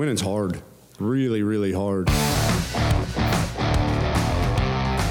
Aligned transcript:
Winning's 0.00 0.22
hard, 0.22 0.62
really, 0.98 1.42
really 1.42 1.72
hard. 1.72 2.08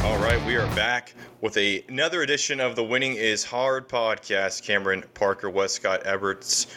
All 0.03 0.17
right, 0.17 0.43
we 0.47 0.55
are 0.55 0.65
back 0.75 1.13
with 1.41 1.55
a, 1.57 1.85
another 1.89 2.23
edition 2.23 2.59
of 2.59 2.75
the 2.75 2.83
Winning 2.83 3.13
is 3.13 3.43
Hard 3.43 3.87
podcast. 3.87 4.63
Cameron 4.63 5.03
Parker, 5.13 5.47
Wescott 5.47 6.03
Eberts. 6.05 6.73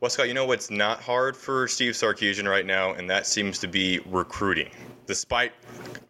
Wescott, 0.00 0.28
you 0.28 0.32
know 0.32 0.46
what's 0.46 0.70
not 0.70 1.02
hard 1.02 1.36
for 1.36 1.68
Steve 1.68 1.92
Sarkisian 1.92 2.48
right 2.48 2.64
now, 2.64 2.94
and 2.94 3.10
that 3.10 3.26
seems 3.26 3.58
to 3.58 3.68
be 3.68 4.00
recruiting. 4.06 4.70
Despite 5.04 5.52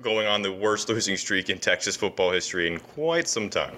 going 0.00 0.28
on 0.28 0.42
the 0.42 0.52
worst 0.52 0.88
losing 0.88 1.16
streak 1.16 1.50
in 1.50 1.58
Texas 1.58 1.96
football 1.96 2.30
history 2.30 2.68
in 2.68 2.78
quite 2.78 3.26
some 3.26 3.50
time. 3.50 3.74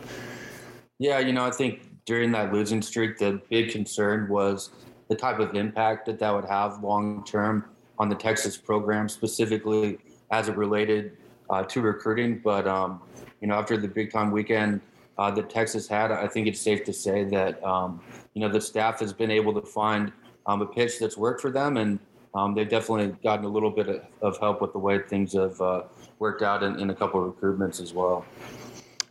Yeah, 0.99 1.19
you 1.19 1.33
know, 1.33 1.47
I 1.47 1.51
think 1.51 2.05
during 2.05 2.31
that 2.33 2.53
losing 2.53 2.83
streak, 2.83 3.17
the 3.17 3.41
big 3.49 3.71
concern 3.71 4.29
was 4.29 4.69
the 5.09 5.15
type 5.15 5.39
of 5.39 5.55
impact 5.55 6.07
that 6.07 6.19
that 6.19 6.35
would 6.35 6.45
have 6.45 6.83
long 6.83 7.25
term 7.25 7.65
on 7.99 8.09
the 8.09 8.15
Texas 8.15 8.57
program, 8.57 9.09
specifically 9.09 9.99
as 10.31 10.49
it 10.49 10.57
related 10.57 11.17
uh, 11.51 11.63
to 11.65 11.81
recruiting. 11.81 12.41
But 12.43 12.67
um, 12.67 13.01
you 13.41 13.49
know, 13.49 13.55
after 13.55 13.77
the 13.77 13.89
big 13.89 14.13
time 14.13 14.31
weekend 14.31 14.81
uh, 15.19 15.31
that 15.33 15.51
Texas 15.51 15.87
had, 15.87 16.11
I 16.11 16.27
think 16.27 16.47
it's 16.47 16.61
safe 16.61 16.85
to 16.85 16.93
say 16.93 17.25
that 17.25 17.63
um, 17.63 18.01
you 18.35 18.41
know 18.41 18.49
the 18.49 18.61
staff 18.61 19.01
has 19.01 19.13
been 19.13 19.31
able 19.31 19.53
to 19.55 19.63
find 19.63 20.13
um, 20.47 20.63
a 20.63 20.67
pitch 20.67 20.99
that's 20.99 21.17
worked 21.17 21.41
for 21.41 21.51
them, 21.51 21.77
and 21.77 21.99
um, 22.35 22.55
they've 22.55 22.69
definitely 22.69 23.17
gotten 23.23 23.45
a 23.45 23.49
little 23.49 23.71
bit 23.71 23.89
of, 23.89 24.03
of 24.21 24.39
help 24.39 24.61
with 24.61 24.73
the 24.73 24.79
way 24.79 24.99
things 24.99 25.35
have 25.35 25.61
uh, 25.61 25.83
worked 26.19 26.43
out 26.43 26.63
in, 26.63 26.79
in 26.81 26.91
a 26.91 26.95
couple 26.95 27.25
of 27.25 27.35
recruitments 27.35 27.81
as 27.81 27.93
well. 27.93 28.25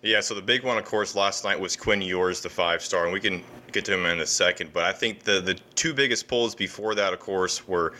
Yeah, 0.01 0.19
so 0.19 0.35
the 0.35 0.41
big 0.41 0.63
one, 0.63 0.77
of 0.77 0.83
course, 0.83 1.15
last 1.15 1.45
night 1.45 1.57
was 1.57 1.77
Quinn 1.77 2.01
Ewers, 2.01 2.41
the 2.41 2.49
five 2.49 2.81
star, 2.81 3.05
and 3.05 3.13
we 3.13 3.21
can 3.21 3.41
get 3.73 3.85
to 3.85 3.93
him 3.93 4.05
in 4.05 4.19
a 4.19 4.25
second. 4.25 4.71
But 4.73 4.83
I 4.83 4.93
think 4.93 5.23
the, 5.23 5.41
the 5.41 5.55
two 5.75 5.93
biggest 5.93 6.27
pulls 6.27 6.55
before 6.55 6.95
that, 6.95 7.13
of 7.13 7.19
course, 7.19 7.67
were 7.67 7.93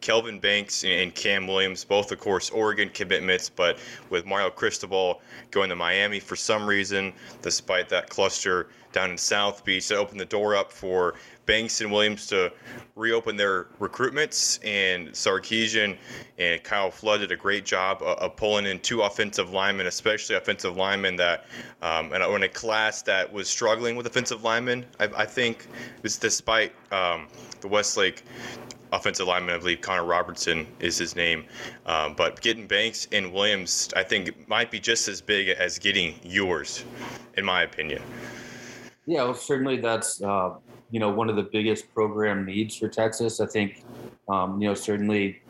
Kelvin 0.00 0.40
Banks 0.40 0.84
and 0.84 1.14
Cam 1.14 1.46
Williams, 1.46 1.84
both, 1.84 2.10
of 2.10 2.18
course, 2.18 2.50
Oregon 2.50 2.88
commitments. 2.88 3.48
But 3.48 3.78
with 4.10 4.26
Mario 4.26 4.50
Cristobal 4.50 5.20
going 5.50 5.68
to 5.68 5.76
Miami 5.76 6.20
for 6.20 6.36
some 6.36 6.66
reason, 6.66 7.12
despite 7.42 7.88
that 7.90 8.08
cluster 8.08 8.68
down 8.92 9.10
in 9.10 9.18
South 9.18 9.64
Beach, 9.64 9.88
that 9.88 9.96
opened 9.96 10.18
the 10.18 10.24
door 10.24 10.56
up 10.56 10.72
for 10.72 11.14
Banks 11.48 11.80
and 11.80 11.90
Williams 11.90 12.26
to 12.26 12.52
reopen 12.94 13.34
their 13.36 13.64
recruitments, 13.80 14.58
and 14.64 15.08
Sarkisian 15.08 15.96
and 16.38 16.62
Kyle 16.62 16.90
Flood 16.90 17.20
did 17.20 17.32
a 17.32 17.36
great 17.36 17.64
job 17.64 18.02
of, 18.02 18.18
of 18.18 18.36
pulling 18.36 18.66
in 18.66 18.78
two 18.80 19.00
offensive 19.00 19.50
linemen, 19.50 19.86
especially 19.86 20.36
offensive 20.36 20.76
linemen 20.76 21.16
that, 21.16 21.46
um, 21.80 22.12
and 22.12 22.22
in 22.22 22.42
a 22.42 22.48
class 22.48 23.00
that 23.02 23.32
was 23.32 23.48
struggling 23.48 23.96
with 23.96 24.06
offensive 24.06 24.44
linemen. 24.44 24.84
I, 25.00 25.17
I 25.18 25.26
think 25.26 25.66
it's 26.04 26.16
despite 26.16 26.72
um, 26.92 27.26
the 27.60 27.68
Westlake 27.68 28.22
offensive 28.92 29.26
lineman, 29.26 29.56
I 29.56 29.58
believe 29.58 29.80
Connor 29.80 30.04
Robertson 30.04 30.66
is 30.78 30.96
his 30.96 31.16
name. 31.16 31.44
Um, 31.86 32.14
but 32.14 32.40
getting 32.40 32.66
Banks 32.66 33.08
and 33.12 33.32
Williams, 33.32 33.90
I 33.96 34.04
think, 34.04 34.48
might 34.48 34.70
be 34.70 34.78
just 34.78 35.08
as 35.08 35.20
big 35.20 35.48
as 35.48 35.78
getting 35.78 36.14
Ewers, 36.22 36.84
in 37.36 37.44
my 37.44 37.64
opinion. 37.64 38.00
Yeah, 39.06 39.24
well, 39.24 39.34
certainly 39.34 39.80
that's 39.80 40.22
uh, 40.22 40.54
you 40.90 41.00
know 41.00 41.10
one 41.10 41.28
of 41.28 41.36
the 41.36 41.42
biggest 41.42 41.92
program 41.92 42.46
needs 42.46 42.76
for 42.76 42.88
Texas. 42.88 43.40
I 43.40 43.46
think 43.46 43.84
um, 44.28 44.60
you 44.62 44.68
know 44.68 44.74
certainly 44.74 45.42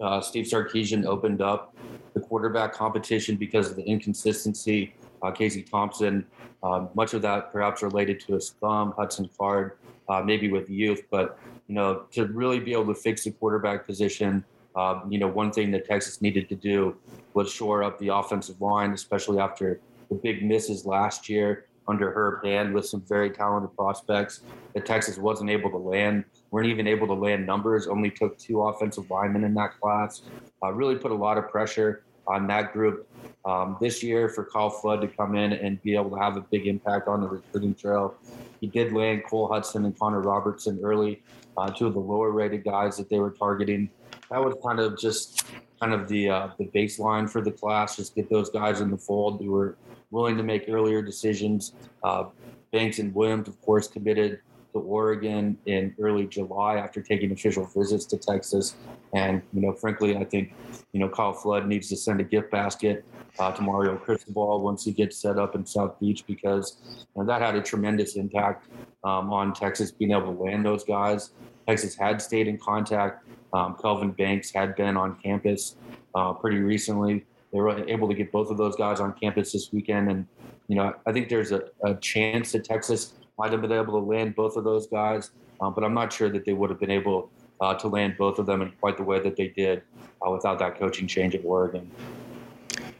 uh, 0.00 0.20
Steve 0.20 0.44
Sarkisian 0.44 1.06
opened 1.06 1.40
up 1.40 1.74
the 2.14 2.20
quarterback 2.20 2.72
competition 2.72 3.36
because 3.36 3.70
of 3.70 3.76
the 3.76 3.82
inconsistency. 3.82 4.94
Uh, 5.22 5.30
Casey 5.30 5.62
Thompson, 5.62 6.26
um, 6.62 6.88
much 6.94 7.14
of 7.14 7.22
that 7.22 7.52
perhaps 7.52 7.82
related 7.82 8.20
to 8.20 8.34
his 8.34 8.50
thumb. 8.60 8.94
Hudson 8.96 9.28
Card, 9.38 9.78
uh, 10.08 10.22
maybe 10.22 10.50
with 10.50 10.68
youth, 10.68 11.02
but 11.10 11.38
you 11.68 11.74
know 11.74 12.04
to 12.12 12.26
really 12.26 12.60
be 12.60 12.72
able 12.72 12.86
to 12.86 12.94
fix 12.94 13.24
the 13.24 13.30
quarterback 13.32 13.86
position. 13.86 14.44
Um, 14.74 15.10
you 15.10 15.18
know, 15.18 15.28
one 15.28 15.52
thing 15.52 15.70
that 15.70 15.86
Texas 15.86 16.20
needed 16.20 16.48
to 16.50 16.54
do 16.54 16.96
was 17.32 17.50
shore 17.50 17.82
up 17.82 17.98
the 17.98 18.08
offensive 18.08 18.60
line, 18.60 18.92
especially 18.92 19.38
after 19.38 19.80
the 20.10 20.16
big 20.16 20.44
misses 20.44 20.84
last 20.84 21.28
year 21.28 21.66
under 21.88 22.12
Herb 22.12 22.44
Hand 22.44 22.74
with 22.74 22.86
some 22.86 23.00
very 23.02 23.30
talented 23.30 23.74
prospects 23.76 24.40
that 24.74 24.86
Texas 24.86 25.18
wasn't 25.18 25.50
able 25.50 25.70
to 25.70 25.76
land, 25.76 26.24
weren't 26.50 26.68
even 26.68 26.86
able 26.86 27.06
to 27.06 27.14
land 27.14 27.46
numbers, 27.46 27.86
only 27.86 28.10
took 28.10 28.36
two 28.38 28.62
offensive 28.62 29.10
linemen 29.10 29.44
in 29.44 29.54
that 29.54 29.78
class. 29.80 30.22
Uh, 30.62 30.72
really 30.72 30.96
put 30.96 31.10
a 31.10 31.14
lot 31.14 31.38
of 31.38 31.48
pressure 31.48 32.04
on 32.26 32.46
that 32.48 32.72
group 32.72 33.08
um, 33.44 33.76
this 33.80 34.02
year 34.02 34.28
for 34.28 34.44
Kyle 34.44 34.70
Flood 34.70 35.00
to 35.02 35.08
come 35.08 35.36
in 35.36 35.52
and 35.52 35.80
be 35.82 35.94
able 35.94 36.10
to 36.10 36.16
have 36.16 36.36
a 36.36 36.40
big 36.40 36.66
impact 36.66 37.08
on 37.08 37.20
the 37.20 37.28
recruiting 37.28 37.74
trail. 37.74 38.14
He 38.60 38.66
did 38.66 38.92
land 38.92 39.22
Cole 39.28 39.48
Hudson 39.48 39.84
and 39.84 39.98
Connor 39.98 40.20
Robertson 40.20 40.80
early, 40.82 41.22
uh, 41.56 41.70
two 41.70 41.86
of 41.86 41.94
the 41.94 42.00
lower 42.00 42.30
rated 42.30 42.64
guys 42.64 42.96
that 42.96 43.08
they 43.08 43.18
were 43.18 43.30
targeting. 43.30 43.90
That 44.30 44.44
was 44.44 44.54
kind 44.64 44.80
of 44.80 44.98
just 44.98 45.46
kind 45.80 45.92
of 45.92 46.08
the 46.08 46.28
uh, 46.28 46.48
the 46.58 46.66
baseline 46.66 47.28
for 47.28 47.40
the 47.40 47.52
class. 47.52 47.96
Just 47.96 48.14
get 48.14 48.28
those 48.30 48.50
guys 48.50 48.80
in 48.80 48.90
the 48.90 48.98
fold 48.98 49.40
who 49.40 49.52
were 49.52 49.76
willing 50.10 50.36
to 50.36 50.42
make 50.42 50.64
earlier 50.68 51.02
decisions. 51.02 51.72
Uh, 52.02 52.24
Banks 52.72 52.98
and 52.98 53.14
Williams, 53.14 53.48
of 53.48 53.60
course, 53.62 53.86
committed 53.86 54.40
to 54.80 54.86
Oregon 54.86 55.56
in 55.66 55.94
early 56.00 56.26
July 56.26 56.76
after 56.76 57.00
taking 57.00 57.32
official 57.32 57.64
visits 57.66 58.04
to 58.06 58.16
Texas. 58.16 58.76
And, 59.14 59.42
you 59.52 59.60
know, 59.60 59.72
frankly, 59.72 60.16
I 60.16 60.24
think, 60.24 60.54
you 60.92 61.00
know, 61.00 61.08
Kyle 61.08 61.32
Flood 61.32 61.66
needs 61.66 61.88
to 61.88 61.96
send 61.96 62.20
a 62.20 62.24
gift 62.24 62.50
basket 62.50 63.04
uh, 63.38 63.52
to 63.52 63.62
Mario 63.62 63.96
Cristobal 63.96 64.60
once 64.60 64.84
he 64.84 64.92
gets 64.92 65.18
set 65.18 65.38
up 65.38 65.54
in 65.54 65.64
South 65.66 65.98
Beach 66.00 66.24
because 66.26 66.78
you 67.14 67.22
know, 67.22 67.26
that 67.26 67.42
had 67.42 67.54
a 67.54 67.62
tremendous 67.62 68.16
impact 68.16 68.68
um, 69.04 69.32
on 69.32 69.52
Texas 69.52 69.90
being 69.90 70.12
able 70.12 70.34
to 70.34 70.42
land 70.42 70.64
those 70.64 70.84
guys. 70.84 71.30
Texas 71.66 71.96
had 71.96 72.22
stayed 72.22 72.46
in 72.46 72.58
contact. 72.58 73.26
Um, 73.52 73.76
Kelvin 73.80 74.12
Banks 74.12 74.50
had 74.50 74.76
been 74.76 74.96
on 74.96 75.16
campus 75.22 75.76
uh, 76.14 76.32
pretty 76.32 76.58
recently 76.58 77.24
they 77.52 77.60
were 77.60 77.88
able 77.88 78.08
to 78.08 78.14
get 78.14 78.32
both 78.32 78.50
of 78.50 78.58
those 78.58 78.76
guys 78.76 79.00
on 79.00 79.12
campus 79.14 79.52
this 79.52 79.72
weekend. 79.72 80.10
And, 80.10 80.26
you 80.68 80.76
know, 80.76 80.94
I 81.06 81.12
think 81.12 81.28
there's 81.28 81.52
a, 81.52 81.62
a 81.82 81.94
chance 81.94 82.52
that 82.52 82.64
Texas 82.64 83.14
might 83.38 83.52
have 83.52 83.60
been 83.60 83.72
able 83.72 84.00
to 84.00 84.06
land 84.06 84.34
both 84.34 84.56
of 84.56 84.64
those 84.64 84.86
guys, 84.86 85.30
um, 85.60 85.74
but 85.74 85.84
I'm 85.84 85.94
not 85.94 86.12
sure 86.12 86.28
that 86.30 86.44
they 86.44 86.52
would 86.52 86.70
have 86.70 86.80
been 86.80 86.90
able 86.90 87.30
uh, 87.60 87.74
to 87.74 87.88
land 87.88 88.16
both 88.18 88.38
of 88.38 88.46
them 88.46 88.62
in 88.62 88.70
quite 88.80 88.96
the 88.96 89.02
way 89.02 89.20
that 89.20 89.36
they 89.36 89.48
did 89.48 89.82
uh, 90.26 90.30
without 90.30 90.58
that 90.58 90.78
coaching 90.78 91.06
change 91.06 91.34
at 91.34 91.44
Oregon. 91.44 91.90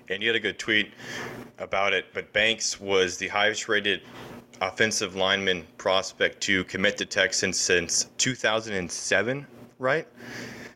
And 0.08 0.22
you 0.22 0.28
had 0.28 0.36
a 0.36 0.40
good 0.40 0.58
tweet 0.58 0.92
about 1.58 1.92
it, 1.92 2.06
but 2.14 2.32
Banks 2.32 2.80
was 2.80 3.16
the 3.16 3.28
highest 3.28 3.68
rated 3.68 4.02
offensive 4.60 5.16
lineman 5.16 5.66
prospect 5.76 6.40
to 6.42 6.64
commit 6.64 6.96
to 6.98 7.04
Texans 7.04 7.58
since 7.58 8.10
2007, 8.18 9.46
right? 9.78 10.06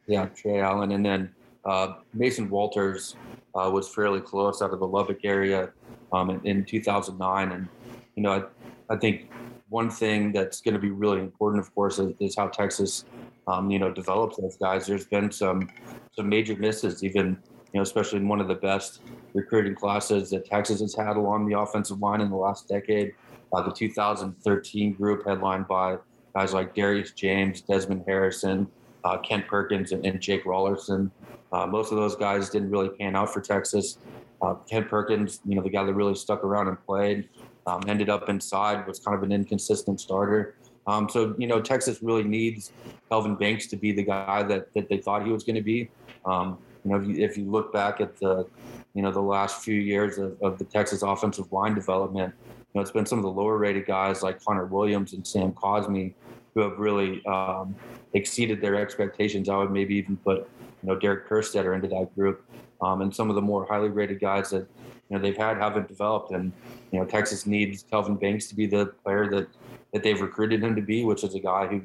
Yeah, 0.07 0.27
Tray 0.27 0.61
Allen. 0.61 0.93
And 0.93 1.05
then 1.05 1.31
uh, 1.65 1.95
Mason 2.13 2.51
Walters 2.51 3.17
uh, 3.55 3.71
was 3.73 3.89
fairly 3.89 4.21
close 4.21 4.63
out 4.63 4.73
of 4.73 4.81
the 4.81 4.87
Lubbock 4.87 5.21
area 5.25 5.71
um, 6.13 6.31
in, 6.31 6.41
in, 6.45 6.65
2009. 6.65 7.53
And, 7.53 7.69
you 8.17 8.23
know, 8.23 8.49
I, 8.91 8.97
think 8.97 9.31
one 9.69 9.91
thing 9.91 10.33
that's 10.33 10.61
going 10.61 10.75
to 10.75 10.81
be 10.81 10.91
really 10.91 11.21
important, 11.21 11.65
of 11.65 11.75
course, 11.75 11.99
is, 11.99 12.13
is 12.21 12.37
how 12.37 12.49
Texas, 12.49 13.05
um, 13.47 13.71
you 13.71 13.79
know, 13.79 13.93
develops 13.93 14.37
those 14.37 14.57
guys. 14.57 14.87
There's 14.87 15.07
been 15.07 15.31
some 15.31 15.71
some 16.13 16.29
major 16.29 16.57
misses, 16.57 17.05
even 17.05 17.39
you 17.73 17.79
know, 17.79 17.83
especially 17.83 18.19
in 18.19 18.29
one 18.29 18.41
of 18.41 18.49
the 18.49 18.55
best 18.55 19.01
recruiting 19.33 19.75
classes 19.75 20.31
that 20.31 20.45
Texas 20.45 20.81
has 20.81 20.95
had 20.95 21.17
along 21.17 21.49
the 21.49 21.59
offensive 21.59 22.01
line 22.01 22.21
in 22.21 22.31
the 22.31 22.37
last 22.37 22.69
decade. 22.69 23.15
Uh, 23.53 23.63
the 23.63 23.73
2013 23.73 24.95
group, 24.95 25.27
headlined 25.27 25.67
by 25.69 25.97
guys 26.35 26.53
like 26.53 26.75
Darius 26.75 27.13
James, 27.13 27.61
Desmond 27.61 28.05
Harrison, 28.07 28.69
uh, 29.05 29.19
Kent 29.19 29.47
Perkins 29.47 29.93
and, 29.93 30.05
and 30.05 30.21
Jake 30.21 30.45
Raulerson. 30.45 31.11
Uh, 31.53 31.67
most 31.67 31.91
of 31.91 31.99
those 31.99 32.15
guys 32.17 32.51
didn't 32.51 32.71
really 32.71 32.91
pan 32.91 33.17
out 33.17 33.33
for 33.33 33.41
Texas. 33.41 33.99
Uh, 34.43 34.55
Kent 34.69 34.89
Perkins, 34.89 35.41
you 35.45 35.57
know, 35.57 35.63
the 35.63 35.71
guy 35.71 35.85
that 35.85 35.93
really 35.93 36.15
stuck 36.15 36.45
around 36.45 36.69
and 36.69 36.81
played, 36.87 37.29
um, 37.71 37.83
ended 37.87 38.09
up 38.09 38.29
inside, 38.29 38.87
was 38.87 38.99
kind 38.99 39.17
of 39.17 39.23
an 39.23 39.33
inconsistent 39.33 40.01
starter. 40.01 40.57
Um, 40.87 41.09
so, 41.09 41.35
you 41.39 41.47
know, 41.47 41.61
Texas 41.61 42.03
really 42.03 42.25
needs 42.25 42.73
Kelvin 43.09 43.37
Banks 43.37 43.67
to 43.69 43.77
be 43.77 43.93
the 43.93 44.03
guy 44.03 44.43
that, 44.43 44.73
that 44.75 44.89
they 44.89 44.99
thought 44.99 45.25
he 45.25 45.31
was 45.31 45.45
going 45.45 45.57
to 45.57 45.63
be. 45.63 45.89
Um, 46.25 46.59
you 46.85 46.91
know, 46.91 47.01
if 47.01 47.07
you, 47.07 47.25
if 47.25 47.37
you, 47.37 47.45
look 47.45 47.73
back 47.73 48.01
at 48.01 48.17
the, 48.17 48.47
you 48.95 49.03
know, 49.03 49.13
the 49.13 49.21
last 49.21 49.63
few 49.63 49.75
years 49.75 50.19
of, 50.19 50.41
of, 50.43 50.59
the 50.59 50.65
Texas 50.65 51.03
offensive 51.03 51.53
line 51.53 51.75
development, 51.75 52.35
you 52.49 52.55
know, 52.75 52.81
it's 52.81 52.91
been 52.91 53.07
some 53.07 53.19
of 53.19 53.25
the 53.25 53.31
lower 53.31 53.59
rated 53.59 53.87
guys 53.87 54.23
like 54.23 54.43
Connor 54.43 54.67
Williams 54.67 55.13
and 55.13 55.27
Sam 55.27 55.53
Cosmi 55.53 56.15
who 56.55 56.61
have 56.63 56.79
really 56.79 57.25
um, 57.27 57.75
exceeded 58.15 58.61
their 58.61 58.75
expectations. 58.77 59.49
I 59.49 59.57
would 59.57 59.71
maybe 59.71 59.95
even 59.97 60.17
put, 60.17 60.49
you 60.83 60.89
know, 60.89 60.97
Derek 60.99 61.29
Kerstetter 61.29 61.75
into 61.75 61.89
that 61.89 62.15
group. 62.17 62.45
Um, 62.83 63.03
and 63.03 63.15
some 63.15 63.29
of 63.29 63.37
the 63.37 63.43
more 63.43 63.67
highly 63.67 63.91
rated 63.91 64.21
guys 64.21 64.51
that, 64.51 64.67
you 65.11 65.17
know, 65.17 65.23
they've 65.23 65.37
had 65.37 65.59
haven't 65.59 65.89
developed. 65.89 66.31
And, 66.31 66.53
you 66.93 67.01
know, 67.01 67.05
Texas 67.05 67.47
needs 67.47 67.83
Kelvin 67.83 68.15
Banks 68.15 68.47
to 68.47 68.55
be 68.55 68.67
the 68.67 68.87
player 69.05 69.29
that, 69.31 69.49
that 69.93 70.03
they've 70.03 70.21
recruited 70.21 70.63
him 70.63 70.77
to 70.77 70.83
be, 70.83 71.05
which 71.05 71.25
is 71.25 71.35
a 71.35 71.41
guy 71.41 71.67
who 71.67 71.83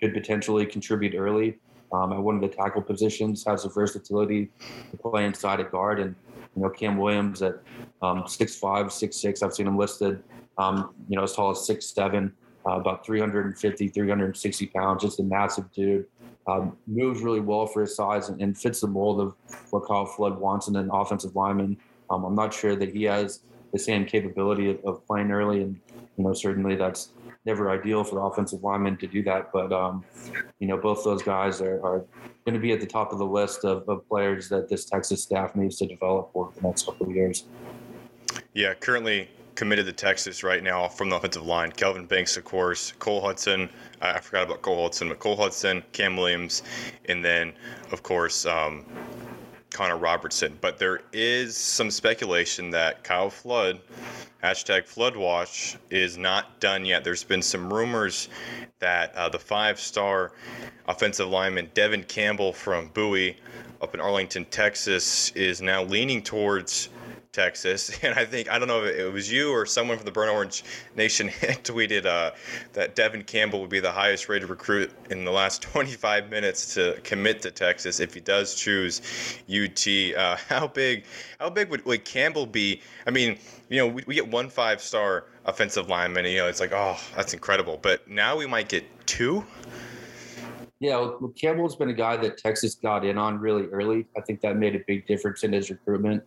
could 0.00 0.14
potentially 0.14 0.64
contribute 0.64 1.14
early 1.16 1.58
um, 1.92 2.12
at 2.12 2.20
one 2.20 2.36
of 2.36 2.40
the 2.40 2.48
tackle 2.48 2.82
positions, 2.82 3.44
has 3.44 3.64
the 3.64 3.68
versatility 3.68 4.48
to 4.90 4.96
play 4.96 5.24
inside 5.24 5.58
a 5.58 5.64
guard. 5.64 5.98
And, 5.98 6.14
you 6.54 6.62
know, 6.62 6.70
Cam 6.70 6.96
Williams 6.98 7.42
at 7.42 7.54
um, 8.00 8.22
6'5", 8.22 8.60
6'6", 8.60 9.42
I've 9.42 9.54
seen 9.54 9.66
him 9.66 9.76
listed, 9.76 10.22
um, 10.56 10.94
you 11.08 11.16
know, 11.16 11.24
as 11.24 11.32
tall 11.32 11.50
as 11.50 11.58
6'7", 11.58 12.30
uh, 12.66 12.70
about 12.72 13.04
350, 13.04 13.88
360 13.88 14.66
pounds, 14.66 15.02
just 15.02 15.18
a 15.18 15.22
massive 15.22 15.70
dude. 15.72 16.06
Um, 16.46 16.78
moves 16.86 17.20
really 17.20 17.40
well 17.40 17.66
for 17.66 17.82
his 17.82 17.94
size 17.94 18.30
and, 18.30 18.40
and, 18.40 18.56
fits 18.56 18.80
the 18.80 18.86
mold 18.86 19.20
of 19.20 19.34
what 19.68 19.86
Kyle 19.86 20.06
Flood 20.06 20.38
wants 20.38 20.66
in 20.66 20.76
an 20.76 20.88
offensive 20.90 21.36
lineman. 21.36 21.76
Um, 22.10 22.24
I'm 22.24 22.34
not 22.34 22.52
sure 22.54 22.76
that 22.76 22.90
he 22.90 23.04
has 23.04 23.40
the 23.72 23.78
same 23.78 24.04
capability 24.04 24.70
of, 24.70 24.84
of, 24.84 25.06
playing 25.06 25.30
early, 25.30 25.62
and 25.62 25.78
you 26.16 26.24
know 26.24 26.32
certainly 26.32 26.74
that's 26.74 27.10
never 27.44 27.70
ideal 27.70 28.04
for 28.04 28.16
the 28.16 28.20
offensive 28.20 28.62
lineman 28.62 28.96
to 28.98 29.06
do 29.06 29.22
that. 29.24 29.52
But 29.52 29.72
um, 29.72 30.04
you 30.58 30.68
know 30.68 30.76
both 30.76 31.04
those 31.04 31.22
guys 31.22 31.60
are, 31.60 31.84
are 31.84 32.04
going 32.44 32.54
to 32.54 32.60
be 32.60 32.72
at 32.72 32.80
the 32.80 32.86
top 32.86 33.12
of 33.12 33.18
the 33.18 33.26
list 33.26 33.64
of, 33.64 33.86
of, 33.88 34.08
players 34.08 34.48
that 34.48 34.68
this 34.68 34.86
Texas 34.86 35.22
staff 35.22 35.54
needs 35.54 35.76
to 35.76 35.86
develop 35.86 36.32
for 36.32 36.50
the 36.54 36.66
next 36.66 36.86
couple 36.86 37.06
of 37.06 37.14
years. 37.14 37.44
Yeah, 38.54 38.72
currently 38.74 39.28
committed 39.58 39.86
to 39.86 39.92
Texas 39.92 40.44
right 40.44 40.62
now 40.62 40.86
from 40.86 41.10
the 41.10 41.16
offensive 41.16 41.44
line. 41.44 41.72
Kelvin 41.72 42.06
Banks, 42.06 42.36
of 42.36 42.44
course, 42.44 42.92
Cole 43.00 43.20
Hudson. 43.20 43.68
I 44.00 44.20
forgot 44.20 44.44
about 44.44 44.62
Cole 44.62 44.84
Hudson, 44.84 45.08
but 45.08 45.18
Cole 45.18 45.36
Hudson, 45.36 45.82
Cam 45.92 46.16
Williams, 46.16 46.62
and 47.06 47.24
then, 47.24 47.52
of 47.90 48.04
course, 48.04 48.46
um, 48.46 48.86
Connor 49.70 49.98
Robertson. 49.98 50.56
But 50.60 50.78
there 50.78 51.00
is 51.12 51.56
some 51.56 51.90
speculation 51.90 52.70
that 52.70 53.04
Kyle 53.04 53.30
Flood, 53.30 53.80
hashtag 54.42 54.88
Floodwatch, 54.88 55.76
is 55.90 56.16
not 56.18 56.58
done 56.60 56.84
yet. 56.84 57.04
There's 57.04 57.24
been 57.24 57.42
some 57.42 57.72
rumors 57.72 58.28
that 58.78 59.14
uh, 59.14 59.28
the 59.28 59.38
five 59.38 59.78
star 59.78 60.32
offensive 60.86 61.28
lineman 61.28 61.70
Devon 61.74 62.02
Campbell 62.04 62.52
from 62.52 62.88
Bowie 62.88 63.36
up 63.80 63.94
in 63.94 64.00
Arlington, 64.00 64.44
Texas, 64.46 65.30
is 65.32 65.60
now 65.60 65.82
leaning 65.82 66.22
towards 66.22 66.88
Texas, 67.32 67.98
and 68.02 68.14
I 68.18 68.24
think 68.24 68.50
I 68.50 68.58
don't 68.58 68.68
know 68.68 68.84
if 68.84 68.96
it 68.96 69.12
was 69.12 69.30
you 69.30 69.50
or 69.50 69.66
someone 69.66 69.96
from 69.96 70.06
the 70.06 70.12
Burnt 70.12 70.30
Orange 70.30 70.64
Nation 70.96 71.28
tweeted 71.62 72.06
uh, 72.06 72.32
that 72.72 72.94
Devon 72.94 73.22
Campbell 73.22 73.60
would 73.60 73.70
be 73.70 73.80
the 73.80 73.92
highest 73.92 74.28
rated 74.28 74.48
recruit 74.48 74.90
in 75.10 75.24
the 75.24 75.30
last 75.30 75.62
25 75.72 76.30
minutes 76.30 76.74
to 76.74 77.00
commit 77.04 77.42
to 77.42 77.50
Texas 77.50 78.00
if 78.00 78.14
he 78.14 78.20
does 78.20 78.54
choose 78.54 79.02
UT. 79.48 79.86
Uh, 80.16 80.36
how 80.48 80.66
big, 80.66 81.04
how 81.38 81.50
big 81.50 81.70
would, 81.70 81.84
would 81.84 82.04
Campbell 82.04 82.46
be? 82.46 82.80
I 83.06 83.10
mean, 83.10 83.38
you 83.68 83.78
know, 83.78 83.86
we, 83.86 84.04
we 84.06 84.14
get 84.14 84.28
one 84.28 84.48
five 84.48 84.80
star 84.80 85.26
offensive 85.44 85.88
lineman, 85.88 86.24
you 86.26 86.38
know, 86.38 86.46
it's 86.46 86.60
like, 86.60 86.72
oh, 86.72 86.98
that's 87.16 87.32
incredible. 87.32 87.78
But 87.80 88.08
now 88.08 88.36
we 88.36 88.46
might 88.46 88.68
get 88.68 88.84
two. 89.06 89.44
Yeah, 90.80 90.96
well, 90.98 91.32
Campbell's 91.36 91.74
been 91.74 91.90
a 91.90 91.94
guy 91.94 92.16
that 92.18 92.38
Texas 92.38 92.76
got 92.76 93.04
in 93.04 93.18
on 93.18 93.40
really 93.40 93.66
early. 93.66 94.06
I 94.16 94.20
think 94.20 94.40
that 94.42 94.56
made 94.56 94.76
a 94.76 94.80
big 94.86 95.06
difference 95.08 95.42
in 95.42 95.52
his 95.52 95.70
recruitment 95.70 96.22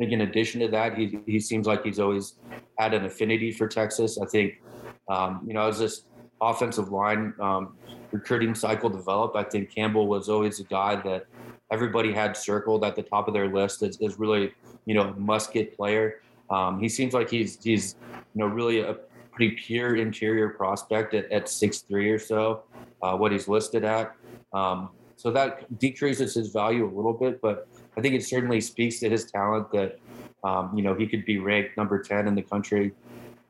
think 0.00 0.12
in 0.12 0.22
addition 0.22 0.60
to 0.62 0.68
that, 0.68 0.96
he, 0.96 1.18
he 1.26 1.38
seems 1.38 1.66
like 1.66 1.84
he's 1.84 2.00
always 2.00 2.36
had 2.78 2.94
an 2.94 3.04
affinity 3.04 3.52
for 3.52 3.68
Texas. 3.68 4.18
I 4.18 4.26
think, 4.26 4.60
um, 5.08 5.42
you 5.46 5.52
know, 5.52 5.68
as 5.68 5.78
this 5.78 6.04
offensive 6.40 6.90
line 6.90 7.34
um, 7.38 7.76
recruiting 8.10 8.54
cycle 8.54 8.88
developed, 8.88 9.36
I 9.36 9.44
think 9.44 9.72
Campbell 9.74 10.06
was 10.08 10.30
always 10.30 10.58
a 10.58 10.64
guy 10.64 10.96
that 11.02 11.26
everybody 11.70 12.14
had 12.14 12.34
circled 12.34 12.82
at 12.82 12.96
the 12.96 13.02
top 13.02 13.28
of 13.28 13.34
their 13.34 13.52
list 13.52 13.82
as, 13.82 14.00
as 14.00 14.18
really, 14.18 14.54
you 14.86 14.94
know, 14.94 15.12
must 15.18 15.52
get 15.52 15.76
player. 15.76 16.22
Um, 16.48 16.80
he 16.80 16.88
seems 16.88 17.12
like 17.12 17.28
he's, 17.28 17.62
he's, 17.62 17.96
you 18.34 18.40
know, 18.40 18.46
really 18.46 18.80
a 18.80 18.96
pretty 19.32 19.54
pure 19.54 19.96
interior 19.96 20.48
prospect 20.48 21.12
at, 21.12 21.30
at 21.30 21.48
six 21.48 21.80
three 21.80 22.10
or 22.10 22.18
so, 22.18 22.62
uh, 23.02 23.14
what 23.16 23.32
he's 23.32 23.48
listed 23.48 23.84
at. 23.84 24.16
Um, 24.54 24.88
so 25.16 25.30
that 25.30 25.78
decreases 25.78 26.32
his 26.34 26.48
value 26.48 26.86
a 26.86 26.92
little 26.96 27.12
bit, 27.12 27.42
but 27.42 27.68
I 28.00 28.02
think 28.02 28.14
it 28.14 28.24
certainly 28.24 28.62
speaks 28.62 28.98
to 29.00 29.10
his 29.10 29.30
talent 29.30 29.70
that 29.72 29.98
um, 30.42 30.72
you 30.74 30.82
know 30.82 30.94
he 30.94 31.06
could 31.06 31.26
be 31.26 31.38
ranked 31.38 31.76
number 31.76 32.02
10 32.02 32.28
in 32.28 32.34
the 32.34 32.40
country 32.40 32.92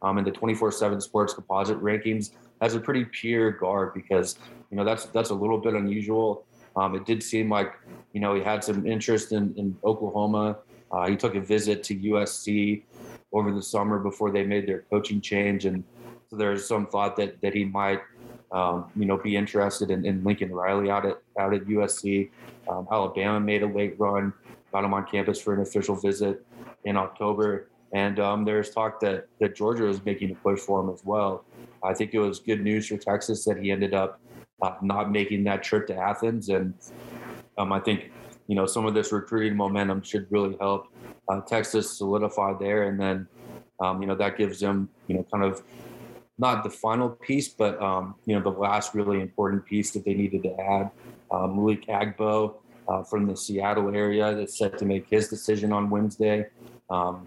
um, 0.03 0.19
in 0.19 0.25
the 0.25 0.33
24/7 0.33 1.01
Sports 1.01 1.35
Composite 1.35 1.81
rankings 1.81 2.33
as 2.61 2.75
a 2.75 2.81
pretty 2.81 3.05
pure 3.05 3.53
guard 3.53 3.95
because 3.95 4.41
you 4.73 4.77
know 4.77 4.83
that's 4.83 5.05
that's 5.07 5.31
a 5.31 5.35
little 5.35 5.59
bit 5.59 5.75
unusual. 5.75 6.45
Um, 6.75 6.97
it 6.97 7.07
did 7.07 7.23
seem 7.23 7.49
like 7.49 7.75
you 8.13 8.21
know 8.21 8.35
he 8.35 8.43
had 8.43 8.65
some 8.65 8.85
interest 8.89 9.31
in, 9.31 9.55
in 9.57 9.77
Oklahoma. 9.85 10.57
Uh, 10.91 11.07
he 11.07 11.15
took 11.15 11.37
a 11.37 11.41
visit 11.41 11.85
to 11.85 11.95
USC 11.95 12.83
over 13.33 13.53
the 13.53 13.63
summer 13.63 14.01
before 14.01 14.33
they 14.33 14.43
made 14.43 14.67
their 14.67 14.81
coaching 14.91 15.21
change, 15.21 15.65
and 15.65 15.85
so 16.29 16.35
there's 16.35 16.67
some 16.67 16.89
thought 16.89 17.15
that 17.19 17.41
that 17.41 17.55
he 17.55 17.65
might 17.65 18.01
um, 18.53 18.91
you 18.97 19.05
know, 19.05 19.17
be 19.17 19.37
interested 19.37 19.91
in, 19.91 20.05
in, 20.05 20.25
Lincoln 20.25 20.53
Riley 20.53 20.91
out 20.91 21.07
at 21.07 21.19
out 21.39 21.55
at 21.55 21.67
USC. 21.67 22.31
Um, 22.69 22.87
Alabama 22.91 23.39
made 23.39 23.63
a 23.63 23.67
late 23.67 23.95
run, 23.99 24.33
got 24.73 24.85
him 24.85 24.95
on 24.95 25.07
campus 25.07 25.41
for 25.41 25.55
an 25.55 25.61
official 25.61 25.97
visit 25.97 26.45
in 26.85 26.97
October, 26.97 27.71
and 27.93 28.21
um, 28.21 28.45
there's 28.45 28.71
talk 28.71 29.01
that 29.01 29.27
that 29.41 29.57
Georgia 29.57 29.89
is 29.89 30.05
making 30.05 30.31
a 30.31 30.35
push 30.35 30.61
for 30.61 30.81
him 30.81 30.91
as 30.91 31.03
well. 31.05 31.45
I 31.83 31.95
think 31.95 32.15
it 32.15 32.19
was 32.19 32.39
good 32.39 32.61
news 32.63 32.87
for 32.89 32.97
Texas 32.97 33.45
that 33.45 33.59
he 33.59 33.71
ended 33.71 33.95
up 33.95 34.21
uh, 34.63 34.75
not 34.83 35.11
making 35.11 35.45
that 35.45 35.63
trip 35.63 35.87
to 35.89 35.97
Athens, 35.97 36.49
and 36.49 36.75
um, 37.59 37.73
I 37.73 37.81
think 37.81 38.11
you 38.47 38.55
know 38.55 38.67
some 38.67 38.87
of 38.87 38.95
this 38.95 39.13
recruiting 39.13 39.57
momentum 39.57 40.03
should 40.03 40.27
really 40.31 40.57
help 40.61 40.89
uh, 41.29 41.41
Texas 41.41 41.97
solidify 41.99 42.55
there, 42.59 42.85
and 42.85 43.01
then 43.01 43.27
um, 43.81 44.01
you 44.01 44.09
know 44.09 44.15
that 44.15 44.37
gives 44.37 44.61
them 44.61 44.89
you 45.07 45.17
know 45.17 45.27
kind 45.33 45.45
of 45.45 45.63
not 46.39 46.65
the 46.65 46.71
final 46.71 47.11
piece, 47.11 47.49
but 47.49 47.81
um, 47.83 48.15
you 48.25 48.35
know 48.35 48.43
the 48.43 48.59
last 48.59 48.95
really 48.95 49.21
important 49.21 49.65
piece 49.65 49.91
that 49.93 50.05
they 50.05 50.15
needed 50.15 50.43
to 50.43 50.61
add. 50.61 50.91
Um, 51.31 51.57
Malik 51.57 51.87
Agbo 51.87 52.55
uh, 52.91 53.03
from 53.05 53.27
the 53.27 53.37
Seattle 53.37 53.95
area 53.95 54.35
that's 54.35 54.59
set 54.59 54.77
to 54.79 54.85
make 54.85 55.09
his 55.09 55.29
decision 55.29 55.73
on 55.73 55.89
Wednesday. 55.91 56.47
Um, 56.91 57.27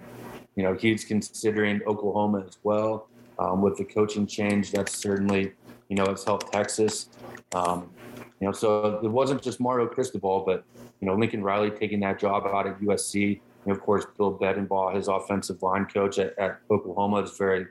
you 0.55 0.63
know 0.63 0.73
he's 0.73 1.03
considering 1.05 1.81
Oklahoma 1.87 2.43
as 2.45 2.57
well 2.63 3.07
um, 3.39 3.61
with 3.61 3.77
the 3.77 3.85
coaching 3.85 4.27
change. 4.27 4.71
That's 4.71 4.95
certainly 4.95 5.53
you 5.89 5.95
know 5.95 6.03
it's 6.05 6.23
helped 6.23 6.51
Texas. 6.51 7.09
Um, 7.55 7.89
you 8.39 8.47
know, 8.47 8.51
so 8.51 8.99
it 9.01 9.07
wasn't 9.07 9.41
just 9.41 9.59
Mario 9.59 9.87
Cristobal, 9.87 10.43
but 10.45 10.65
you 10.99 11.07
know 11.07 11.15
Lincoln 11.15 11.43
Riley 11.43 11.71
taking 11.71 12.01
that 12.01 12.19
job 12.19 12.45
out 12.45 12.67
at 12.67 12.79
USC. 12.81 13.39
And 13.65 13.71
of 13.73 13.81
course, 13.81 14.05
Bill 14.17 14.37
Bedenbaugh, 14.37 14.93
his 14.93 15.07
offensive 15.07 15.63
line 15.63 15.85
coach 15.85 16.19
at, 16.19 16.37
at 16.37 16.59
Oklahoma, 16.69 17.21
is 17.21 17.37
very 17.37 17.65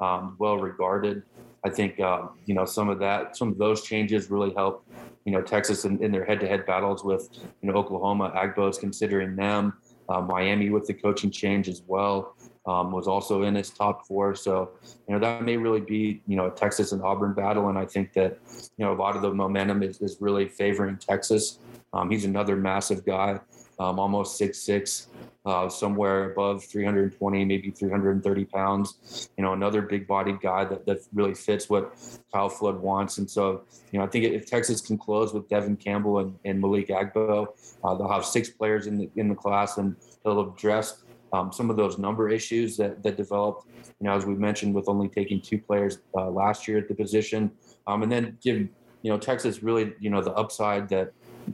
um, 0.00 0.36
well 0.38 0.56
regarded. 0.56 1.22
I 1.64 1.70
think 1.70 1.98
uh, 1.98 2.26
you 2.46 2.54
know 2.54 2.64
some 2.64 2.88
of 2.88 2.98
that, 3.00 3.36
some 3.36 3.48
of 3.48 3.58
those 3.58 3.82
changes 3.82 4.30
really 4.30 4.52
help. 4.54 4.86
You 5.24 5.32
know 5.32 5.40
Texas 5.40 5.84
in, 5.86 6.02
in 6.02 6.12
their 6.12 6.24
head-to-head 6.24 6.66
battles 6.66 7.02
with 7.02 7.28
you 7.62 7.70
know 7.70 7.74
Oklahoma. 7.74 8.32
Agbo's 8.36 8.78
considering 8.78 9.36
them. 9.36 9.74
Uh, 10.06 10.20
Miami 10.20 10.68
with 10.68 10.86
the 10.86 10.92
coaching 10.92 11.30
change 11.30 11.66
as 11.66 11.80
well 11.86 12.36
um, 12.66 12.92
was 12.92 13.08
also 13.08 13.42
in 13.44 13.56
its 13.56 13.70
top 13.70 14.06
four. 14.06 14.34
So 14.34 14.70
you 15.08 15.14
know 15.14 15.20
that 15.20 15.42
may 15.42 15.56
really 15.56 15.80
be 15.80 16.22
you 16.26 16.36
know 16.36 16.46
a 16.46 16.50
Texas 16.50 16.92
and 16.92 17.02
Auburn 17.02 17.34
battle, 17.34 17.68
and 17.68 17.78
I 17.78 17.86
think 17.86 18.12
that 18.14 18.38
you 18.76 18.84
know 18.84 18.92
a 18.92 18.98
lot 18.98 19.16
of 19.16 19.22
the 19.22 19.32
momentum 19.32 19.82
is, 19.82 20.00
is 20.00 20.18
really 20.20 20.48
favoring 20.48 20.98
Texas. 20.98 21.58
Um, 21.92 22.10
he's 22.10 22.24
another 22.24 22.56
massive 22.56 23.04
guy, 23.06 23.40
um, 23.78 23.98
almost 23.98 24.38
six 24.38 24.58
six 24.58 25.08
uh, 25.46 25.68
somewhere 25.68 26.30
above 26.30 26.64
320, 26.64 27.44
maybe 27.44 27.70
330 27.70 28.44
pounds. 28.46 29.28
You 29.36 29.44
know, 29.44 29.52
another 29.52 29.82
big 29.82 30.06
bodied 30.06 30.40
guy 30.40 30.64
that, 30.64 30.86
that 30.86 31.00
really 31.12 31.34
fits 31.34 31.68
what 31.68 31.94
Kyle 32.32 32.48
Flood 32.48 32.80
wants. 32.80 33.18
And 33.18 33.30
so, 33.30 33.62
you 33.92 33.98
know, 33.98 34.04
I 34.06 34.08
think 34.08 34.24
if 34.24 34.46
Texas 34.46 34.80
can 34.80 34.96
close 34.96 35.34
with 35.34 35.48
Devon 35.48 35.76
Campbell 35.76 36.20
and, 36.20 36.34
and 36.46 36.60
Malik 36.60 36.88
Agbo, 36.88 37.48
uh, 37.84 37.94
they'll 37.94 38.08
have 38.08 38.24
six 38.24 38.48
players 38.48 38.86
in 38.86 38.96
the, 38.96 39.10
in 39.16 39.28
the 39.28 39.34
class 39.34 39.76
and 39.76 39.96
they'll 40.24 40.52
address 40.52 41.02
um, 41.34 41.52
some 41.52 41.68
of 41.68 41.76
those 41.76 41.98
number 41.98 42.30
issues 42.30 42.76
that, 42.78 43.02
that 43.02 43.18
developed, 43.18 43.66
you 44.00 44.06
know, 44.06 44.14
as 44.14 44.24
we 44.24 44.34
mentioned, 44.34 44.74
with 44.74 44.88
only 44.88 45.08
taking 45.08 45.42
two 45.42 45.58
players 45.58 45.98
uh, 46.16 46.30
last 46.30 46.66
year 46.66 46.78
at 46.78 46.88
the 46.88 46.94
position. 46.94 47.50
Um, 47.86 48.02
and 48.02 48.10
then 48.10 48.38
give 48.40 48.66
you 49.04 49.10
know, 49.10 49.18
Texas 49.18 49.62
really, 49.62 49.92
you 50.00 50.08
know, 50.08 50.22
the 50.22 50.32
upside 50.32 50.88
that 50.88 51.12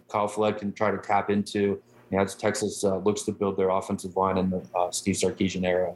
Kyle 0.08 0.28
Flood 0.28 0.58
can 0.58 0.72
try 0.72 0.92
to 0.92 0.98
tap 0.98 1.30
into 1.30 1.82
as 2.18 2.34
Texas 2.34 2.84
uh, 2.84 2.96
looks 2.98 3.22
to 3.22 3.32
build 3.32 3.56
their 3.56 3.70
offensive 3.70 4.16
line 4.16 4.38
in 4.38 4.50
the 4.50 4.62
uh, 4.74 4.90
Steve 4.90 5.16
Sarkisian 5.16 5.64
era. 5.64 5.94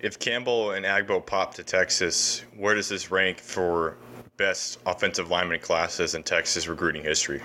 If 0.00 0.18
Campbell 0.18 0.72
and 0.72 0.84
Agbo 0.84 1.24
pop 1.24 1.54
to 1.54 1.62
Texas, 1.62 2.44
where 2.56 2.74
does 2.74 2.88
this 2.88 3.10
rank 3.10 3.38
for 3.38 3.96
best 4.36 4.78
offensive 4.86 5.30
lineman 5.30 5.60
classes 5.60 6.14
in 6.14 6.22
Texas 6.22 6.66
recruiting 6.66 7.02
history? 7.02 7.42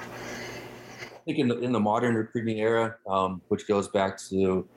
I 1.01 1.17
think 1.25 1.39
in 1.39 1.47
the, 1.47 1.59
in 1.59 1.71
the 1.71 1.79
modern 1.79 2.15
recruiting 2.15 2.59
era, 2.59 2.95
um, 3.07 3.41
which 3.49 3.67
goes 3.67 3.87
back 3.89 4.17
to 4.29 4.67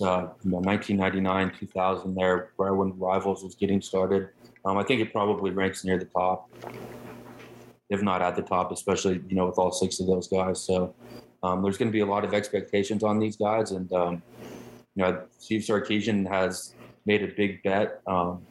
uh, 0.00 0.28
you 0.42 0.50
know, 0.50 0.58
1999, 0.58 1.52
2000, 1.58 2.14
there, 2.14 2.50
where 2.56 2.74
when 2.74 2.98
Rivals 2.98 3.44
was 3.44 3.54
getting 3.54 3.80
started, 3.80 4.30
um, 4.64 4.78
I 4.78 4.82
think 4.82 5.00
it 5.00 5.12
probably 5.12 5.52
ranks 5.52 5.84
near 5.84 5.98
the 5.98 6.06
top, 6.06 6.50
if 7.88 8.02
not 8.02 8.22
at 8.22 8.34
the 8.34 8.42
top, 8.42 8.72
especially 8.72 9.22
you 9.28 9.36
know 9.36 9.46
with 9.46 9.58
all 9.58 9.70
six 9.70 10.00
of 10.00 10.08
those 10.08 10.26
guys. 10.26 10.60
So 10.60 10.92
um, 11.42 11.62
there's 11.62 11.78
going 11.78 11.88
to 11.88 11.92
be 11.92 12.00
a 12.00 12.06
lot 12.06 12.24
of 12.24 12.34
expectations 12.34 13.02
on 13.02 13.18
these 13.18 13.36
guys, 13.36 13.72
and 13.72 13.92
um, 13.92 14.22
you 14.94 15.02
know 15.02 15.22
Steve 15.38 15.62
Sarkisian 15.62 16.28
has 16.28 16.74
made 17.04 17.22
a 17.22 17.28
big 17.28 17.62
bet. 17.62 18.00
Um, 18.06 18.42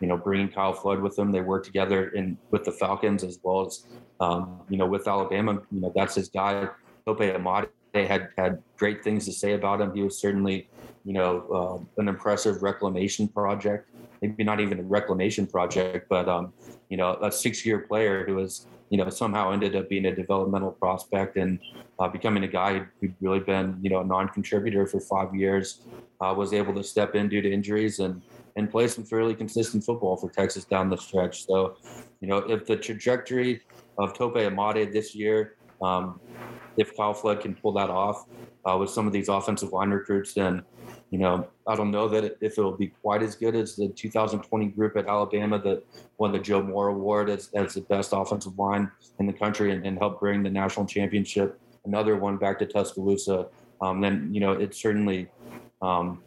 you 0.00 0.06
know, 0.08 0.16
bringing 0.16 0.48
Kyle 0.48 0.72
Flood 0.72 1.00
with 1.00 1.14
them, 1.16 1.30
they 1.30 1.42
work 1.42 1.64
together 1.64 2.08
in 2.10 2.38
with 2.50 2.64
the 2.64 2.72
Falcons 2.72 3.22
as 3.22 3.38
well 3.42 3.66
as 3.66 3.84
um, 4.18 4.60
you 4.68 4.78
know 4.78 4.86
with 4.86 5.06
Alabama. 5.06 5.60
You 5.70 5.80
know 5.80 5.92
that's 5.94 6.14
his 6.14 6.28
guy. 6.28 6.68
Tope 7.06 7.20
Imade 7.20 7.68
had 7.94 8.28
had 8.36 8.62
great 8.76 9.04
things 9.04 9.26
to 9.26 9.32
say 9.32 9.52
about 9.52 9.80
him. 9.80 9.94
He 9.94 10.02
was 10.02 10.18
certainly 10.18 10.68
you 11.04 11.12
know 11.12 11.84
uh, 11.98 12.00
an 12.00 12.08
impressive 12.08 12.62
reclamation 12.62 13.28
project. 13.28 13.88
Maybe 14.22 14.44
not 14.44 14.60
even 14.60 14.80
a 14.80 14.82
reclamation 14.82 15.46
project, 15.46 16.08
but 16.08 16.28
um, 16.28 16.52
you 16.88 16.96
know 16.96 17.18
a 17.22 17.30
six-year 17.30 17.80
player 17.80 18.24
who 18.24 18.36
was 18.36 18.66
you 18.90 18.98
know, 18.98 19.08
somehow 19.08 19.52
ended 19.52 19.74
up 19.76 19.88
being 19.88 20.06
a 20.06 20.14
developmental 20.14 20.72
prospect 20.72 21.36
and 21.36 21.58
uh, 21.98 22.08
becoming 22.08 22.44
a 22.44 22.48
guy 22.48 22.82
who'd 23.00 23.14
really 23.20 23.40
been, 23.40 23.78
you 23.80 23.88
know, 23.88 24.00
a 24.00 24.04
non-contributor 24.04 24.86
for 24.86 25.00
five 25.00 25.34
years, 25.34 25.82
uh, 26.20 26.34
was 26.36 26.52
able 26.52 26.74
to 26.74 26.82
step 26.82 27.14
in 27.14 27.28
due 27.28 27.40
to 27.40 27.50
injuries 27.50 28.00
and 28.00 28.20
and 28.56 28.68
play 28.68 28.88
some 28.88 29.04
fairly 29.04 29.34
consistent 29.34 29.84
football 29.84 30.16
for 30.16 30.28
Texas 30.28 30.64
down 30.64 30.90
the 30.90 30.96
stretch. 30.96 31.46
So, 31.46 31.76
you 32.20 32.28
know, 32.28 32.38
if 32.38 32.66
the 32.66 32.76
trajectory 32.76 33.60
of 33.96 34.12
Tope 34.12 34.34
Imade 34.34 34.92
this 34.92 35.14
year, 35.14 35.54
um, 35.82 36.20
if 36.76 36.96
Kyle 36.96 37.14
Flood 37.14 37.40
can 37.40 37.54
pull 37.54 37.72
that 37.72 37.90
off 37.90 38.26
uh, 38.64 38.76
with 38.78 38.90
some 38.90 39.06
of 39.06 39.12
these 39.12 39.28
offensive 39.28 39.72
line 39.72 39.90
recruits, 39.90 40.34
then 40.34 40.62
you 41.10 41.18
know, 41.18 41.48
I 41.66 41.74
don't 41.74 41.90
know 41.90 42.08
that 42.08 42.36
if 42.40 42.56
it'll 42.56 42.76
be 42.76 42.88
quite 43.02 43.22
as 43.22 43.34
good 43.34 43.56
as 43.56 43.74
the 43.74 43.88
2020 43.88 44.66
group 44.68 44.96
at 44.96 45.08
Alabama 45.08 45.58
that 45.60 45.82
won 46.18 46.30
the 46.32 46.38
Joe 46.38 46.62
Moore 46.62 46.88
Award 46.88 47.28
as, 47.28 47.50
as 47.54 47.74
the 47.74 47.80
best 47.82 48.12
offensive 48.12 48.56
line 48.56 48.90
in 49.18 49.26
the 49.26 49.32
country 49.32 49.72
and, 49.72 49.84
and 49.84 49.98
helped 49.98 50.20
bring 50.20 50.42
the 50.44 50.50
national 50.50 50.86
championship, 50.86 51.60
another 51.84 52.16
one 52.16 52.36
back 52.36 52.60
to 52.60 52.66
Tuscaloosa. 52.66 53.48
Um, 53.80 54.00
then, 54.00 54.32
you 54.32 54.40
know, 54.40 54.52
it's 54.52 54.80
certainly, 54.80 55.28
um, 55.82 56.22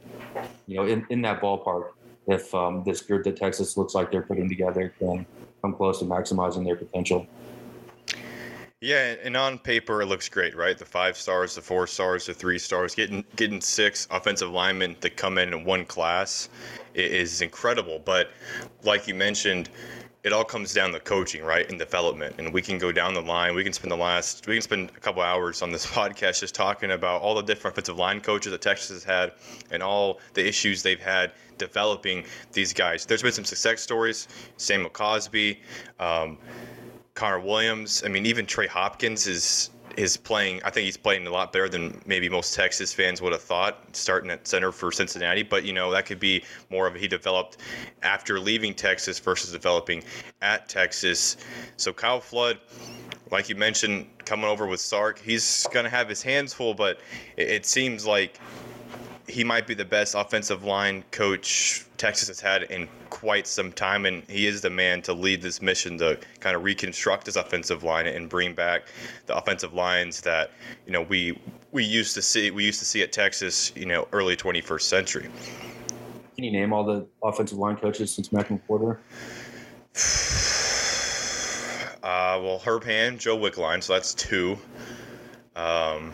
you 0.68 0.76
know, 0.76 0.86
in, 0.86 1.06
in 1.10 1.22
that 1.22 1.42
ballpark 1.42 1.92
if 2.28 2.54
um, 2.54 2.84
this 2.86 3.02
group 3.02 3.24
that 3.24 3.38
Texas 3.38 3.78
looks 3.78 3.94
like 3.94 4.12
they're 4.12 4.22
putting 4.22 4.50
together 4.50 4.94
can 5.00 5.26
come 5.62 5.74
close 5.74 6.00
to 6.00 6.06
maximizing 6.06 6.66
their 6.66 6.76
potential. 6.76 7.28
Yeah, 8.84 9.16
and 9.24 9.38
on 9.38 9.60
paper 9.60 10.02
it 10.02 10.08
looks 10.08 10.28
great, 10.28 10.58
right? 10.58 10.78
The 10.78 10.84
five 10.84 11.16
stars, 11.16 11.56
the 11.56 11.62
four 11.62 11.88
stars, 11.88 12.26
the 12.26 12.34
three 12.34 12.60
stars, 12.60 12.94
getting 12.94 13.24
getting 13.38 13.62
six 13.62 14.10
offensive 14.12 14.52
linemen 14.52 14.96
to 14.96 15.10
come 15.10 15.38
in 15.38 15.54
in 15.54 15.64
one 15.64 15.86
class 15.86 16.50
is 16.94 17.42
incredible. 17.42 18.02
But 18.04 18.32
like 18.84 19.08
you 19.08 19.16
mentioned, 19.16 19.70
it 20.26 20.34
all 20.34 20.44
comes 20.44 20.74
down 20.74 20.92
to 20.92 21.00
coaching, 21.00 21.46
right, 21.46 21.70
and 21.70 21.80
development. 21.80 22.36
And 22.40 22.54
we 22.54 22.62
can 22.62 22.78
go 22.78 22.92
down 22.92 23.14
the 23.14 23.22
line. 23.22 23.56
We 23.56 23.64
can 23.64 23.72
spend 23.72 23.90
the 23.90 23.96
last, 23.96 24.48
we 24.48 24.56
can 24.56 24.62
spend 24.62 24.90
a 24.90 25.00
couple 25.00 25.22
hours 25.22 25.62
on 25.62 25.72
this 25.72 25.86
podcast 25.96 26.42
just 26.42 26.54
talking 26.54 26.92
about 26.92 27.22
all 27.22 27.36
the 27.36 27.42
different 27.42 27.76
offensive 27.76 27.96
line 27.96 28.20
coaches 28.20 28.52
that 28.52 28.62
Texas 28.62 28.90
has 28.90 29.04
had 29.06 29.32
and 29.72 29.82
all 29.82 30.20
the 30.34 30.46
issues 30.46 30.84
they've 30.84 31.00
had 31.00 31.32
developing 31.58 32.26
these 32.52 32.74
guys. 32.74 33.06
There's 33.06 33.22
been 33.22 33.32
some 33.32 33.46
success 33.46 33.82
stories. 33.82 34.28
Samuel 34.58 34.90
Cosmi. 34.90 35.60
Um, 36.02 36.38
Connor 37.16 37.40
Williams. 37.40 38.04
I 38.06 38.10
mean, 38.10 38.26
even 38.26 38.46
Trey 38.46 38.68
Hopkins 38.68 39.28
is 39.28 39.70
is 39.98 40.18
playing. 40.18 40.62
I 40.64 40.72
think 40.72 40.86
he's 40.86 40.98
playing 40.98 41.28
a 41.28 41.32
lot 41.32 41.54
better 41.54 41.70
than 41.70 42.02
maybe 42.06 42.28
most 42.28 42.56
Texas 42.56 42.94
fans 42.94 43.22
would 43.22 43.32
have 43.32 43.42
thought, 43.42 43.96
starting 43.96 44.32
at 44.32 44.48
center 44.48 44.72
for 44.72 44.92
Cincinnati. 44.92 45.44
But 45.44 45.64
you 45.66 45.74
know, 45.74 45.92
that 45.92 46.06
could 46.06 46.20
be 46.20 46.44
more 46.70 46.88
of 46.88 46.96
he 46.96 47.08
developed 47.08 47.58
after 48.02 48.40
leaving 48.40 48.74
Texas 48.74 49.20
versus 49.20 49.52
developing 49.52 50.04
at 50.42 50.68
Texas. 50.70 51.38
So 51.78 51.94
Kyle 51.94 52.20
Flood. 52.20 52.60
Like 53.32 53.50
you 53.50 53.56
mentioned, 53.56 54.06
coming 54.26 54.46
over 54.46 54.68
with 54.68 54.80
Sark, 54.80 55.18
he's 55.18 55.66
to 55.86 55.90
have 55.90 56.08
his 56.08 56.22
hands 56.22 56.54
full, 56.54 56.76
but 56.76 57.00
it, 57.36 57.50
it 57.50 57.66
seems 57.66 58.06
like 58.06 58.40
he 59.28 59.44
might 59.44 59.68
be 59.68 59.74
the 59.74 59.86
best 59.86 60.16
offensive 60.16 60.64
line 60.64 61.04
coach 61.12 61.86
Texas 61.98 62.28
has 62.28 62.40
had 62.40 62.64
in 62.64 62.90
quite 63.10 63.48
some 63.48 63.72
time, 63.72 64.06
and 64.06 64.24
he 64.30 64.48
is 64.48 64.62
the 64.62 64.70
man 64.70 65.02
to 65.04 65.14
lead 65.14 65.42
this 65.42 65.62
mission 65.62 65.98
to 66.00 66.20
kind 66.40 66.56
of 66.56 66.64
reconstruct 66.64 67.26
his 67.28 67.36
offensive 67.36 67.84
line 67.84 68.08
and 68.08 68.28
bring 68.28 68.54
back 68.54 68.84
the 69.28 69.38
offensive 69.38 69.74
lines 69.74 70.22
that 70.22 70.52
you 70.86 70.92
know 70.92 71.04
we 71.04 71.40
we 71.72 71.84
used 71.84 72.14
to 72.16 72.22
see 72.22 72.52
we 72.52 72.66
used 72.66 72.80
to 72.80 72.86
see 72.86 73.02
at 73.02 73.12
Texas, 73.12 73.72
you 73.76 73.86
know, 73.86 74.08
early 74.12 74.36
21st 74.36 74.82
century. 74.82 75.30
Can 76.36 76.44
you 76.44 76.52
name 76.52 76.74
all 76.74 76.84
the 76.84 77.06
offensive 77.24 77.58
line 77.58 77.78
coaches 77.78 78.14
since 78.14 78.32
Mac 78.32 78.50
McWhorter? 78.50 78.98
Uh, 82.04 82.38
well, 82.44 82.60
Herb 82.60 82.84
Hand, 82.84 83.18
Joe 83.18 83.38
Wickline, 83.38 83.82
so 83.82 83.94
that's 83.94 84.14
two. 84.14 84.58
Um, 85.56 86.12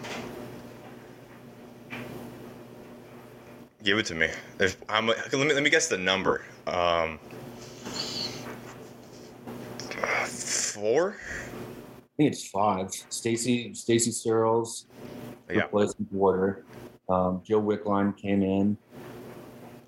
Give 3.84 3.98
it 3.98 4.06
to 4.08 4.16
me. 4.16 4.28
There's, 4.58 4.76
I'm, 4.90 5.08
let 5.08 5.34
me 5.34 5.54
let 5.54 5.64
me 5.64 5.70
guess 5.70 5.88
the 5.88 5.98
number. 5.98 6.44
Um, 6.68 7.18
four. 10.28 11.16
I 11.18 12.08
think 12.18 12.34
it's 12.34 12.48
five. 12.50 12.92
Stacy 13.10 13.74
Stacy 13.74 14.12
Searels 14.12 14.86
yeah. 15.50 15.62
replaced 15.62 16.02
McWhorter. 16.04 16.64
Um, 17.10 17.42
Joe 17.46 17.62
Wickline 17.62 18.18
came 18.18 18.44
in. 18.44 18.78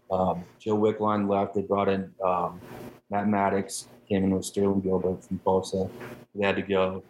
Um, 0.10 0.44
Joe 0.60 0.78
Wickline 0.78 1.30
left. 1.30 1.56
They 1.56 1.62
brought 1.62 1.90
in 1.90 2.12
um, 2.24 2.62
Matt 3.10 3.28
Mattox. 3.28 3.88
Came 4.08 4.24
in 4.24 4.36
with 4.36 4.46
Sterling 4.46 4.82
Gilbert 4.82 5.24
from 5.24 5.40
Tulsa. 5.40 5.90
They 6.36 6.46
had 6.46 6.56
to 6.56 6.62
go. 6.62 7.04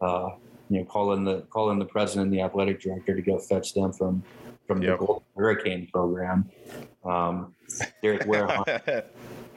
Uh, 0.00 0.30
you 0.70 0.78
know, 0.78 0.84
call 0.86 1.12
in 1.12 1.24
the 1.24 1.42
call 1.50 1.70
in 1.70 1.78
the 1.78 1.84
president 1.84 2.26
and 2.26 2.32
the 2.32 2.40
athletic 2.40 2.80
director 2.80 3.14
to 3.14 3.22
go 3.22 3.38
fetch 3.38 3.74
them 3.74 3.92
from 3.92 4.22
from 4.66 4.82
yep. 4.82 4.98
the 4.98 5.06
Gold 5.06 5.22
Hurricane 5.36 5.88
program. 5.92 6.50
Um, 7.04 7.54
Derek 8.02 8.26
Ware, 8.26 8.48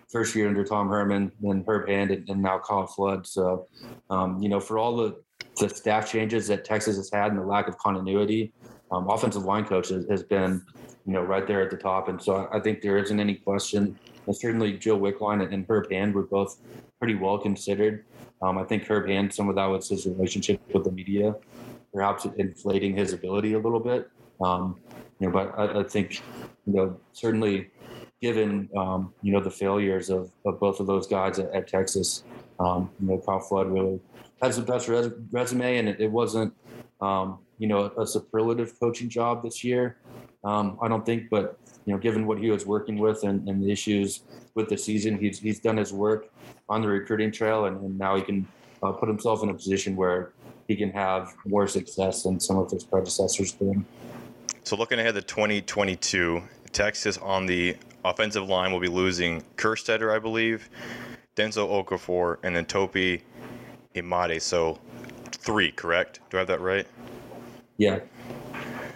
first 0.09 0.35
year 0.35 0.47
under 0.47 0.63
Tom 0.63 0.89
Herman, 0.89 1.31
then 1.41 1.63
Herb 1.67 1.87
Hand, 1.87 2.11
and, 2.11 2.27
and 2.29 2.41
now 2.41 2.59
Kyle 2.59 2.87
Flood. 2.87 3.27
So, 3.27 3.67
um, 4.09 4.41
you 4.41 4.49
know, 4.49 4.59
for 4.59 4.77
all 4.77 4.95
the, 4.95 5.21
the 5.59 5.69
staff 5.69 6.09
changes 6.09 6.47
that 6.47 6.65
Texas 6.65 6.97
has 6.97 7.09
had 7.11 7.31
and 7.31 7.39
the 7.39 7.45
lack 7.45 7.67
of 7.67 7.77
continuity, 7.77 8.53
um, 8.91 9.09
offensive 9.09 9.43
line 9.43 9.65
coach 9.65 9.89
has, 9.89 10.05
has, 10.09 10.23
been, 10.23 10.63
you 11.05 11.13
know, 11.13 11.21
right 11.21 11.45
there 11.45 11.61
at 11.61 11.69
the 11.69 11.77
top. 11.77 12.07
And 12.07 12.21
so 12.21 12.47
I 12.53 12.59
think 12.59 12.81
there 12.81 12.97
isn't 12.97 13.19
any 13.19 13.35
question. 13.35 13.97
And 14.25 14.35
certainly 14.35 14.73
Joe 14.73 14.97
Wickline 14.97 15.43
and, 15.43 15.53
and 15.53 15.65
Herb 15.67 15.91
Hand 15.91 16.13
were 16.13 16.23
both 16.23 16.57
pretty 16.99 17.15
well 17.15 17.37
considered. 17.37 18.05
Um, 18.41 18.57
I 18.57 18.63
think 18.63 18.85
Herb 18.89 19.07
Hand, 19.07 19.33
some 19.33 19.49
of 19.49 19.55
that 19.55 19.65
was 19.65 19.89
his 19.89 20.05
relationship 20.05 20.61
with 20.73 20.83
the 20.83 20.91
media, 20.91 21.35
perhaps 21.93 22.25
inflating 22.37 22.95
his 22.95 23.13
ability 23.13 23.53
a 23.53 23.59
little 23.59 23.79
bit. 23.79 24.09
Um, 24.41 24.79
you 25.19 25.27
know, 25.27 25.33
but 25.33 25.57
I, 25.57 25.79
I, 25.79 25.83
think, 25.83 26.21
you 26.65 26.73
know, 26.73 26.97
certainly 27.13 27.71
given, 28.21 28.69
um, 28.77 29.13
you 29.21 29.31
know, 29.31 29.39
the 29.39 29.51
failures 29.51 30.09
of, 30.09 30.31
of 30.45 30.59
both 30.59 30.79
of 30.79 30.87
those 30.87 31.07
guys 31.07 31.39
at, 31.39 31.51
at 31.53 31.67
Texas, 31.67 32.23
um, 32.59 32.89
you 32.99 33.07
know, 33.07 33.17
Kyle 33.25 33.39
Flood 33.39 33.67
really 33.67 33.99
has 34.41 34.57
the 34.57 34.63
best 34.63 34.87
res- 34.87 35.11
resume 35.31 35.77
and 35.77 35.89
it, 35.89 35.99
it 35.99 36.11
wasn't, 36.11 36.53
um, 37.01 37.39
you 37.57 37.67
know, 37.67 37.91
a 37.97 38.05
superlative 38.05 38.79
coaching 38.79 39.09
job 39.09 39.43
this 39.43 39.63
year. 39.63 39.97
Um, 40.43 40.77
I 40.81 40.87
don't 40.87 41.05
think, 41.05 41.29
but, 41.29 41.59
you 41.85 41.93
know, 41.93 41.99
given 41.99 42.27
what 42.27 42.37
he 42.37 42.51
was 42.51 42.65
working 42.65 42.97
with 42.99 43.23
and, 43.23 43.47
and 43.49 43.63
the 43.63 43.71
issues 43.71 44.21
with 44.53 44.69
the 44.69 44.77
season, 44.77 45.17
he's, 45.17 45.39
he's 45.39 45.59
done 45.59 45.77
his 45.77 45.91
work 45.91 46.29
on 46.69 46.81
the 46.81 46.87
recruiting 46.87 47.31
trail 47.31 47.65
and, 47.65 47.81
and 47.81 47.97
now 47.97 48.15
he 48.15 48.21
can 48.21 48.47
uh, 48.83 48.91
put 48.91 49.07
himself 49.07 49.41
in 49.41 49.49
a 49.49 49.53
position 49.53 49.95
where 49.95 50.33
he 50.67 50.75
can 50.75 50.91
have 50.91 51.33
more 51.45 51.67
success 51.67 52.23
than 52.23 52.39
some 52.39 52.57
of 52.57 52.69
his 52.69 52.83
predecessors 52.83 53.53
did. 53.53 53.83
So 54.67 54.75
looking 54.75 54.99
ahead 54.99 55.15
to 55.15 55.21
2022, 55.21 56.43
Texas 56.73 57.17
on 57.19 57.45
the 57.45 57.77
offensive 58.03 58.49
line 58.49 58.73
will 58.73 58.81
be 58.81 58.89
losing 58.89 59.41
Kerstetter, 59.55 60.13
I 60.13 60.19
believe, 60.19 60.69
Denzel 61.37 61.69
Okafor, 61.69 62.39
and 62.43 62.53
then 62.53 62.65
Tope 62.65 63.21
Imade. 63.95 64.41
So 64.41 64.77
three, 65.31 65.71
correct? 65.71 66.19
Do 66.29 66.35
I 66.35 66.39
have 66.39 66.47
that 66.49 66.59
right? 66.59 66.85
Yeah. 67.77 68.01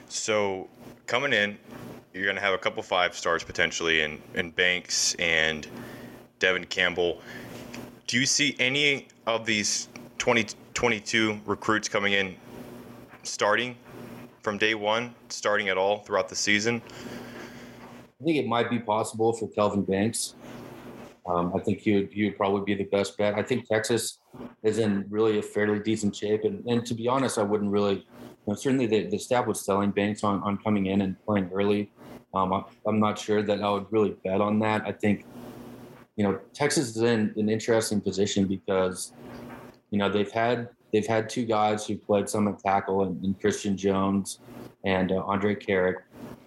So 0.09 0.67
coming 1.07 1.31
in, 1.31 1.57
you're 2.13 2.25
going 2.25 2.35
to 2.35 2.41
have 2.41 2.53
a 2.53 2.57
couple 2.57 2.83
five 2.83 3.15
stars 3.15 3.41
potentially 3.41 4.01
in, 4.01 4.21
in 4.33 4.51
Banks 4.51 5.15
and 5.19 5.65
Devon 6.39 6.65
Campbell 6.65 7.21
do 8.07 8.19
you 8.19 8.25
see 8.25 8.57
any 8.59 9.07
of 9.25 9.45
these 9.45 9.87
2022 10.17 11.39
recruits 11.45 11.87
coming 11.87 12.11
in 12.11 12.35
starting 13.23 13.77
from 14.41 14.57
day 14.57 14.75
one, 14.75 15.15
starting 15.29 15.69
at 15.69 15.77
all 15.77 15.99
throughout 15.99 16.29
the 16.29 16.35
season? 16.35 16.81
I 18.21 18.23
think 18.23 18.37
it 18.37 18.47
might 18.47 18.69
be 18.69 18.79
possible 18.79 19.33
for 19.33 19.47
Kelvin 19.49 19.83
Banks. 19.83 20.35
Um, 21.27 21.53
I 21.55 21.59
think 21.59 21.79
he 21.79 21.93
would, 21.93 22.09
he 22.11 22.25
would 22.25 22.37
probably 22.37 22.61
be 22.61 22.73
the 22.75 22.89
best 22.89 23.17
bet. 23.17 23.35
I 23.35 23.43
think 23.43 23.67
Texas 23.67 24.19
is 24.63 24.79
in 24.79 25.05
really 25.09 25.37
a 25.37 25.41
fairly 25.41 25.79
decent 25.79 26.15
shape. 26.15 26.43
And, 26.43 26.65
and 26.65 26.85
to 26.85 26.93
be 26.93 27.07
honest, 27.07 27.37
I 27.37 27.43
wouldn't 27.43 27.71
really, 27.71 27.95
you 27.95 28.03
know, 28.47 28.55
certainly 28.55 28.87
the, 28.87 29.07
the 29.07 29.19
staff 29.19 29.45
was 29.45 29.63
selling 29.63 29.91
Banks 29.91 30.23
on, 30.23 30.41
on 30.43 30.57
coming 30.57 30.87
in 30.87 31.01
and 31.01 31.15
playing 31.25 31.49
early. 31.53 31.91
Um, 32.33 32.53
I, 32.53 32.63
I'm 32.87 32.99
not 32.99 33.19
sure 33.19 33.43
that 33.43 33.61
I 33.61 33.69
would 33.69 33.85
really 33.91 34.15
bet 34.23 34.41
on 34.41 34.57
that. 34.59 34.83
I 34.85 34.91
think, 34.91 35.25
you 36.15 36.23
know, 36.23 36.39
Texas 36.53 36.95
is 36.95 37.03
in 37.03 37.33
an 37.37 37.49
interesting 37.49 38.01
position 38.01 38.47
because, 38.47 39.13
you 39.91 39.99
know, 39.99 40.09
they've 40.09 40.31
had 40.31 40.69
they've 40.91 41.07
had 41.07 41.29
two 41.29 41.45
guys 41.45 41.85
who 41.85 41.97
played 41.97 42.29
some 42.29 42.47
at 42.47 42.59
tackle 42.59 43.03
and, 43.03 43.23
and 43.23 43.39
Christian 43.39 43.77
Jones 43.77 44.39
and 44.83 45.11
uh, 45.11 45.23
Andre 45.25 45.55
Karic. 45.55 45.97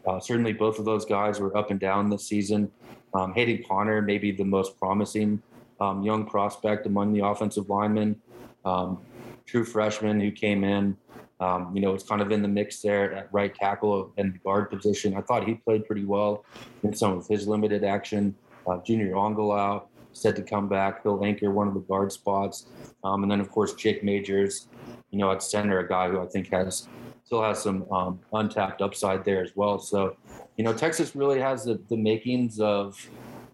Uh, 0.06 0.20
certainly, 0.20 0.52
both 0.52 0.78
of 0.78 0.84
those 0.84 1.04
guys 1.04 1.40
were 1.40 1.56
up 1.56 1.70
and 1.70 1.80
down 1.80 2.10
this 2.10 2.26
season. 2.26 2.70
Um, 3.14 3.32
Hayden 3.34 3.64
Conner, 3.66 4.02
maybe 4.02 4.32
the 4.32 4.44
most 4.44 4.78
promising 4.78 5.40
um, 5.80 6.02
young 6.02 6.26
prospect 6.26 6.86
among 6.86 7.12
the 7.12 7.24
offensive 7.24 7.68
linemen, 7.68 8.20
um, 8.64 9.00
true 9.46 9.64
freshman 9.64 10.20
who 10.20 10.30
came 10.30 10.64
in. 10.64 10.96
Um, 11.40 11.74
you 11.74 11.82
know, 11.82 11.94
it's 11.94 12.04
kind 12.04 12.20
of 12.20 12.30
in 12.30 12.42
the 12.42 12.48
mix 12.48 12.80
there 12.80 13.12
at 13.12 13.28
right 13.32 13.54
tackle 13.54 14.12
and 14.16 14.40
guard 14.42 14.70
position. 14.70 15.16
I 15.16 15.20
thought 15.20 15.46
he 15.46 15.54
played 15.54 15.86
pretty 15.86 16.04
well 16.04 16.44
in 16.82 16.94
some 16.94 17.16
of 17.16 17.26
his 17.26 17.48
limited 17.48 17.84
action. 17.84 18.34
Uh, 18.66 18.78
Junior 18.78 19.12
Angilau 19.12 19.82
said 20.16 20.36
to 20.36 20.42
come 20.42 20.68
back. 20.68 21.02
He'll 21.02 21.24
anchor 21.24 21.50
one 21.50 21.68
of 21.68 21.74
the 21.74 21.80
guard 21.80 22.12
spots. 22.12 22.66
Um, 23.02 23.22
and 23.22 23.30
then, 23.30 23.40
of 23.40 23.50
course, 23.50 23.74
Jake 23.74 24.02
Majors, 24.02 24.68
you 25.10 25.18
know, 25.18 25.30
at 25.30 25.42
center, 25.42 25.78
a 25.80 25.88
guy 25.88 26.08
who 26.08 26.20
I 26.20 26.26
think 26.26 26.50
has 26.50 26.88
still 27.24 27.42
has 27.42 27.62
some 27.62 27.90
um, 27.90 28.20
untapped 28.32 28.82
upside 28.82 29.24
there 29.24 29.42
as 29.42 29.52
well. 29.54 29.78
So, 29.78 30.16
you 30.56 30.64
know, 30.64 30.72
Texas 30.72 31.16
really 31.16 31.40
has 31.40 31.64
the, 31.64 31.80
the 31.88 31.96
makings 31.96 32.60
of, 32.60 33.08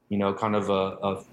you 0.09 0.19
know, 0.19 0.35
kind 0.35 0.57
of 0.57 0.71
a, 0.71 0.73
a, 1.03 1.25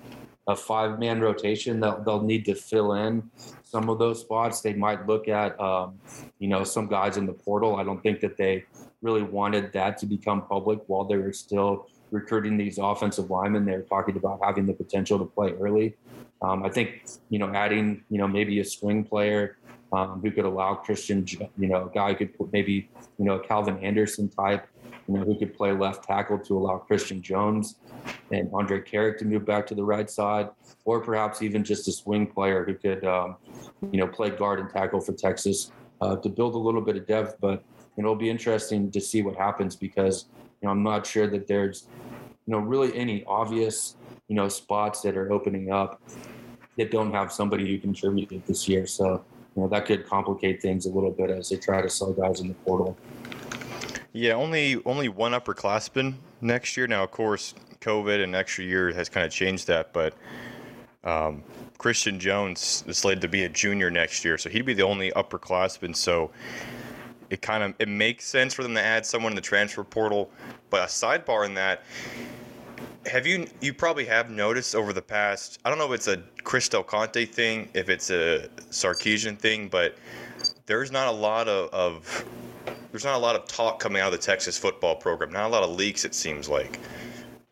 a 0.47 0.55
five 0.55 0.99
man 0.99 1.19
rotation 1.19 1.79
that 1.81 2.05
they'll 2.05 2.21
need 2.21 2.45
to 2.45 2.55
fill 2.55 2.93
in 2.93 3.29
some 3.63 3.89
of 3.89 3.99
those 3.99 4.21
spots. 4.21 4.61
They 4.61 4.73
might 4.73 5.05
look 5.07 5.27
at, 5.27 5.59
um, 5.59 5.99
you 6.39 6.47
know, 6.47 6.63
some 6.63 6.87
guys 6.87 7.17
in 7.17 7.25
the 7.25 7.33
portal. 7.33 7.75
I 7.75 7.83
don't 7.83 8.01
think 8.01 8.21
that 8.21 8.37
they 8.37 8.63
really 9.01 9.23
wanted 9.23 9.73
that 9.73 9.97
to 9.99 10.05
become 10.05 10.41
public 10.47 10.79
while 10.87 11.03
they 11.03 11.17
were 11.17 11.33
still 11.33 11.87
recruiting 12.11 12.57
these 12.57 12.77
offensive 12.77 13.29
linemen. 13.29 13.65
They're 13.65 13.81
talking 13.81 14.15
about 14.15 14.39
having 14.43 14.65
the 14.65 14.73
potential 14.73 15.19
to 15.19 15.25
play 15.25 15.53
early. 15.59 15.95
Um, 16.41 16.63
I 16.63 16.69
think, 16.69 17.05
you 17.29 17.39
know, 17.39 17.51
adding, 17.53 18.03
you 18.09 18.17
know, 18.17 18.27
maybe 18.27 18.59
a 18.59 18.65
swing 18.65 19.03
player 19.03 19.57
um, 19.91 20.21
who 20.21 20.31
could 20.31 20.45
allow 20.45 20.75
Christian, 20.75 21.25
you 21.57 21.67
know, 21.67 21.85
a 21.85 21.89
guy 21.93 22.13
could 22.13 22.33
maybe, 22.51 22.89
you 23.17 23.25
know, 23.25 23.35
a 23.35 23.39
Calvin 23.39 23.77
Anderson 23.79 24.29
type, 24.29 24.67
you 25.07 25.15
know, 25.15 25.23
who 25.23 25.37
could 25.37 25.55
play 25.55 25.71
left 25.71 26.03
tackle 26.03 26.37
to 26.37 26.57
allow 26.57 26.77
Christian 26.77 27.21
Jones 27.21 27.75
and 28.31 28.49
Andre 28.53 28.81
Karic 28.81 29.17
to 29.19 29.25
move 29.25 29.45
back 29.45 29.65
to 29.67 29.75
the 29.75 29.83
right 29.83 30.09
side, 30.09 30.49
or 30.85 30.99
perhaps 30.99 31.41
even 31.41 31.63
just 31.63 31.87
a 31.87 31.91
swing 31.91 32.27
player 32.27 32.63
who 32.65 32.73
could, 32.75 33.03
um, 33.05 33.37
you 33.91 33.99
know, 33.99 34.07
play 34.07 34.29
guard 34.29 34.59
and 34.59 34.69
tackle 34.69 34.99
for 34.99 35.13
Texas 35.13 35.71
uh, 36.01 36.15
to 36.17 36.29
build 36.29 36.55
a 36.55 36.57
little 36.57 36.81
bit 36.81 36.97
of 36.97 37.07
depth. 37.07 37.37
But 37.39 37.63
you 37.95 38.03
know, 38.03 38.09
it'll 38.09 38.19
be 38.19 38.29
interesting 38.29 38.91
to 38.91 39.01
see 39.01 39.23
what 39.23 39.35
happens 39.35 39.75
because 39.75 40.27
you 40.61 40.67
know 40.67 40.71
I'm 40.71 40.83
not 40.83 41.05
sure 41.05 41.27
that 41.27 41.47
there's 41.47 41.87
you 42.45 42.53
know 42.53 42.59
really 42.59 42.95
any 42.95 43.23
obvious 43.25 43.95
you 44.27 44.35
know 44.35 44.49
spots 44.49 45.01
that 45.01 45.15
are 45.17 45.31
opening 45.31 45.71
up 45.71 46.01
that 46.77 46.91
don't 46.91 47.11
have 47.11 47.31
somebody 47.31 47.67
who 47.67 47.79
contributed 47.79 48.45
this 48.45 48.67
year. 48.67 48.85
So 48.85 49.23
you 49.55 49.63
know 49.63 49.67
that 49.69 49.85
could 49.85 50.05
complicate 50.05 50.61
things 50.61 50.85
a 50.85 50.89
little 50.89 51.11
bit 51.11 51.29
as 51.29 51.49
they 51.49 51.57
try 51.57 51.81
to 51.81 51.89
sell 51.89 52.13
guys 52.13 52.39
in 52.39 52.47
the 52.47 52.53
portal. 52.53 52.97
Yeah, 54.13 54.33
only 54.33 54.81
only 54.85 55.09
one 55.09 55.33
upperclassman 55.33 56.15
next 56.41 56.77
year. 56.77 56.87
Now, 56.87 57.03
of 57.03 57.11
course, 57.11 57.53
COVID 57.81 58.23
and 58.23 58.35
extra 58.35 58.63
year 58.63 58.91
has 58.93 59.09
kind 59.09 59.25
of 59.25 59.31
changed 59.31 59.67
that, 59.67 59.93
but 59.93 60.13
um, 61.03 61.43
Christian 61.77 62.19
Jones 62.19 62.83
is 62.87 62.97
slated 62.97 63.21
to 63.21 63.27
be 63.27 63.43
a 63.43 63.49
junior 63.49 63.91
next 63.91 64.25
year, 64.25 64.37
so 64.37 64.49
he'd 64.49 64.65
be 64.65 64.73
the 64.73 64.83
only 64.83 65.11
upperclassman. 65.11 65.95
So 65.95 66.31
it 67.29 67.41
kind 67.41 67.63
of 67.63 67.73
it 67.79 67.87
makes 67.87 68.25
sense 68.25 68.53
for 68.53 68.63
them 68.63 68.73
to 68.75 68.81
add 68.81 69.05
someone 69.05 69.31
in 69.31 69.35
the 69.35 69.41
transfer 69.41 69.83
portal. 69.83 70.29
But 70.69 70.81
a 70.83 70.85
sidebar 70.85 71.45
in 71.45 71.53
that, 71.55 71.83
have 73.05 73.25
you 73.27 73.47
you 73.61 73.73
probably 73.73 74.05
have 74.05 74.29
noticed 74.29 74.75
over 74.75 74.93
the 74.93 75.01
past 75.01 75.59
I 75.65 75.69
don't 75.69 75.77
know 75.77 75.91
if 75.91 75.93
it's 75.93 76.07
a 76.07 76.21
Chris 76.43 76.69
Del 76.69 76.83
Conte 76.83 77.25
thing, 77.25 77.69
if 77.73 77.89
it's 77.89 78.09
a 78.09 78.47
Sarkisian 78.69 79.37
thing, 79.37 79.67
but 79.67 79.97
there's 80.65 80.91
not 80.91 81.07
a 81.07 81.11
lot 81.11 81.47
of, 81.47 81.69
of 81.73 82.25
there's 82.91 83.05
not 83.05 83.15
a 83.15 83.19
lot 83.19 83.35
of 83.35 83.47
talk 83.47 83.79
coming 83.79 84.01
out 84.01 84.13
of 84.13 84.19
the 84.19 84.25
Texas 84.25 84.57
football 84.57 84.95
program. 84.95 85.31
Not 85.31 85.45
a 85.45 85.49
lot 85.49 85.63
of 85.63 85.71
leaks 85.71 86.05
it 86.05 86.13
seems 86.13 86.47
like. 86.47 86.79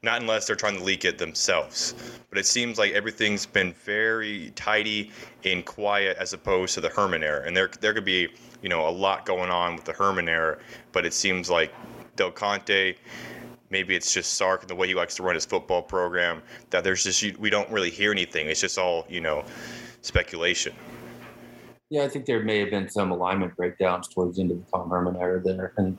Not 0.03 0.21
unless 0.21 0.45
they're 0.45 0.55
trying 0.55 0.77
to 0.77 0.83
leak 0.83 1.03
it 1.03 1.17
themselves. 1.17 1.95
But 2.29 2.37
it 2.37 2.45
seems 2.45 2.77
like 2.77 2.91
everything's 2.91 3.45
been 3.45 3.73
very 3.73 4.51
tidy 4.55 5.11
and 5.43 5.65
quiet 5.65 6.17
as 6.17 6.33
opposed 6.33 6.73
to 6.75 6.81
the 6.81 6.89
Herman 6.89 7.23
era. 7.23 7.45
And 7.45 7.55
there 7.55 7.69
there 7.79 7.93
could 7.93 8.05
be, 8.05 8.29
you 8.61 8.69
know, 8.69 8.87
a 8.87 8.89
lot 8.89 9.25
going 9.25 9.49
on 9.49 9.75
with 9.75 9.85
the 9.85 9.93
Herman 9.93 10.27
era, 10.27 10.57
but 10.91 11.05
it 11.05 11.13
seems 11.13 11.49
like 11.49 11.73
Del 12.15 12.31
Conte 12.31 12.95
maybe 13.69 13.95
it's 13.95 14.13
just 14.13 14.33
Sark 14.33 14.61
and 14.61 14.69
the 14.69 14.75
way 14.75 14.87
he 14.87 14.95
likes 14.95 15.15
to 15.15 15.23
run 15.23 15.35
his 15.35 15.45
football 15.45 15.81
program 15.81 16.41
that 16.69 16.83
there's 16.83 17.03
just 17.03 17.37
we 17.37 17.49
don't 17.49 17.69
really 17.69 17.89
hear 17.89 18.11
anything. 18.11 18.47
It's 18.47 18.61
just 18.61 18.77
all 18.77 19.05
you 19.09 19.21
know 19.21 19.43
speculation. 20.01 20.73
Yeah, 21.89 22.03
I 22.03 22.09
think 22.09 22.25
there 22.25 22.41
may 22.41 22.59
have 22.59 22.71
been 22.71 22.89
some 22.89 23.11
alignment 23.11 23.55
breakdowns 23.55 24.07
towards 24.07 24.37
the 24.37 24.43
end 24.43 24.51
of 24.51 24.63
the 24.63 24.71
Tom 24.71 24.89
Herman 24.89 25.17
era 25.17 25.41
there, 25.43 25.73
and 25.77 25.97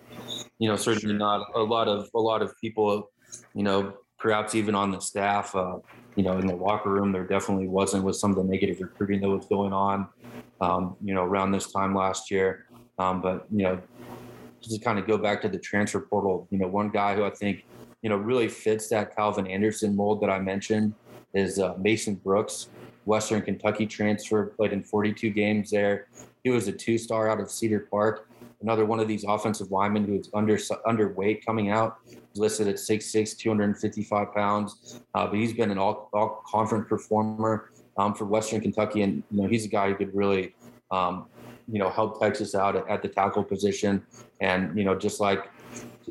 you 0.59 0.69
know 0.69 0.77
certainly 0.77 1.15
sure. 1.15 1.19
not 1.19 1.47
a 1.55 1.61
lot 1.61 1.89
of 1.89 2.09
a 2.15 2.19
lot 2.19 2.43
of 2.43 2.57
people, 2.61 3.11
you 3.55 3.63
know, 3.63 3.93
perhaps 4.19 4.55
even 4.55 4.75
on 4.75 4.91
the 4.91 5.01
staff, 5.01 5.55
uh, 5.55 5.77
you 6.17 6.23
know, 6.23 6.39
in 6.39 6.47
the 6.47 6.57
locker 6.57 6.91
room, 6.91 7.13
there 7.13 7.25
definitely 7.25 7.69
wasn't 7.69 8.03
with 8.03 8.17
some 8.17 8.31
of 8.31 8.37
the 8.37 8.45
negative 8.45 8.81
recruiting 8.81 9.21
that 9.21 9.29
was 9.29 9.47
going 9.47 9.73
on, 9.73 10.09
um, 10.61 10.97
you 11.03 11.15
know, 11.15 11.23
around 11.23 11.53
this 11.53 11.73
time 11.73 11.95
last 11.95 12.31
year. 12.31 12.67
Um, 12.99 13.21
but 13.21 13.47
you 13.51 13.65
know, 13.65 13.81
to 14.63 14.79
kind 14.79 14.99
of 14.99 15.07
go 15.07 15.19
back 15.19 15.43
to 15.43 15.49
the 15.49 15.59
transfer 15.59 16.01
portal, 16.01 16.47
you 16.51 16.59
know, 16.59 16.67
one 16.67 16.89
guy 16.89 17.15
who 17.15 17.25
I 17.25 17.31
think, 17.31 17.65
you 18.03 18.11
know, 18.11 18.17
really 18.17 18.49
fits 18.49 18.89
that 18.89 19.15
Calvin 19.15 19.47
Anderson 19.47 19.95
mold 19.95 20.21
that 20.23 20.31
I 20.31 20.39
mentioned 20.39 20.95
is 21.35 21.59
uh, 21.59 21.75
Mason 21.79 22.15
Brooks, 22.15 22.69
Western 23.05 23.43
Kentucky 23.43 23.87
transfer, 23.87 24.47
played 24.47 24.73
in 24.73 24.83
42 24.83 25.31
games 25.31 25.71
there. 25.71 26.09
He 26.43 26.51
was 26.51 26.69
a 26.69 26.73
two-star 26.73 27.29
out 27.29 27.41
of 27.41 27.51
Cedar 27.51 27.81
Park. 27.91 28.29
Another 28.63 28.87
one 28.87 29.01
of 29.01 29.09
these 29.09 29.25
offensive 29.25 29.71
linemen 29.71 30.07
who 30.07 30.15
is 30.19 30.31
under 30.33 30.57
underweight 30.57 31.45
coming 31.45 31.71
out, 31.71 31.99
listed 32.35 32.69
at 32.69 32.77
6'6", 32.77 33.37
255 33.37 34.33
pounds. 34.33 35.01
Uh, 35.15 35.27
but 35.27 35.35
he's 35.35 35.53
been 35.53 35.71
an 35.71 35.79
all, 35.79 36.09
all 36.13 36.43
conference 36.47 36.87
performer 36.89 37.71
um, 37.99 38.15
for 38.15 38.25
Western 38.25 38.61
Kentucky, 38.61 39.03
and 39.03 39.23
you 39.31 39.43
know 39.43 39.49
he's 39.49 39.65
a 39.65 39.69
guy 39.69 39.89
who 39.89 39.95
could 39.95 40.15
really 40.15 40.55
um, 40.91 41.27
you 41.69 41.79
know, 41.79 41.91
help 41.91 42.21
Texas 42.21 42.55
out 42.55 42.89
at, 42.89 43.03
the 43.03 43.09
tackle 43.09 43.43
position. 43.43 44.05
And, 44.41 44.77
you 44.77 44.85
know, 44.85 44.95
just 44.95 45.21
like 45.21 45.51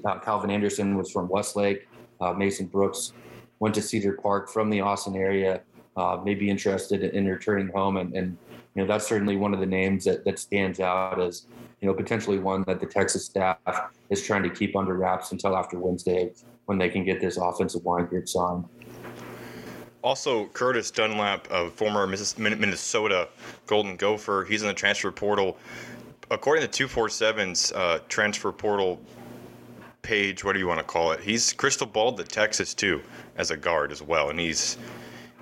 uh, 0.03 0.19
Calvin 0.19 0.51
Anderson 0.51 0.97
was 0.97 1.11
from 1.11 1.29
Westlake, 1.29 1.87
uh, 2.19 2.33
Mason 2.33 2.65
Brooks 2.65 3.13
went 3.59 3.73
to 3.75 3.81
Cedar 3.81 4.13
Park 4.13 4.49
from 4.49 4.69
the 4.69 4.81
Austin 4.81 5.15
area, 5.15 5.61
uh, 5.95 6.19
may 6.23 6.35
be 6.35 6.49
interested 6.49 7.03
in 7.03 7.25
returning 7.27 7.69
home. 7.69 7.97
And, 7.97 8.13
and, 8.15 8.37
you 8.75 8.81
know, 8.81 8.87
that's 8.87 9.07
certainly 9.07 9.37
one 9.37 9.53
of 9.53 9.61
the 9.61 9.65
names 9.65 10.03
that, 10.05 10.25
that 10.25 10.39
stands 10.39 10.81
out 10.81 11.21
as, 11.21 11.47
you 11.79 11.87
know, 11.87 11.93
potentially 11.93 12.39
one 12.39 12.63
that 12.67 12.81
the 12.81 12.85
Texas 12.85 13.25
staff 13.25 13.57
is 14.09 14.21
trying 14.21 14.43
to 14.43 14.49
keep 14.49 14.75
under 14.75 14.95
wraps 14.95 15.31
until 15.31 15.55
after 15.55 15.79
Wednesday 15.79 16.31
when 16.65 16.77
they 16.77 16.89
can 16.89 17.05
get 17.05 17.21
this 17.21 17.37
offensive 17.37 17.85
line 17.85 18.05
group 18.07 18.27
signed 18.27 18.65
also 20.05 20.45
Curtis 20.53 20.91
Dunlap, 20.91 21.47
a 21.49 21.69
former 21.71 22.05
Minnesota 22.05 23.27
Golden 23.65 23.95
Gopher, 23.95 24.45
he's 24.47 24.61
in 24.61 24.67
the 24.67 24.73
transfer 24.73 25.11
portal. 25.11 25.57
According 26.29 26.67
to 26.67 26.87
247's 26.87 27.71
uh, 27.71 27.99
transfer 28.07 28.51
portal 28.51 29.01
page, 30.03 30.43
what 30.43 30.53
do 30.53 30.59
you 30.59 30.67
want 30.67 30.79
to 30.79 30.85
call 30.85 31.11
it? 31.11 31.19
He's 31.21 31.53
crystal 31.53 31.87
balled 31.87 32.17
the 32.17 32.23
Texas 32.23 32.75
too 32.75 33.01
as 33.35 33.49
a 33.49 33.57
guard 33.57 33.91
as 33.91 34.01
well, 34.01 34.29
and 34.29 34.39
he's 34.39 34.77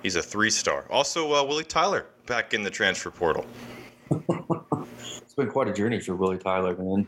he's 0.02 0.16
a 0.16 0.22
three 0.22 0.50
star. 0.50 0.86
Also, 0.88 1.34
uh, 1.34 1.44
Willie 1.44 1.64
Tyler 1.64 2.06
back 2.26 2.54
in 2.54 2.62
the 2.62 2.70
transfer 2.70 3.10
portal. 3.10 3.44
it's 4.10 5.34
been 5.34 5.50
quite 5.50 5.68
a 5.68 5.72
journey 5.74 6.00
for 6.00 6.16
Willie 6.16 6.38
Tyler, 6.38 6.74
man. 6.76 7.06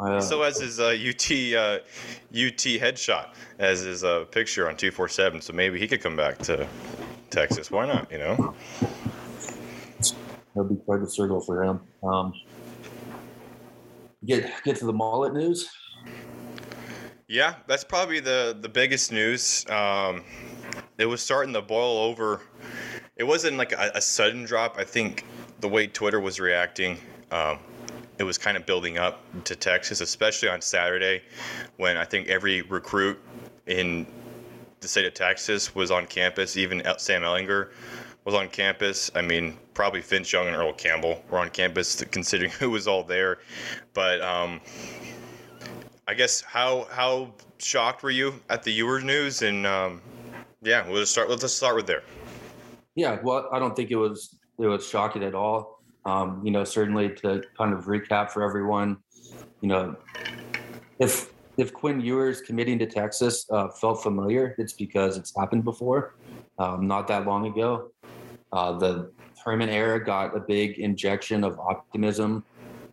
Uh, 0.00 0.20
so 0.20 0.42
as 0.42 0.58
his 0.58 0.80
uh, 0.80 0.86
UT 0.86 1.30
uh, 1.30 1.78
UT 2.32 2.62
headshot 2.80 3.28
as 3.58 3.80
his 3.80 4.02
uh, 4.02 4.24
picture 4.30 4.68
on 4.68 4.76
two 4.76 4.90
four 4.90 5.08
seven. 5.08 5.40
So 5.40 5.52
maybe 5.52 5.78
he 5.78 5.86
could 5.86 6.00
come 6.00 6.16
back 6.16 6.38
to 6.38 6.66
Texas. 7.30 7.70
Why 7.70 7.86
not? 7.86 8.10
You 8.10 8.18
know, 8.18 8.54
that'd 10.54 10.68
be 10.68 10.76
quite 10.84 11.02
a 11.02 11.08
circle 11.08 11.40
for 11.40 11.62
him. 11.62 11.80
Um, 12.02 12.32
get 14.24 14.50
get 14.64 14.76
to 14.76 14.86
the 14.86 14.92
mullet 14.92 15.34
news. 15.34 15.68
Yeah, 17.28 17.56
that's 17.66 17.84
probably 17.84 18.20
the 18.20 18.56
the 18.58 18.68
biggest 18.68 19.12
news. 19.12 19.68
Um, 19.68 20.24
it 20.98 21.06
was 21.06 21.22
starting 21.22 21.52
to 21.54 21.62
boil 21.62 21.98
over 21.98 22.40
it 23.20 23.26
wasn't 23.26 23.58
like 23.58 23.72
a, 23.72 23.92
a, 23.96 24.00
sudden 24.00 24.44
drop. 24.44 24.76
I 24.78 24.84
think 24.84 25.26
the 25.60 25.68
way 25.68 25.86
Twitter 25.86 26.18
was 26.18 26.40
reacting, 26.40 26.98
um, 27.30 27.58
it 28.20 28.24
was 28.24 28.36
kind 28.36 28.54
of 28.58 28.66
building 28.66 28.98
up 28.98 29.24
to 29.44 29.56
Texas, 29.56 30.02
especially 30.02 30.50
on 30.50 30.60
Saturday, 30.60 31.22
when 31.78 31.96
I 31.96 32.04
think 32.04 32.28
every 32.28 32.60
recruit 32.60 33.18
in 33.66 34.06
the 34.80 34.88
state 34.88 35.06
of 35.06 35.14
Texas 35.14 35.74
was 35.74 35.90
on 35.90 36.06
campus. 36.06 36.58
Even 36.58 36.82
Sam 36.98 37.22
Ehlinger 37.22 37.70
was 38.26 38.34
on 38.34 38.48
campus. 38.48 39.10
I 39.14 39.22
mean, 39.22 39.56
probably 39.72 40.02
Vince 40.02 40.30
Young 40.30 40.48
and 40.48 40.54
Earl 40.54 40.74
Campbell 40.74 41.24
were 41.30 41.38
on 41.38 41.48
campus, 41.48 42.04
considering 42.10 42.50
who 42.60 42.68
was 42.68 42.86
all 42.86 43.02
there. 43.02 43.38
But 43.94 44.20
um, 44.20 44.60
I 46.06 46.12
guess 46.12 46.42
how 46.42 46.88
how 46.90 47.32
shocked 47.56 48.02
were 48.02 48.10
you 48.10 48.34
at 48.50 48.62
the 48.62 48.70
Ewers 48.70 49.02
news? 49.02 49.40
And 49.40 49.66
um, 49.66 50.02
yeah, 50.60 50.86
we'll 50.86 51.00
just 51.00 51.12
start. 51.12 51.30
Let's 51.30 51.40
just 51.40 51.56
start 51.56 51.74
with 51.74 51.86
there. 51.86 52.02
Yeah, 52.96 53.18
well, 53.22 53.48
I 53.50 53.58
don't 53.58 53.74
think 53.74 53.90
it 53.90 53.96
was 53.96 54.38
it 54.58 54.66
was 54.66 54.86
shocking 54.86 55.24
at 55.24 55.34
all. 55.34 55.79
Um, 56.06 56.40
you 56.44 56.50
know, 56.50 56.64
certainly 56.64 57.10
to 57.16 57.42
kind 57.56 57.74
of 57.74 57.84
recap 57.84 58.30
for 58.30 58.42
everyone, 58.42 58.96
you 59.60 59.68
know, 59.68 59.96
if 60.98 61.32
if 61.56 61.72
Quinn 61.74 62.00
Ewers 62.00 62.40
committing 62.40 62.78
to 62.78 62.86
Texas 62.86 63.46
uh, 63.50 63.68
felt 63.68 64.02
familiar, 64.02 64.54
it's 64.56 64.72
because 64.72 65.18
it's 65.18 65.34
happened 65.36 65.64
before, 65.64 66.14
um, 66.58 66.86
not 66.86 67.06
that 67.08 67.26
long 67.26 67.46
ago. 67.46 67.90
Uh, 68.52 68.78
the 68.78 69.12
Herman 69.44 69.68
era 69.68 70.02
got 70.02 70.36
a 70.36 70.40
big 70.40 70.78
injection 70.78 71.44
of 71.44 71.58
optimism 71.58 72.44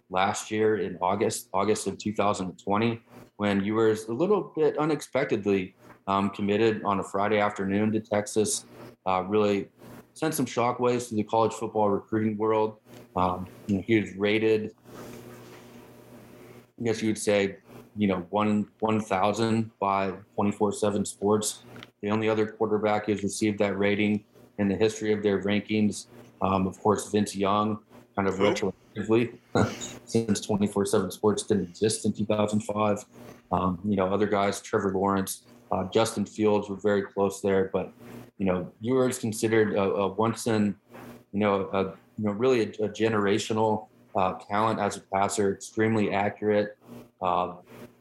last 0.10 0.52
year 0.52 0.78
in 0.78 0.98
August, 1.02 1.50
August 1.54 1.88
of 1.88 1.98
2020, 1.98 3.02
when 3.38 3.64
Ewers 3.64 4.06
a 4.06 4.14
little 4.14 4.54
bit 4.56 4.78
unexpectedly 4.78 5.76
um, 6.08 6.30
committed 6.30 6.84
on 6.84 7.00
a 7.00 7.04
Friday 7.04 7.40
afternoon 7.40 7.92
to 7.92 8.00
Texas. 8.00 8.66
Uh, 9.06 9.24
really 9.28 9.70
sent 10.18 10.34
some 10.34 10.46
shockwaves 10.46 11.10
to 11.10 11.16
the 11.16 11.24
college 11.24 11.54
football 11.54 11.90
recruiting 11.90 12.38
world. 12.38 12.78
Um, 13.16 13.48
you 13.68 13.76
know, 13.76 13.84
he 13.86 14.00
was 14.00 14.16
rated, 14.16 14.74
I 16.80 16.84
guess 16.84 17.02
you 17.02 17.10
would 17.10 17.18
say, 17.18 17.58
you 17.96 18.08
know, 18.08 18.26
one 18.32 18.68
one 18.80 19.00
thousand 19.00 19.72
by 19.80 20.14
twenty 20.36 20.52
four 20.52 20.72
seven 20.72 21.06
Sports. 21.06 21.64
The 22.02 22.10
only 22.10 22.30
other 22.30 22.48
quarterback 22.48 23.06
who's 23.06 23.24
received 23.24 23.60
that 23.60 23.78
rating 23.78 24.24
in 24.58 24.68
the 24.68 24.76
history 24.76 25.14
of 25.14 25.22
their 25.22 25.42
rankings, 25.42 26.08
um, 26.42 26.68
of 26.68 26.80
course, 26.80 27.10
Vince 27.12 27.36
Young, 27.36 27.80
kind 28.16 28.28
of 28.28 28.36
retroactively, 28.36 29.38
since 30.06 30.42
twenty 30.42 30.68
four 30.68 30.86
seven 30.86 31.12
Sports 31.12 31.44
didn't 31.44 31.70
exist 31.70 32.06
in 32.06 32.14
two 32.14 32.26
thousand 32.26 32.62
five. 32.62 33.04
Um, 33.52 33.80
you 33.86 33.96
know, 33.96 34.14
other 34.14 34.28
guys, 34.28 34.62
Trevor 34.62 34.92
Lawrence, 34.92 35.44
uh, 35.72 35.86
Justin 35.86 36.26
Fields 36.26 36.70
were 36.70 36.78
very 36.78 37.02
close 37.02 37.42
there, 37.42 37.70
but 37.74 37.92
you 38.38 38.46
know, 38.46 38.72
Ewers 38.82 39.18
considered 39.18 39.74
a, 39.74 39.82
a 39.82 40.08
once 40.08 40.48
in, 40.48 40.76
you 41.32 41.40
know, 41.40 41.70
a, 41.74 41.84
you 42.18 42.26
know, 42.26 42.32
really 42.32 42.62
a, 42.62 42.68
a 42.86 42.90
generational 42.90 43.88
uh, 44.16 44.34
talent 44.50 44.80
as 44.80 44.98
a 44.98 45.02
passer, 45.14 45.54
extremely 45.54 46.14
accurate, 46.14 46.78
uh, 47.22 47.56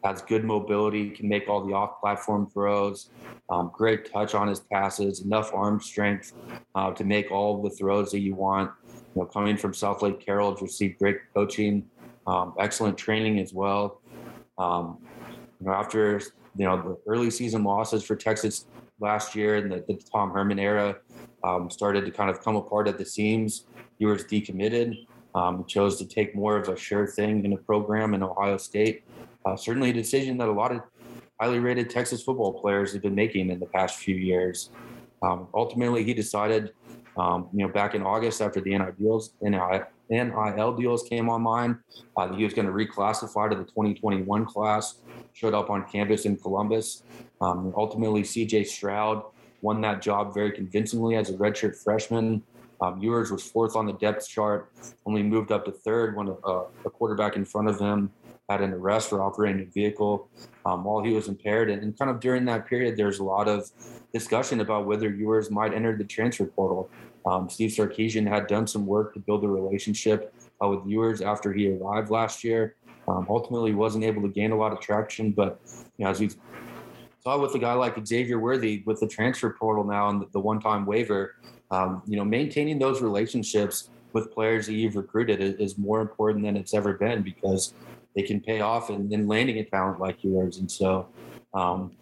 has 0.05 0.23
good 0.23 0.45
mobility, 0.45 1.11
can 1.11 1.29
make 1.29 1.49
all 1.49 1.67
the 1.67 1.73
off-platform 1.73 2.49
throws, 2.51 3.11
um, 3.51 3.71
great 3.75 4.11
touch 4.13 4.35
on 4.35 4.47
his 4.47 4.61
passes, 4.61 5.23
enough 5.23 5.53
arm 5.53 5.81
strength 5.81 6.33
uh, 6.75 6.93
to 6.93 7.05
make 7.05 7.31
all 7.31 7.63
the 7.63 7.71
throws 7.71 8.11
that 8.13 8.21
you 8.21 8.35
want. 8.35 8.71
You 9.15 9.23
know, 9.23 9.25
coming 9.27 9.57
from 9.57 9.73
Southlake 9.73 10.21
Carroll, 10.25 10.55
received 10.57 10.99
great 10.99 11.19
coaching, 11.35 11.85
um, 12.27 12.55
excellent 12.59 12.99
training 12.99 13.39
as 13.41 13.53
well. 13.53 14.01
Um, 14.59 14.99
you 15.61 15.67
know, 15.67 15.73
after 15.73 16.21
you 16.57 16.65
know 16.67 16.77
the 16.77 17.11
early 17.11 17.31
season 17.31 17.65
losses 17.65 18.03
for 18.05 18.17
Texas 18.17 18.67
last 19.01 19.35
year 19.35 19.57
and 19.57 19.71
the, 19.71 19.85
the 19.89 20.01
Tom 20.13 20.31
Herman 20.31 20.59
era 20.59 20.97
um, 21.45 21.71
started 21.71 22.05
to 22.05 22.11
kind 22.11 22.31
of 22.31 22.43
come 22.43 22.57
apart 22.57 22.89
at 22.89 22.99
the 22.99 23.05
seams. 23.05 23.67
He 23.99 24.07
was 24.07 24.25
decommitted. 24.25 25.07
Um, 25.35 25.67
chose 25.67 25.99
to 25.99 26.07
take 26.07 26.35
more 26.35 26.57
of 26.57 26.71
a 26.71 26.77
sure 26.79 27.07
thing 27.07 27.45
in 27.45 27.53
a 27.53 27.59
program 27.59 28.15
in 28.15 28.23
Ohio 28.23 28.57
State. 28.57 29.05
Uh, 29.45 29.55
certainly 29.55 29.91
a 29.91 29.93
decision 29.93 30.39
that 30.39 30.49
a 30.49 30.53
lot 30.53 30.73
of 30.73 30.81
highly 31.39 31.59
rated 31.59 31.91
Texas 31.91 32.23
football 32.23 32.59
players 32.59 32.95
have 32.95 33.03
been 33.03 33.15
making 33.15 33.51
in 33.51 33.61
the 33.61 33.67
past 33.67 33.99
few 33.99 34.15
years. 34.15 34.71
Um, 35.23 35.49
ultimately, 35.53 36.05
he 36.05 36.15
decided, 36.15 36.73
um, 37.19 37.49
you 37.53 37.67
know, 37.67 37.73
back 37.73 37.95
in 37.95 38.03
August 38.03 38.41
after 38.41 38.63
the 38.63 38.71
NIL 38.71 38.93
deals, 38.99 39.35
NIL 39.43 39.85
deals 40.09 41.03
came 41.09 41.29
online, 41.29 41.79
uh, 42.17 42.33
he 42.33 42.45
was 42.45 42.55
going 42.55 42.67
to 42.67 42.73
reclassify 42.73 43.51
to 43.51 43.57
the 43.57 43.65
2021 43.65 44.45
class. 44.47 44.97
Showed 45.33 45.55
up 45.55 45.69
on 45.69 45.85
campus 45.85 46.25
in 46.25 46.37
Columbus. 46.37 47.03
Um, 47.41 47.75
ultimately, 47.77 48.23
CJ 48.23 48.67
Stroud 48.67 49.23
won 49.61 49.81
that 49.83 50.01
job 50.01 50.33
very 50.33 50.51
convincingly 50.51 51.17
as 51.17 51.29
a 51.29 51.35
redshirt 51.35 51.77
freshman. 51.77 52.43
Um, 52.81 52.99
Ewers 53.01 53.31
was 53.31 53.43
fourth 53.43 53.75
on 53.75 53.87
the 53.87 53.93
depth 53.95 54.29
chart, 54.29 54.71
only 55.07 55.23
moved 55.23 55.51
up 55.51 55.65
to 55.65 55.73
third 55.73 56.17
when 56.17 56.29
a, 56.29 56.63
a 56.85 56.91
quarterback 56.91 57.37
in 57.37 57.45
front 57.45 57.69
of 57.69 57.79
him 57.79 58.11
had 58.49 58.61
an 58.61 58.73
arrest 58.73 59.11
for 59.11 59.23
operating 59.23 59.63
a 59.63 59.65
vehicle 59.65 60.29
um, 60.65 60.85
while 60.85 61.03
he 61.03 61.13
was 61.13 61.29
impaired. 61.29 61.69
And, 61.69 61.83
and, 61.83 61.99
kind 61.99 62.11
of 62.11 62.21
during 62.21 62.45
that 62.45 62.67
period, 62.67 62.97
there's 62.97 63.19
a 63.19 63.25
lot 63.25 63.49
of 63.49 63.71
discussion 64.13 64.61
about 64.61 64.87
whether 64.87 65.09
Ewers 65.11 65.51
might 65.51 65.75
enter 65.75 65.97
the 65.97 66.05
transfer 66.05 66.45
portal. 66.45 66.89
Um, 67.27 67.51
Steve 67.51 67.71
Sarkisian 67.71 68.27
had 68.27 68.47
done 68.47 68.67
some 68.67 68.87
work 68.87 69.13
to 69.15 69.21
build 69.21 69.45
a 69.45 69.49
relationship 69.49 70.33
uh, 70.63 70.69
with 70.69 70.87
Ewers 70.87 71.21
after 71.21 71.53
he 71.53 71.77
arrived 71.77 72.11
last 72.11 72.45
year. 72.45 72.77
Um, 73.09 73.27
ultimately, 73.29 73.75
wasn't 73.75 74.05
able 74.05 74.23
to 74.23 74.29
gain 74.29 74.53
a 74.53 74.57
lot 74.57 74.73
of 74.73 74.81
traction, 74.81 75.33
but 75.33 75.61
you 75.97 76.05
know, 76.05 76.11
as 76.11 76.21
we 76.21 76.31
saw 77.23 77.39
with 77.39 77.55
a 77.55 77.59
guy 77.59 77.73
like 77.73 78.05
Xavier 78.07 78.39
Worthy 78.39 78.83
with 78.87 79.01
the 79.01 79.09
transfer 79.09 79.51
portal 79.59 79.85
now 79.85 80.09
and 80.09 80.23
the, 80.23 80.27
the 80.33 80.41
one-time 80.41 80.87
waiver, 80.87 81.35
um, 81.71 82.03
you 82.07 82.17
know, 82.17 82.25
maintaining 82.25 82.79
those 82.79 83.03
relationships 83.03 83.91
with 84.13 84.33
players 84.33 84.67
that 84.67 84.75
you've 84.75 84.97
recruited 84.97 85.41
is, 85.41 85.55
is, 85.57 85.79
more 85.79 86.01
important 86.01 86.45
than 86.45 86.57
it's 86.57 86.73
ever 86.73 86.95
been 86.95 87.23
because 87.23 87.75
they 88.15 88.23
can 88.23 88.41
pay 88.41 88.61
off 88.61 88.89
in, 88.89 89.13
in 89.13 89.27
landing 89.27 89.59
a 89.59 89.65
talent 89.65 90.01
like 90.01 90.23
Ewers. 90.23 90.59
And 90.59 90.71
so, 90.71 91.09
um, 91.53 91.93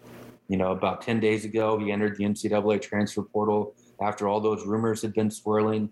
you 0.47 0.57
know, 0.57 0.71
about 0.71 1.01
10 1.01 1.19
days 1.19 1.43
ago, 1.43 1.77
he 1.77 1.91
entered 1.91 2.15
the 2.15 2.23
NCAA 2.23 2.81
transfer 2.81 3.23
portal 3.23 3.73
after 4.01 4.27
all 4.27 4.39
those 4.39 4.65
rumors 4.65 5.01
had 5.01 5.13
been 5.13 5.31
swirling. 5.31 5.89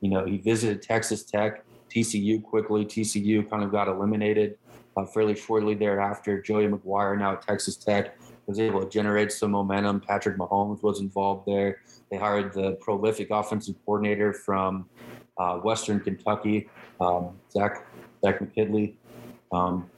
You 0.00 0.10
know, 0.10 0.24
he 0.24 0.38
visited 0.38 0.82
Texas 0.82 1.24
Tech, 1.24 1.64
TCU 1.90 2.42
quickly. 2.42 2.84
TCU 2.84 3.48
kind 3.48 3.62
of 3.62 3.70
got 3.70 3.88
eliminated 3.88 4.58
uh, 4.96 5.04
fairly 5.04 5.34
shortly 5.34 5.74
thereafter. 5.74 6.40
Joey 6.40 6.66
McGuire, 6.68 7.18
now 7.18 7.32
at 7.32 7.42
Texas 7.42 7.76
Tech, 7.76 8.16
was 8.46 8.58
able 8.60 8.82
to 8.82 8.88
generate 8.88 9.32
some 9.32 9.50
momentum. 9.50 10.00
Patrick 10.00 10.36
Mahomes 10.36 10.82
was 10.82 11.00
involved 11.00 11.46
there. 11.46 11.80
They 12.10 12.16
hired 12.16 12.52
the 12.52 12.72
prolific 12.80 13.28
offensive 13.30 13.74
coordinator 13.84 14.32
from 14.32 14.88
uh, 15.38 15.56
Western 15.58 16.00
Kentucky, 16.00 16.68
um, 17.00 17.36
Zach 17.50 17.84
Zach 18.24 18.40
McKinley. 18.40 18.96
Um, 19.52 19.90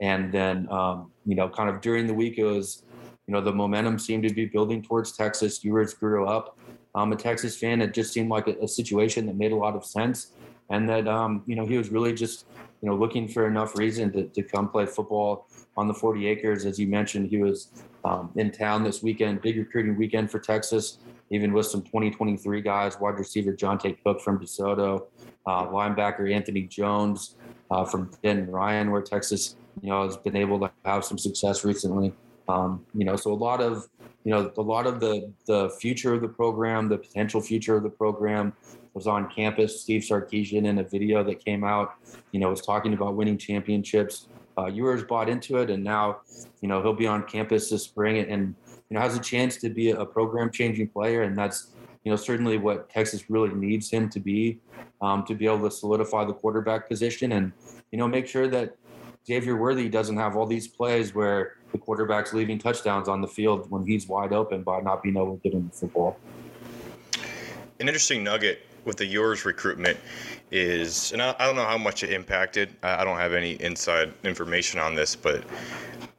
and 0.00 0.32
then, 0.32 0.70
um, 0.70 1.10
you 1.26 1.34
know, 1.34 1.48
kind 1.48 1.68
of 1.68 1.80
during 1.80 2.06
the 2.06 2.14
week, 2.14 2.38
it 2.38 2.44
was, 2.44 2.84
you 3.26 3.32
know, 3.34 3.40
the 3.40 3.52
momentum 3.52 3.98
seemed 3.98 4.22
to 4.24 4.32
be 4.32 4.46
building 4.46 4.82
towards 4.82 5.12
Texas. 5.12 5.64
Ewers 5.64 5.94
grew 5.94 6.26
up. 6.26 6.58
I'm 6.94 7.12
a 7.12 7.16
Texas 7.16 7.56
fan. 7.56 7.80
It 7.80 7.94
just 7.94 8.12
seemed 8.12 8.28
like 8.28 8.46
a, 8.46 8.56
a 8.62 8.68
situation 8.68 9.26
that 9.26 9.36
made 9.36 9.52
a 9.52 9.56
lot 9.56 9.74
of 9.74 9.84
sense. 9.84 10.32
And 10.70 10.88
that, 10.88 11.08
um, 11.08 11.42
you 11.46 11.56
know, 11.56 11.66
he 11.66 11.78
was 11.78 11.90
really 11.90 12.12
just, 12.12 12.46
you 12.82 12.88
know, 12.88 12.96
looking 12.96 13.26
for 13.28 13.46
enough 13.46 13.76
reason 13.76 14.12
to, 14.12 14.24
to 14.24 14.42
come 14.42 14.68
play 14.68 14.86
football 14.86 15.46
on 15.76 15.88
the 15.88 15.94
40 15.94 16.26
acres. 16.26 16.66
As 16.66 16.78
you 16.78 16.86
mentioned, 16.86 17.30
he 17.30 17.38
was 17.38 17.68
um, 18.04 18.30
in 18.36 18.50
town 18.50 18.82
this 18.84 19.02
weekend, 19.02 19.40
big 19.40 19.56
recruiting 19.56 19.96
weekend 19.96 20.30
for 20.30 20.38
Texas, 20.38 20.98
even 21.30 21.52
with 21.52 21.66
some 21.66 21.82
2023 21.82 22.60
guys, 22.60 22.98
wide 23.00 23.18
receiver 23.18 23.52
Johntay 23.52 23.96
Cook 24.02 24.20
from 24.20 24.38
DeSoto, 24.38 25.06
uh, 25.46 25.66
linebacker 25.66 26.32
Anthony 26.32 26.62
Jones 26.62 27.36
uh, 27.70 27.84
from 27.84 28.10
Denton 28.22 28.50
Ryan, 28.50 28.90
where 28.90 29.02
Texas, 29.02 29.56
you 29.82 29.90
know, 29.90 30.04
has 30.04 30.16
been 30.16 30.36
able 30.36 30.58
to 30.60 30.70
have 30.84 31.04
some 31.04 31.18
success 31.18 31.64
recently. 31.64 32.12
Um, 32.48 32.84
you 32.94 33.04
know, 33.04 33.16
so 33.16 33.32
a 33.32 33.34
lot 33.34 33.60
of, 33.60 33.88
you 34.24 34.32
know, 34.32 34.52
a 34.56 34.62
lot 34.62 34.86
of 34.86 35.00
the 35.00 35.32
the 35.46 35.70
future 35.80 36.14
of 36.14 36.20
the 36.20 36.28
program, 36.28 36.88
the 36.88 36.98
potential 36.98 37.40
future 37.40 37.76
of 37.76 37.82
the 37.82 37.90
program 37.90 38.52
was 38.94 39.06
on 39.06 39.30
campus. 39.30 39.80
Steve 39.80 40.02
Sarkisian 40.02 40.66
in 40.66 40.78
a 40.78 40.84
video 40.84 41.22
that 41.24 41.44
came 41.44 41.64
out, 41.64 41.94
you 42.32 42.40
know, 42.40 42.50
was 42.50 42.60
talking 42.60 42.92
about 42.92 43.14
winning 43.14 43.38
championships 43.38 44.28
uh, 44.58 44.66
Ewers 44.66 45.04
bought 45.04 45.28
into 45.28 45.58
it, 45.58 45.70
and 45.70 45.84
now, 45.84 46.18
you 46.60 46.68
know, 46.68 46.82
he'll 46.82 46.92
be 46.92 47.06
on 47.06 47.22
campus 47.24 47.70
this 47.70 47.84
spring 47.84 48.18
and, 48.18 48.28
and 48.28 48.54
you 48.90 48.94
know 48.94 49.00
has 49.00 49.16
a 49.16 49.20
chance 49.20 49.56
to 49.58 49.68
be 49.68 49.90
a 49.90 50.04
program-changing 50.04 50.88
player, 50.88 51.22
and 51.22 51.38
that's 51.38 51.68
you 52.04 52.10
know 52.10 52.16
certainly 52.16 52.58
what 52.58 52.90
Texas 52.90 53.30
really 53.30 53.54
needs 53.54 53.90
him 53.90 54.08
to 54.08 54.18
be 54.18 54.58
um, 55.00 55.24
to 55.26 55.34
be 55.34 55.46
able 55.46 55.60
to 55.60 55.70
solidify 55.70 56.24
the 56.24 56.32
quarterback 56.32 56.88
position 56.88 57.32
and 57.32 57.52
you 57.92 57.98
know 57.98 58.08
make 58.08 58.26
sure 58.26 58.48
that 58.48 58.76
Xavier 59.26 59.56
Worthy 59.56 59.88
doesn't 59.88 60.16
have 60.16 60.36
all 60.36 60.46
these 60.46 60.66
plays 60.66 61.14
where 61.14 61.57
the 61.72 61.78
quarterback's 61.78 62.32
leaving 62.32 62.58
touchdowns 62.58 63.08
on 63.08 63.20
the 63.20 63.28
field 63.28 63.70
when 63.70 63.86
he's 63.86 64.06
wide 64.06 64.32
open 64.32 64.62
by 64.62 64.80
not 64.80 65.02
being 65.02 65.16
able 65.16 65.36
to 65.36 65.42
get 65.42 65.52
him 65.52 65.68
the 65.68 65.76
football. 65.76 66.18
An 67.80 67.86
interesting 67.86 68.24
nugget 68.24 68.66
with 68.84 68.96
the 68.96 69.06
Ewers 69.06 69.44
recruitment 69.44 69.98
is, 70.50 71.12
and 71.12 71.22
I, 71.22 71.34
I 71.38 71.46
don't 71.46 71.56
know 71.56 71.64
how 71.64 71.78
much 71.78 72.02
it 72.02 72.10
impacted. 72.10 72.74
I, 72.82 73.02
I, 73.02 73.04
don't 73.04 73.18
have 73.18 73.34
any 73.34 73.52
inside 73.62 74.12
information 74.24 74.80
on 74.80 74.94
this, 74.94 75.14
but 75.14 75.44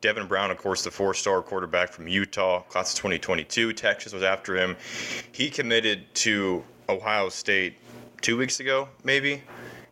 Devin 0.01 0.27
Brown, 0.27 0.51
of 0.51 0.57
course, 0.57 0.83
the 0.83 0.91
four-star 0.91 1.41
quarterback 1.41 1.91
from 1.91 2.07
Utah, 2.07 2.61
class 2.61 2.93
of 2.93 2.99
2022, 2.99 3.73
Texas 3.73 4.13
was 4.13 4.23
after 4.23 4.55
him. 4.55 4.77
He 5.31 5.49
committed 5.49 6.13
to 6.15 6.63
Ohio 6.87 7.29
State 7.29 7.75
two 8.21 8.37
weeks 8.37 8.59
ago, 8.59 8.87
maybe, 9.03 9.41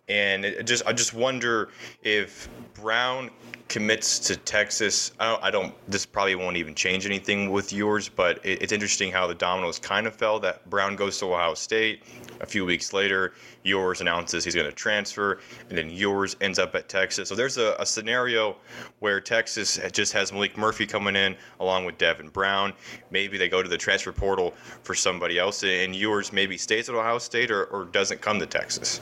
and 0.07 0.45
just 0.65 0.85
I 0.85 0.93
just 0.93 1.13
wonder 1.13 1.69
if 2.03 2.47
Brown 2.73 3.31
commits 3.67 4.19
to 4.19 4.35
Texas. 4.35 5.11
I 5.19 5.31
don't, 5.31 5.43
I 5.43 5.51
don't. 5.51 5.73
This 5.89 6.05
probably 6.05 6.35
won't 6.35 6.57
even 6.57 6.73
change 6.73 7.05
anything 7.05 7.51
with 7.51 7.73
Ewers, 7.73 8.09
but 8.09 8.43
it, 8.45 8.61
it's 8.61 8.71
interesting 8.71 9.11
how 9.11 9.27
the 9.27 9.35
dominoes 9.35 9.79
kind 9.79 10.07
of 10.07 10.15
fell. 10.15 10.39
That 10.39 10.67
Brown 10.69 10.95
goes 10.95 11.17
to 11.19 11.25
Ohio 11.25 11.53
State. 11.53 12.03
A 12.39 12.45
few 12.45 12.65
weeks 12.65 12.93
later, 12.93 13.33
Ewers 13.63 14.01
announces 14.01 14.43
he's 14.43 14.55
going 14.55 14.67
to 14.67 14.71
transfer, 14.71 15.39
and 15.69 15.77
then 15.77 15.89
Ewers 15.89 16.35
ends 16.41 16.59
up 16.59 16.75
at 16.75 16.87
Texas. 16.87 17.27
So 17.29 17.35
there's 17.35 17.57
a, 17.57 17.75
a 17.79 17.85
scenario 17.85 18.55
where 18.99 19.19
Texas 19.19 19.79
just 19.91 20.13
has 20.13 20.31
Malik 20.31 20.57
Murphy 20.57 20.85
coming 20.85 21.15
in 21.15 21.35
along 21.59 21.85
with 21.85 21.97
Devin 21.97 22.29
Brown. 22.29 22.73
Maybe 23.11 23.37
they 23.37 23.49
go 23.49 23.63
to 23.63 23.69
the 23.69 23.77
transfer 23.77 24.11
portal 24.11 24.53
for 24.83 24.93
somebody 24.95 25.39
else, 25.39 25.63
and 25.63 25.95
Ewers 25.95 26.31
maybe 26.31 26.57
stays 26.57 26.89
at 26.89 26.95
Ohio 26.95 27.17
State 27.17 27.51
or, 27.51 27.65
or 27.65 27.85
doesn't 27.85 28.21
come 28.21 28.39
to 28.39 28.45
Texas. 28.45 29.01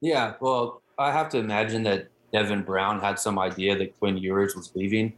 Yeah, 0.00 0.34
well, 0.40 0.82
I 0.98 1.10
have 1.12 1.28
to 1.30 1.38
imagine 1.38 1.82
that 1.84 2.08
Devin 2.32 2.62
Brown 2.62 3.00
had 3.00 3.18
some 3.18 3.38
idea 3.38 3.76
that 3.76 3.98
Quinn 3.98 4.16
Ewers 4.16 4.54
was 4.54 4.70
leaving. 4.74 5.12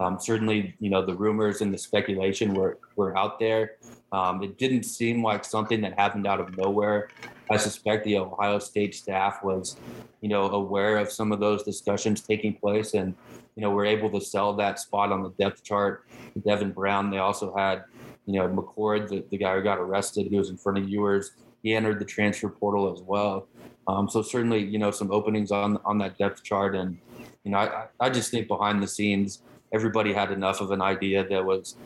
Um, 0.00 0.18
certainly, 0.20 0.74
you 0.80 0.90
know, 0.90 1.04
the 1.04 1.14
rumors 1.14 1.60
and 1.60 1.72
the 1.72 1.78
speculation 1.78 2.54
were, 2.54 2.78
were 2.96 3.16
out 3.16 3.38
there. 3.38 3.76
Um, 4.12 4.42
it 4.42 4.58
didn't 4.58 4.84
seem 4.84 5.22
like 5.22 5.44
something 5.44 5.80
that 5.82 5.98
happened 5.98 6.26
out 6.26 6.40
of 6.40 6.56
nowhere. 6.56 7.08
I 7.50 7.56
suspect 7.56 8.04
the 8.04 8.18
Ohio 8.18 8.58
State 8.58 8.94
staff 8.94 9.42
was, 9.42 9.76
you 10.20 10.28
know, 10.28 10.50
aware 10.50 10.98
of 10.98 11.10
some 11.10 11.32
of 11.32 11.40
those 11.40 11.62
discussions 11.62 12.20
taking 12.20 12.54
place 12.54 12.94
and, 12.94 13.14
you 13.56 13.62
know, 13.62 13.70
were 13.70 13.86
able 13.86 14.10
to 14.10 14.20
sell 14.20 14.54
that 14.54 14.78
spot 14.78 15.12
on 15.12 15.22
the 15.22 15.30
depth 15.30 15.64
chart 15.64 16.06
to 16.34 16.40
Devin 16.40 16.72
Brown. 16.72 17.10
They 17.10 17.18
also 17.18 17.54
had, 17.56 17.84
you 18.26 18.38
know, 18.38 18.48
McCord, 18.48 19.08
the, 19.08 19.24
the 19.30 19.38
guy 19.38 19.54
who 19.56 19.62
got 19.62 19.78
arrested, 19.78 20.26
he 20.28 20.38
was 20.38 20.50
in 20.50 20.58
front 20.58 20.78
of 20.78 20.88
Ewers. 20.88 21.32
He 21.62 21.74
entered 21.74 21.98
the 21.98 22.04
transfer 22.04 22.48
portal 22.48 22.92
as 22.92 23.00
well. 23.02 23.48
Um, 23.88 24.08
so 24.08 24.20
certainly, 24.20 24.62
you 24.62 24.78
know, 24.78 24.90
some 24.90 25.10
openings 25.10 25.50
on 25.50 25.78
on 25.84 25.98
that 25.98 26.18
depth 26.18 26.44
chart, 26.44 26.76
and 26.76 26.98
you 27.42 27.50
know, 27.50 27.58
I, 27.58 27.86
I 27.98 28.10
just 28.10 28.30
think 28.30 28.46
behind 28.46 28.82
the 28.82 28.86
scenes, 28.86 29.42
everybody 29.72 30.12
had 30.12 30.30
enough 30.30 30.60
of 30.60 30.70
an 30.70 30.82
idea 30.82 31.26
that 31.26 31.44
was, 31.44 31.76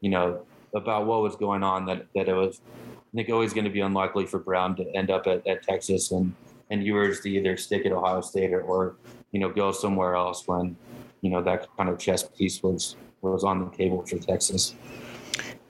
you 0.00 0.10
know, 0.10 0.44
about 0.74 1.06
what 1.06 1.22
was 1.22 1.36
going 1.36 1.62
on 1.62 1.86
that 1.86 2.06
that 2.16 2.28
it 2.28 2.34
was, 2.34 2.60
I 2.76 3.16
think, 3.16 3.30
always 3.30 3.54
going 3.54 3.64
to 3.64 3.70
be 3.70 3.80
unlikely 3.80 4.26
for 4.26 4.40
Brown 4.40 4.74
to 4.76 4.96
end 4.96 5.10
up 5.10 5.28
at, 5.28 5.46
at 5.46 5.62
Texas 5.62 6.10
and 6.10 6.34
and 6.70 6.84
Ewers 6.84 7.20
to 7.20 7.30
either 7.30 7.56
stick 7.56 7.86
at 7.86 7.92
Ohio 7.92 8.20
State 8.20 8.52
or, 8.52 8.62
or 8.62 8.96
you 9.30 9.38
know 9.38 9.48
go 9.48 9.70
somewhere 9.70 10.16
else 10.16 10.48
when 10.48 10.76
you 11.20 11.30
know 11.30 11.40
that 11.44 11.68
kind 11.76 11.88
of 11.88 12.00
chess 12.00 12.24
piece 12.24 12.64
was 12.64 12.96
was 13.20 13.44
on 13.44 13.64
the 13.64 13.70
table 13.76 14.04
for 14.04 14.18
Texas. 14.18 14.74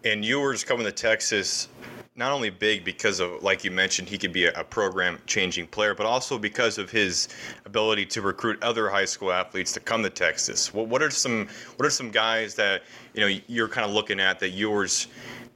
And 0.02 0.24
Ewers 0.24 0.64
coming 0.64 0.86
to 0.86 0.92
Texas 0.92 1.68
not 2.16 2.30
only 2.30 2.48
big 2.48 2.84
because 2.84 3.18
of, 3.18 3.42
like 3.42 3.64
you 3.64 3.72
mentioned, 3.72 4.08
he 4.08 4.16
could 4.16 4.32
be 4.32 4.46
a, 4.46 4.64
program 4.64 5.18
changing 5.26 5.66
player, 5.66 5.94
but 5.94 6.06
also 6.06 6.38
because 6.38 6.78
of 6.78 6.90
his 6.90 7.28
ability 7.64 8.06
to 8.06 8.22
recruit 8.22 8.62
other 8.62 8.88
high 8.88 9.04
school 9.04 9.32
athletes 9.32 9.72
to 9.72 9.80
come 9.80 10.02
to 10.02 10.10
Texas. 10.10 10.72
What, 10.72 10.88
what 10.88 11.02
are 11.02 11.10
some 11.10 11.48
what 11.76 11.86
are 11.86 11.90
some 11.90 12.10
guys 12.10 12.54
that 12.54 12.82
you 13.14 13.20
know 13.20 13.38
you're 13.46 13.68
kind 13.68 13.86
of 13.86 13.92
looking 13.92 14.20
at 14.20 14.38
that 14.40 14.50
Ewers 14.50 15.08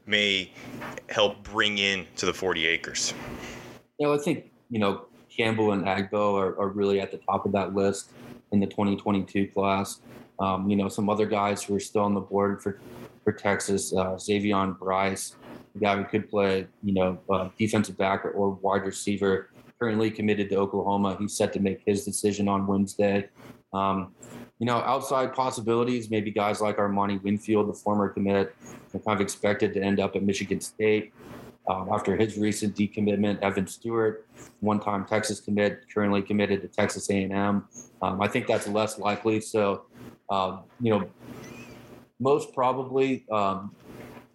may 0.07 0.53
help 1.09 1.42
bring 1.42 1.79
in 1.79 2.07
to 2.16 2.27
the 2.27 2.35
40 2.35 2.66
acres? 2.66 3.14
Yeah, 3.99 4.11
I 4.11 4.18
think 4.18 4.51
you 4.68 4.79
know 4.79 5.07
Campbell 5.35 5.73
and 5.73 5.85
Agbo 5.85 6.35
are, 6.35 6.59
are 6.61 6.68
really 6.68 7.01
at 7.01 7.11
the 7.12 7.18
top 7.18 7.47
of 7.47 7.53
that 7.53 7.75
list 7.75 8.11
in 8.53 8.61
the 8.61 8.66
2022 8.66 9.49
class. 9.49 10.01
Um, 10.40 10.68
you 10.68 10.77
know, 10.77 10.88
some 10.88 11.09
other 11.09 11.27
guys 11.27 11.62
who 11.62 11.75
are 11.75 11.81
still 11.81 12.03
on 12.03 12.14
the 12.14 12.21
board 12.21 12.62
for 12.62 12.81
for 13.25 13.33
Texas, 13.33 13.92
uh, 13.92 14.14
Xavion 14.14 14.79
Bryce, 14.79 15.37
guy 15.79 15.97
who 15.97 16.05
could 16.05 16.29
play, 16.29 16.67
you 16.83 16.95
know, 16.95 17.19
uh, 17.31 17.49
defensive 17.59 17.97
back 17.97 18.25
or, 18.25 18.31
or 18.31 18.51
wide 18.51 18.85
receiver. 18.85 19.51
Currently 19.79 20.11
committed 20.11 20.51
to 20.51 20.57
Oklahoma. 20.57 21.17
He's 21.21 21.35
set 21.35 21.53
to 21.53 21.61
make 21.61 21.83
his 21.87 22.05
decision 22.05 22.49
on 22.49 22.67
Wednesday. 22.67 23.29
Um, 23.73 24.12
you 24.59 24.67
know, 24.67 24.79
outside 24.79 25.33
possibilities, 25.35 26.11
maybe 26.11 26.31
guys 26.33 26.61
like 26.61 26.79
Armani 26.79 27.23
Winfield, 27.23 27.69
the 27.69 27.75
former 27.75 28.09
commit, 28.09 28.57
kind 28.93 29.03
of 29.07 29.21
expected 29.21 29.73
to 29.75 29.81
end 29.81 30.01
up 30.01 30.17
at 30.17 30.23
Michigan 30.23 30.61
State. 30.61 31.12
Um, 31.69 31.91
after 31.93 32.17
his 32.17 32.38
recent 32.38 32.75
decommitment, 32.75 33.41
Evan 33.43 33.67
Stewart, 33.67 34.27
one-time 34.61 35.05
Texas 35.05 35.38
commit, 35.38 35.83
currently 35.93 36.23
committed 36.23 36.62
to 36.62 36.69
Texas 36.69 37.11
A&M. 37.11 37.69
Um, 38.01 38.23
I 38.23 38.27
think 38.27 38.47
that's 38.47 38.67
less 38.67 38.99
likely. 38.99 39.41
So, 39.43 39.85
um, 40.31 40.61
you 40.81 40.91
know, 40.91 41.11
most 42.21 42.55
probably 42.55 43.27
um, 43.31 43.75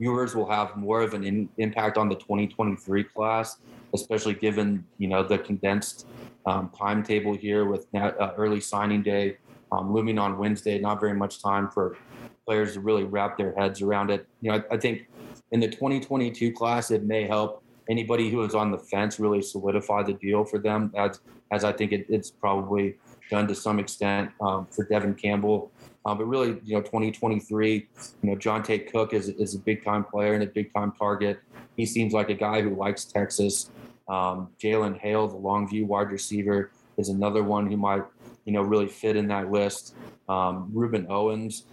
Ewers 0.03 0.35
will 0.35 0.49
have 0.49 0.75
more 0.75 1.01
of 1.01 1.13
an 1.13 1.23
in, 1.23 1.49
impact 1.57 1.97
on 1.97 2.09
the 2.09 2.15
2023 2.15 3.03
class, 3.05 3.57
especially 3.93 4.33
given 4.33 4.85
you 4.97 5.07
know 5.07 5.23
the 5.23 5.37
condensed 5.37 6.07
um, 6.45 6.69
timetable 6.77 7.33
here 7.33 7.65
with 7.65 7.87
uh, 7.95 8.31
early 8.37 8.59
signing 8.59 9.01
day 9.01 9.37
um, 9.71 9.93
looming 9.93 10.19
on 10.19 10.37
Wednesday. 10.37 10.77
Not 10.77 10.99
very 10.99 11.13
much 11.13 11.41
time 11.41 11.69
for 11.69 11.97
players 12.45 12.73
to 12.73 12.81
really 12.81 13.05
wrap 13.05 13.37
their 13.37 13.53
heads 13.53 13.81
around 13.81 14.11
it. 14.11 14.27
You 14.41 14.51
know, 14.51 14.57
I, 14.57 14.75
I 14.75 14.77
think 14.77 15.07
in 15.51 15.61
the 15.61 15.69
2022 15.69 16.51
class, 16.51 16.91
it 16.91 17.03
may 17.03 17.23
help 17.25 17.63
anybody 17.89 18.29
who 18.29 18.43
is 18.43 18.55
on 18.55 18.71
the 18.71 18.77
fence 18.77 19.19
really 19.19 19.41
solidify 19.41 20.03
the 20.03 20.13
deal 20.13 20.43
for 20.43 20.59
them, 20.59 20.91
as 20.97 21.21
as 21.51 21.63
I 21.63 21.71
think 21.71 21.91
it, 21.91 22.05
it's 22.09 22.29
probably 22.29 22.95
done 23.29 23.47
to 23.47 23.55
some 23.55 23.79
extent 23.79 24.31
um, 24.41 24.67
for 24.69 24.85
Devon 24.85 25.15
Campbell. 25.15 25.71
Um, 26.05 26.17
but 26.17 26.25
really, 26.25 26.59
you 26.63 26.75
know, 26.75 26.81
2023, 26.81 27.87
you 28.21 28.29
know, 28.29 28.35
Johntay 28.35 28.91
Cook 28.91 29.13
is, 29.13 29.29
is 29.29 29.55
a 29.55 29.59
big 29.59 29.83
time 29.83 30.03
player 30.03 30.33
and 30.33 30.43
a 30.43 30.47
big 30.47 30.73
time 30.73 30.91
target. 30.97 31.39
He 31.77 31.85
seems 31.85 32.13
like 32.13 32.29
a 32.29 32.33
guy 32.33 32.61
who 32.61 32.75
likes 32.75 33.05
Texas. 33.05 33.69
Um, 34.09 34.49
Jalen 34.61 34.99
Hale, 34.99 35.27
the 35.27 35.37
Longview 35.37 35.85
wide 35.85 36.11
receiver, 36.11 36.71
is 36.97 37.09
another 37.09 37.41
one 37.41 37.67
who 37.71 37.77
might, 37.77 38.03
you 38.45 38.51
know, 38.51 38.61
really 38.61 38.87
fit 38.87 39.15
in 39.15 39.27
that 39.27 39.49
list. 39.49 39.95
Um, 40.27 40.71
Rueben 40.75 41.09
Owens, 41.09 41.65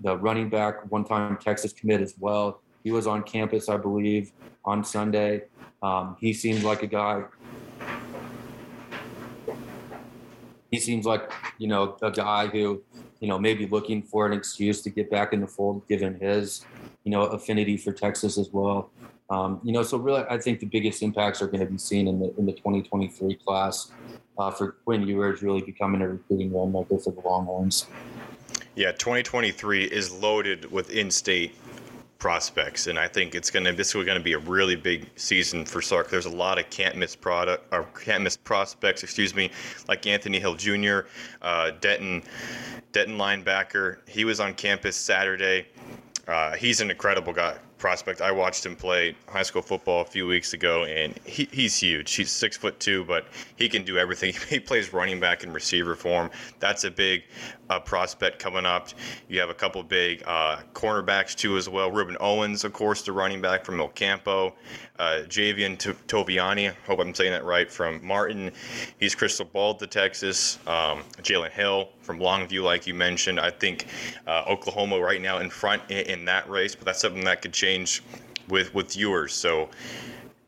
the 0.00 0.16
running 0.16 0.48
back, 0.48 0.90
one 0.90 1.04
time 1.04 1.36
Texas 1.36 1.72
commit 1.72 2.00
as 2.00 2.14
well. 2.18 2.60
He 2.82 2.90
was 2.90 3.06
on 3.06 3.22
campus, 3.22 3.68
I 3.68 3.76
believe, 3.76 4.32
on 4.64 4.84
Sunday. 4.84 5.44
Um, 5.82 6.16
he 6.20 6.32
seems 6.32 6.64
like 6.64 6.82
a 6.82 6.86
guy 6.86 7.24
he 10.70 10.78
seems 10.78 11.06
like 11.06 11.32
you 11.58 11.68
know 11.68 11.96
a 12.02 12.10
guy 12.10 12.46
who 12.46 12.82
you 13.20 13.28
know 13.28 13.38
maybe 13.38 13.66
looking 13.66 14.02
for 14.02 14.26
an 14.26 14.32
excuse 14.32 14.80
to 14.82 14.90
get 14.90 15.10
back 15.10 15.32
in 15.32 15.40
the 15.40 15.46
fold 15.46 15.86
given 15.88 16.18
his 16.20 16.64
you 17.04 17.10
know 17.10 17.22
affinity 17.22 17.76
for 17.76 17.92
texas 17.92 18.38
as 18.38 18.50
well. 18.52 18.90
Um, 19.30 19.60
you 19.62 19.72
know 19.72 19.82
so 19.82 19.98
really 19.98 20.24
i 20.30 20.38
think 20.38 20.60
the 20.60 20.66
biggest 20.66 21.02
impacts 21.02 21.42
are 21.42 21.46
going 21.46 21.60
to 21.60 21.66
be 21.66 21.78
seen 21.78 22.08
in 22.08 22.18
the 22.18 22.34
in 22.38 22.46
the 22.46 22.52
2023 22.52 23.34
class. 23.36 23.90
Uh, 24.38 24.52
for 24.52 24.76
quinn 24.84 25.04
ewers 25.04 25.42
really 25.42 25.60
becoming 25.60 26.00
a 26.00 26.08
recruiting 26.08 26.52
role 26.52 26.68
model 26.68 26.96
for 26.96 27.10
the 27.10 27.20
longhorns. 27.20 27.86
Yeah 28.76 28.92
2023 28.92 29.84
is 29.84 30.12
loaded 30.12 30.70
with 30.70 30.90
in-state 30.90 31.56
prospects, 32.18 32.88
and 32.88 32.98
I 32.98 33.06
think 33.08 33.34
it's 33.34 33.50
gonna 33.50 33.72
this 33.72 33.94
is 33.94 34.04
gonna 34.04 34.20
be 34.20 34.32
a 34.32 34.38
really 34.38 34.76
big 34.76 35.08
season 35.16 35.64
for 35.64 35.80
Sark. 35.80 36.10
There's 36.10 36.26
a 36.26 36.30
lot 36.30 36.58
of 36.58 36.68
can't 36.70 36.96
miss 36.96 37.14
product 37.14 37.72
or 37.72 37.84
can't 37.84 38.22
miss 38.24 38.36
prospects, 38.36 39.02
excuse 39.02 39.34
me, 39.34 39.50
like 39.88 40.06
Anthony 40.06 40.40
Hill 40.40 40.54
Jr., 40.54 41.00
uh, 41.42 41.72
Denton, 41.80 42.22
Denton 42.92 43.16
linebacker. 43.16 43.98
He 44.08 44.24
was 44.24 44.40
on 44.40 44.54
campus 44.54 44.96
Saturday. 44.96 45.68
Uh, 46.26 46.56
he's 46.56 46.80
an 46.80 46.90
incredible 46.90 47.32
guy 47.32 47.56
prospect. 47.78 48.20
I 48.20 48.32
watched 48.32 48.66
him 48.66 48.76
play 48.76 49.14
high 49.28 49.42
school 49.42 49.62
football 49.62 50.02
a 50.02 50.04
few 50.04 50.26
weeks 50.26 50.52
ago, 50.52 50.84
and 50.84 51.18
he, 51.24 51.48
he's 51.50 51.76
huge. 51.76 52.14
He's 52.14 52.30
six 52.30 52.56
foot 52.56 52.78
two, 52.80 53.04
but 53.04 53.26
he 53.56 53.68
can 53.68 53.84
do 53.84 53.96
everything. 53.98 54.34
He 54.48 54.58
plays 54.58 54.92
running 54.94 55.20
back 55.20 55.42
and 55.42 55.52
receiver 55.52 55.94
form. 55.94 56.30
That's 56.58 56.84
a 56.84 56.90
big 56.90 57.24
uh, 57.68 57.78
prospect 57.80 58.38
coming 58.38 58.64
up. 58.64 58.88
You 59.28 59.40
have 59.40 59.50
a 59.50 59.54
couple 59.54 59.82
big 59.82 60.22
uh, 60.26 60.60
cornerbacks 60.72 61.34
too 61.34 61.56
as 61.56 61.68
well. 61.68 61.90
Rueben 61.90 62.16
Owens, 62.18 62.64
of 62.64 62.72
course, 62.72 63.02
the 63.02 63.12
running 63.12 63.40
back 63.40 63.64
from 63.64 63.78
El 63.80 63.88
Campo. 63.88 64.54
Uh, 64.98 65.22
Javien 65.28 65.76
Toviano, 66.08 66.74
hope 66.86 66.98
I'm 66.98 67.14
saying 67.14 67.30
that 67.30 67.44
right, 67.44 67.70
from 67.70 68.04
Martin. 68.04 68.50
He's 68.98 69.14
crystal 69.14 69.44
balled 69.44 69.78
to 69.78 69.86
Texas. 69.86 70.58
Um, 70.66 71.04
Jalen 71.22 71.50
Hill 71.52 71.90
from 72.00 72.18
Longview, 72.18 72.64
like 72.64 72.86
you 72.86 72.94
mentioned. 72.94 73.38
I 73.38 73.50
think 73.50 73.86
uh, 74.26 74.44
Oklahoma 74.48 74.98
right 74.98 75.20
now 75.20 75.38
in 75.38 75.50
front 75.50 75.82
in, 75.88 75.98
in 76.06 76.24
that 76.24 76.48
race, 76.50 76.74
but 76.74 76.84
that's 76.84 77.00
something 77.00 77.24
that 77.24 77.42
could 77.42 77.52
change 77.52 77.67
with 78.48 78.74
with 78.74 78.96
Ewers. 78.96 79.34
So 79.34 79.68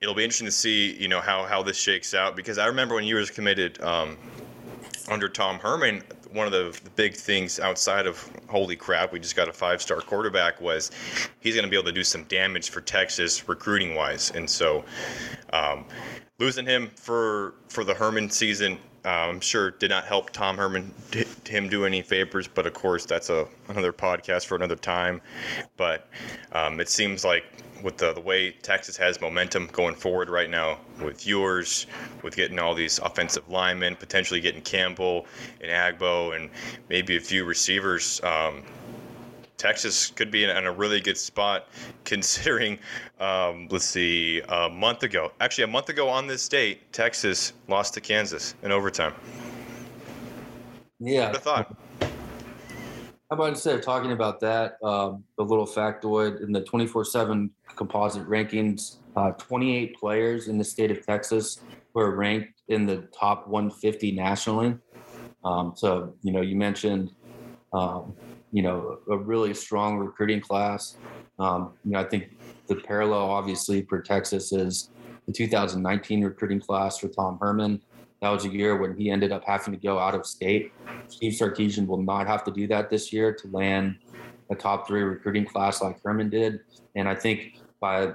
it'll 0.01 0.15
be 0.15 0.25
interesting 0.25 0.47
to 0.47 0.53
see, 0.53 0.95
you 0.97 1.09
know, 1.09 1.21
how 1.21 1.45
how 1.45 1.63
this 1.63 1.77
shakes 1.79 2.15
out 2.15 2.37
because 2.37 2.59
I 2.59 2.67
remember 2.67 2.95
when 2.95 3.05
Ewers 3.05 3.31
committed 3.31 3.81
um, 3.83 4.17
under 5.09 5.29
Tom 5.29 5.59
Herman, 5.59 6.03
one 6.33 6.47
of 6.47 6.53
the, 6.53 6.79
the, 6.85 6.91
big 6.91 7.15
things 7.15 7.59
outside 7.59 8.07
of 8.07 8.31
holy 8.49 8.77
crap, 8.77 9.13
we 9.13 9.19
just 9.19 9.37
got 9.37 9.49
a 9.49 9.53
five 9.53 9.83
star 9.83 10.01
quarterback 10.01 10.61
was 10.61 10.91
he's 11.41 11.55
going 11.55 11.65
to 11.65 11.71
be 11.71 11.77
able 11.77 11.87
to 11.87 11.93
do 11.93 12.05
some 12.05 12.25
damage 12.25 12.71
for 12.71 12.81
Texas 12.81 13.49
recruiting 13.49 13.95
wise. 13.95 14.31
And 14.35 14.49
so 14.49 14.85
um, 15.53 15.85
losing 16.39 16.67
him 16.67 16.89
for 16.89 17.55
for 17.69 17.85
the 17.85 17.95
Herman 17.95 18.31
season 18.31 18.79
I'm 19.05 19.41
sure 19.41 19.71
did 19.71 19.91
not 19.91 20.05
help 20.05 20.31
Tom 20.31 20.57
Herman 20.57 20.93
him 21.47 21.69
do 21.69 21.85
any 21.85 22.03
favors, 22.03 22.47
but 22.47 22.67
of 22.67 22.75
course 22.75 23.07
that's 23.07 23.31
a 23.31 23.47
another 23.69 23.93
podcast 23.93 24.47
for 24.47 24.57
another 24.57 24.77
time. 24.77 25.21
But 25.77 26.09
um, 26.53 26.81
it 26.81 26.89
seems 26.89 27.25
like 27.25 27.45
with 27.83 27.97
the, 27.97 28.13
the 28.13 28.21
way 28.21 28.51
Texas 28.63 28.97
has 28.99 29.21
momentum 29.21 29.69
going 29.73 29.95
forward 29.95 30.29
right 30.29 30.51
now 30.51 30.79
with 31.03 31.27
Ewers, 31.27 31.87
with 32.23 32.37
getting 32.37 32.59
all 32.59 32.75
these 32.75 32.99
offensive 32.99 33.49
linemen, 33.49 33.97
potentially 33.97 34.41
getting 34.41 34.61
Campbell 34.61 35.27
and 35.61 35.71
Agbo, 35.71 36.37
and 36.37 36.51
maybe 36.89 37.17
a 37.17 37.21
few 37.21 37.45
receivers. 37.45 38.21
Um, 38.23 38.63
Texas 39.61 40.09
could 40.09 40.31
be 40.31 40.43
in, 40.43 40.49
in, 40.49 40.65
a 40.65 40.73
really 40.73 41.03
good 41.03 41.19
spot 41.19 41.69
considering, 42.05 42.79
um, 43.21 43.69
let's 43.71 43.85
see, 43.85 44.41
a 44.49 44.71
month 44.71 45.03
ago, 45.03 45.33
actually, 45.39 45.65
a 45.65 45.67
month 45.67 45.91
ago 45.91 46.09
on 46.09 46.27
this 46.27 46.49
date, 46.49 46.91
Texas 46.93 47.53
lost 47.69 47.93
to 47.93 48.01
Kansas 48.01 48.55
in 48.63 48.73
overtime. 48.73 49.13
Yeah. 50.99 51.27
What 51.27 51.37
a 51.37 51.41
thought. 51.41 51.77
How 52.01 53.37
about 53.37 53.51
instead 53.51 53.75
of 53.75 53.83
talking 53.83 54.13
about 54.13 54.41
that, 54.41 54.79
um, 54.83 55.25
the 55.37 55.45
little 55.45 55.67
factoid 55.67 56.43
in 56.43 56.53
the 56.53 56.63
24 56.63 57.05
7 57.05 57.51
composite 57.77 58.27
rankings, 58.27 58.97
uh, 59.15 59.33
28 59.33 59.95
players 59.95 60.49
in 60.49 60.57
the 60.57 60.65
state 60.65 60.91
of 60.91 61.05
Texas 61.05 61.61
were 61.93 62.17
ranked 62.17 62.63
in 62.69 62.87
the 62.87 63.09
top 63.17 63.47
150 63.47 64.13
nationally. 64.13 64.79
Um, 65.45 65.75
so, 65.77 66.15
you 66.23 66.33
know, 66.33 66.41
you 66.41 66.57
mentioned 66.57 67.13
um, 67.75 68.15
you 68.53 68.63
know, 68.63 68.99
a 69.11 69.17
really 69.17 69.55
strong 69.55 69.99
recruiting 69.99 70.41
class. 70.41 70.97
Um, 71.39 71.73
you 71.85 71.93
know, 71.93 72.01
I 72.01 72.05
think 72.05 72.37
the 72.67 72.77
parallel 72.77 73.23
obviously 73.23 73.83
for 73.83 74.01
Texas 74.01 74.53
is 74.53 74.91
the 75.27 75.33
2019 75.33 76.25
recruiting 76.25 76.61
class 76.61 76.99
for 76.99 77.09
Tom 77.09 77.39
Herman. 77.41 77.81
That 78.21 78.31
was 78.31 78.45
a 78.45 78.49
year 78.49 78.77
when 78.77 78.97
he 78.97 79.11
ended 79.11 79.33
up 79.33 79.45
having 79.47 79.73
to 79.73 79.81
go 79.81 79.99
out 79.99 80.15
of 80.15 80.27
state. 80.27 80.73
Steve 81.09 81.33
Sarkisian 81.33 81.87
will 81.87 82.03
not 82.03 82.27
have 82.27 82.45
to 82.45 82.51
do 82.51 82.67
that 82.67 82.91
this 82.91 83.13
year 83.13 83.33
to 83.33 83.49
land 83.49 83.97
a 84.51 84.55
top 84.55 84.87
three 84.87 85.03
recruiting 85.03 85.45
class 85.45 85.81
like 85.81 86.03
Herman 86.03 86.29
did. 86.29 86.61
And 86.97 87.09
I 87.09 87.15
think 87.15 87.61
by 87.81 88.13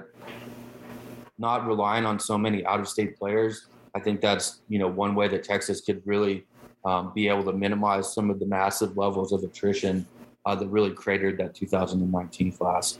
not 1.38 1.66
relying 1.66 2.06
on 2.06 2.20
so 2.20 2.38
many 2.38 2.64
out 2.66 2.78
of 2.78 2.88
state 2.88 3.18
players, 3.18 3.66
I 3.94 4.00
think 4.00 4.20
that's, 4.20 4.60
you 4.68 4.78
know, 4.78 4.86
one 4.86 5.14
way 5.14 5.26
that 5.28 5.42
Texas 5.42 5.80
could 5.80 6.02
really 6.04 6.44
um, 6.84 7.12
be 7.14 7.28
able 7.28 7.44
to 7.44 7.52
minimize 7.52 8.14
some 8.14 8.30
of 8.30 8.38
the 8.38 8.46
massive 8.46 8.96
levels 8.96 9.32
of 9.32 9.42
attrition 9.42 10.06
uh, 10.46 10.54
that 10.54 10.68
really 10.68 10.92
cratered 10.92 11.36
that 11.38 11.54
2019 11.54 12.52
class. 12.52 12.98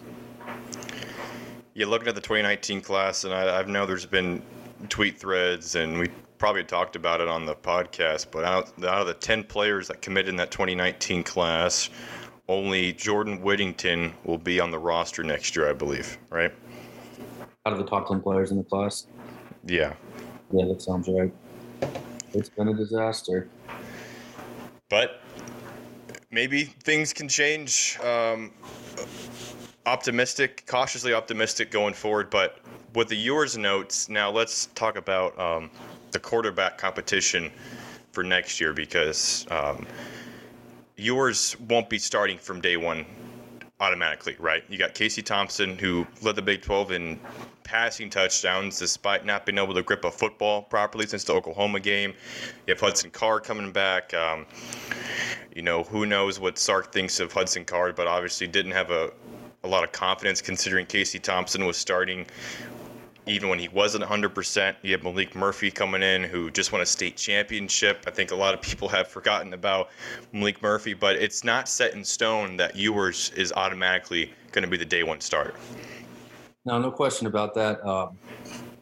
Yeah, 1.74 1.86
looking 1.86 2.08
at 2.08 2.14
the 2.14 2.20
2019 2.20 2.80
class, 2.80 3.24
and 3.24 3.32
I, 3.32 3.60
I 3.60 3.62
know 3.64 3.86
there's 3.86 4.04
been 4.04 4.42
tweet 4.88 5.18
threads, 5.18 5.76
and 5.76 5.98
we 5.98 6.08
probably 6.38 6.64
talked 6.64 6.96
about 6.96 7.20
it 7.20 7.28
on 7.28 7.46
the 7.46 7.54
podcast, 7.54 8.26
but 8.30 8.44
out, 8.44 8.72
out 8.84 9.00
of 9.00 9.06
the 9.06 9.14
10 9.14 9.44
players 9.44 9.88
that 9.88 10.02
committed 10.02 10.28
in 10.28 10.36
that 10.36 10.50
2019 10.50 11.22
class, 11.22 11.88
only 12.48 12.92
Jordan 12.92 13.40
Whittington 13.40 14.12
will 14.24 14.38
be 14.38 14.60
on 14.60 14.70
the 14.70 14.78
roster 14.78 15.22
next 15.22 15.54
year, 15.56 15.68
I 15.68 15.72
believe, 15.72 16.18
right? 16.30 16.52
Out 17.64 17.72
of 17.72 17.78
the 17.78 17.86
top 17.86 18.08
10 18.08 18.20
players 18.20 18.50
in 18.50 18.58
the 18.58 18.64
class? 18.64 19.06
Yeah. 19.64 19.94
Yeah, 20.52 20.66
that 20.66 20.82
sounds 20.82 21.08
right. 21.08 21.32
It's 22.32 22.48
been 22.48 22.68
a 22.68 22.74
disaster. 22.74 23.48
But 24.88 25.20
maybe 26.30 26.64
things 26.64 27.12
can 27.12 27.28
change. 27.28 27.98
Um, 28.02 28.52
optimistic, 29.86 30.64
cautiously 30.66 31.14
optimistic 31.14 31.70
going 31.70 31.94
forward. 31.94 32.30
But 32.30 32.58
with 32.94 33.08
the 33.08 33.16
Ewers 33.16 33.56
notes, 33.56 34.08
now 34.08 34.30
let's 34.30 34.66
talk 34.74 34.96
about 34.96 35.38
um, 35.38 35.70
the 36.10 36.18
quarterback 36.18 36.78
competition 36.78 37.50
for 38.12 38.22
next 38.22 38.60
year 38.60 38.72
because 38.72 39.46
um, 39.50 39.86
Ewers 40.96 41.58
won't 41.60 41.88
be 41.88 41.98
starting 41.98 42.38
from 42.38 42.60
day 42.60 42.76
one 42.76 43.06
automatically, 43.80 44.36
right? 44.38 44.64
You 44.68 44.78
got 44.78 44.94
Casey 44.94 45.22
Thompson, 45.22 45.78
who 45.78 46.06
led 46.22 46.36
the 46.36 46.42
Big 46.42 46.62
12 46.62 46.92
in 46.92 47.20
passing 47.62 48.08
touchdowns 48.08 48.78
despite 48.78 49.26
not 49.26 49.44
being 49.44 49.58
able 49.58 49.74
to 49.74 49.82
grip 49.82 50.04
a 50.04 50.10
football 50.10 50.62
properly 50.62 51.06
since 51.06 51.24
the 51.24 51.32
Oklahoma 51.34 51.80
game. 51.80 52.14
You 52.66 52.72
have 52.72 52.80
Hudson 52.80 53.10
Card 53.10 53.44
coming 53.44 53.72
back. 53.72 54.14
Um, 54.14 54.46
you 55.54 55.62
know, 55.62 55.82
who 55.82 56.06
knows 56.06 56.38
what 56.38 56.58
Sark 56.58 56.92
thinks 56.92 57.18
of 57.20 57.32
Hudson 57.32 57.64
Card, 57.64 57.96
but 57.96 58.06
obviously 58.06 58.46
didn't 58.46 58.72
have 58.72 58.90
a, 58.90 59.10
a 59.64 59.68
lot 59.68 59.84
of 59.84 59.92
confidence 59.92 60.40
considering 60.40 60.86
Casey 60.86 61.18
Thompson 61.18 61.66
was 61.66 61.76
starting 61.76 62.26
even 63.26 63.48
when 63.48 63.58
he 63.58 63.68
wasn't 63.68 64.04
100%. 64.04 64.76
You 64.82 64.92
have 64.92 65.02
Malik 65.02 65.34
Murphy 65.34 65.70
coming 65.70 66.02
in 66.02 66.22
who 66.22 66.50
just 66.50 66.72
won 66.72 66.80
a 66.80 66.86
state 66.86 67.16
championship. 67.16 68.04
I 68.06 68.10
think 68.10 68.30
a 68.30 68.36
lot 68.36 68.54
of 68.54 68.62
people 68.62 68.88
have 68.96 69.08
forgotten 69.08 69.52
about 69.52 69.90
Malik 70.32 70.62
Murphy, 70.62 70.94
but 70.94 71.16
it's 71.16 71.44
not 71.44 71.68
set 71.68 71.94
in 71.94 72.04
stone 72.04 72.56
that 72.56 72.76
Ewers 72.76 73.32
is 73.36 73.52
automatically 73.52 74.32
going 74.52 74.62
to 74.62 74.70
be 74.70 74.76
the 74.76 74.84
day 74.84 75.02
one 75.02 75.20
starter. 75.20 75.54
No, 76.64 76.78
no 76.80 76.90
question 76.90 77.26
about 77.26 77.54
that. 77.54 77.84
Um, 77.86 78.16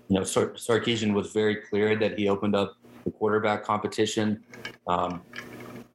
you 0.08 0.18
know, 0.18 0.24
Sar- 0.24 0.52
Sarkisian 0.52 1.14
was 1.14 1.32
very 1.32 1.56
clear 1.56 1.96
that 1.96 2.18
he 2.18 2.28
opened 2.28 2.54
up 2.54 2.76
the 3.04 3.10
quarterback 3.10 3.64
competition. 3.64 4.42
Um, 4.86 5.22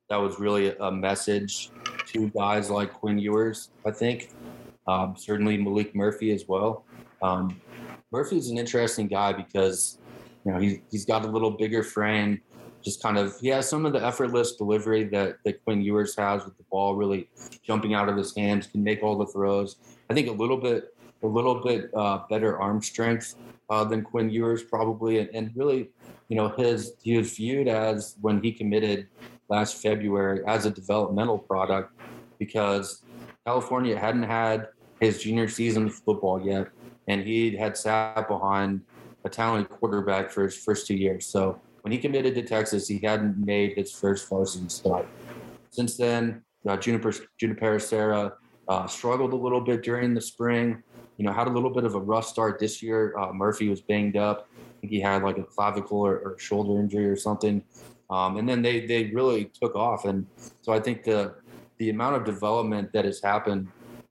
that 0.10 0.18
was 0.18 0.40
really 0.40 0.76
a 0.80 0.92
message 0.92 1.70
to 2.08 2.30
guys 2.30 2.70
like 2.72 2.92
Quinn 2.94 3.20
Ewers, 3.20 3.70
I 3.86 3.92
think. 3.92 4.32
Um, 4.88 5.16
certainly 5.18 5.58
Malik 5.58 5.96
Murphy 5.96 6.32
as 6.32 6.48
well. 6.48 6.84
Um, 7.22 7.62
Murphy's 8.12 8.50
an 8.50 8.58
interesting 8.58 9.08
guy 9.08 9.34
because 9.34 10.00
you 10.46 10.52
know 10.52 10.60
he's 10.60 10.80
he's 10.90 11.06
got 11.06 11.24
a 11.26 11.28
little 11.28 11.52
bigger 11.52 11.84
frame, 11.84 12.42
just 12.84 13.02
kind 13.02 13.18
of 13.18 13.40
he 13.40 13.50
has 13.50 13.70
some 13.70 13.86
of 13.86 13.94
the 13.94 14.04
effortless 14.04 14.56
delivery 14.56 15.04
that 15.06 15.38
that 15.46 15.64
Quinn 15.64 15.82
Ewers 15.82 16.16
has 16.18 16.44
with 16.46 16.58
the 16.58 16.64
ball 16.72 16.96
really 16.96 17.30
jumping 17.64 17.94
out 17.94 18.10
of 18.10 18.18
his 18.18 18.36
hands, 18.36 18.68
can 18.68 18.84
make 18.84 19.04
all 19.04 19.18
the 19.18 19.28
throws. 19.28 19.78
I 20.10 20.14
think 20.14 20.28
a 20.28 20.32
little 20.32 20.58
bit 20.58 20.96
a 21.22 21.28
little 21.28 21.62
bit 21.62 21.92
uh, 21.96 22.20
better 22.30 22.60
arm 22.60 22.82
strength 22.82 23.36
uh, 23.70 23.84
than 23.84 24.04
Quinn 24.04 24.30
Ewers 24.30 24.64
probably, 24.64 25.20
and, 25.20 25.30
and 25.34 25.52
really 25.56 25.90
you 26.30 26.36
know 26.36 26.50
his 26.50 26.94
he 27.02 27.18
was 27.18 27.36
viewed 27.36 27.68
as 27.68 28.16
when 28.22 28.42
he 28.42 28.52
committed 28.52 29.08
last 29.50 29.82
February 29.82 30.42
as 30.48 30.66
a 30.66 30.72
developmental 30.72 31.38
product 31.38 31.94
because 32.40 33.04
California 33.46 33.98
hadn't 33.98 34.24
had 34.24 34.68
his 35.00 35.22
junior 35.22 35.48
season 35.48 35.88
of 35.88 35.94
football 35.94 36.42
yet, 36.46 36.68
and 37.10 37.24
he 37.24 37.58
had 37.58 37.76
sat 37.76 38.28
behind 38.28 38.82
a 39.26 39.30
talented 39.30 39.70
quarterback 39.70 40.30
for 40.30 40.44
his 40.44 40.56
first 40.56 40.88
two 40.88 40.96
years. 40.96 41.26
So 41.26 41.60
when 41.82 41.92
he 41.92 41.98
committed 41.98 42.36
to 42.36 42.44
Texas, 42.44 42.88
he 42.88 43.00
hadn't 43.00 43.38
made 43.38 43.76
his 43.76 43.92
first 43.92 44.30
varsity 44.30 44.70
start. 44.70 45.08
Since 45.72 45.98
then, 45.98 46.44
uh, 46.68 46.78
Juniper 46.78 47.14
Juniper 47.38 47.80
Serra 47.80 48.34
uh, 48.68 48.88
struggled 48.88 49.34
a 49.34 49.36
little 49.36 49.62
bit 49.62 49.82
during 49.82 50.14
the 50.14 50.22
spring. 50.22 50.84
You 51.18 51.26
know, 51.26 51.34
had 51.34 51.48
a 51.48 51.52
little 51.52 51.72
bit 51.72 51.84
of 51.84 51.96
a 51.96 52.00
rough 52.00 52.26
start 52.26 52.60
this 52.60 52.82
year. 52.82 53.18
Uh, 53.18 53.34
Murphy 53.34 53.68
was 53.68 53.82
banged 53.82 54.16
up. 54.16 54.48
I 54.58 54.80
think 54.80 54.94
he 54.94 55.02
had 55.02 55.24
like 55.24 55.38
a 55.38 55.44
clavicle 55.44 56.00
or, 56.00 56.20
or 56.20 56.40
shoulder 56.40 56.80
injury 56.80 57.08
or 57.08 57.18
something. 57.18 57.64
Um, 58.10 58.38
and 58.38 58.48
then 58.48 58.62
they 58.62 58.86
they 58.86 59.06
really 59.06 59.46
took 59.46 59.76
off, 59.76 60.06
and 60.06 60.26
so 60.62 60.74
I 60.74 60.80
think 60.80 61.04
the 61.04 61.36
the 61.78 61.90
amount 61.90 62.18
of 62.18 62.26
development 62.26 62.92
that 62.94 63.06
has 63.06 63.22
happened, 63.22 63.68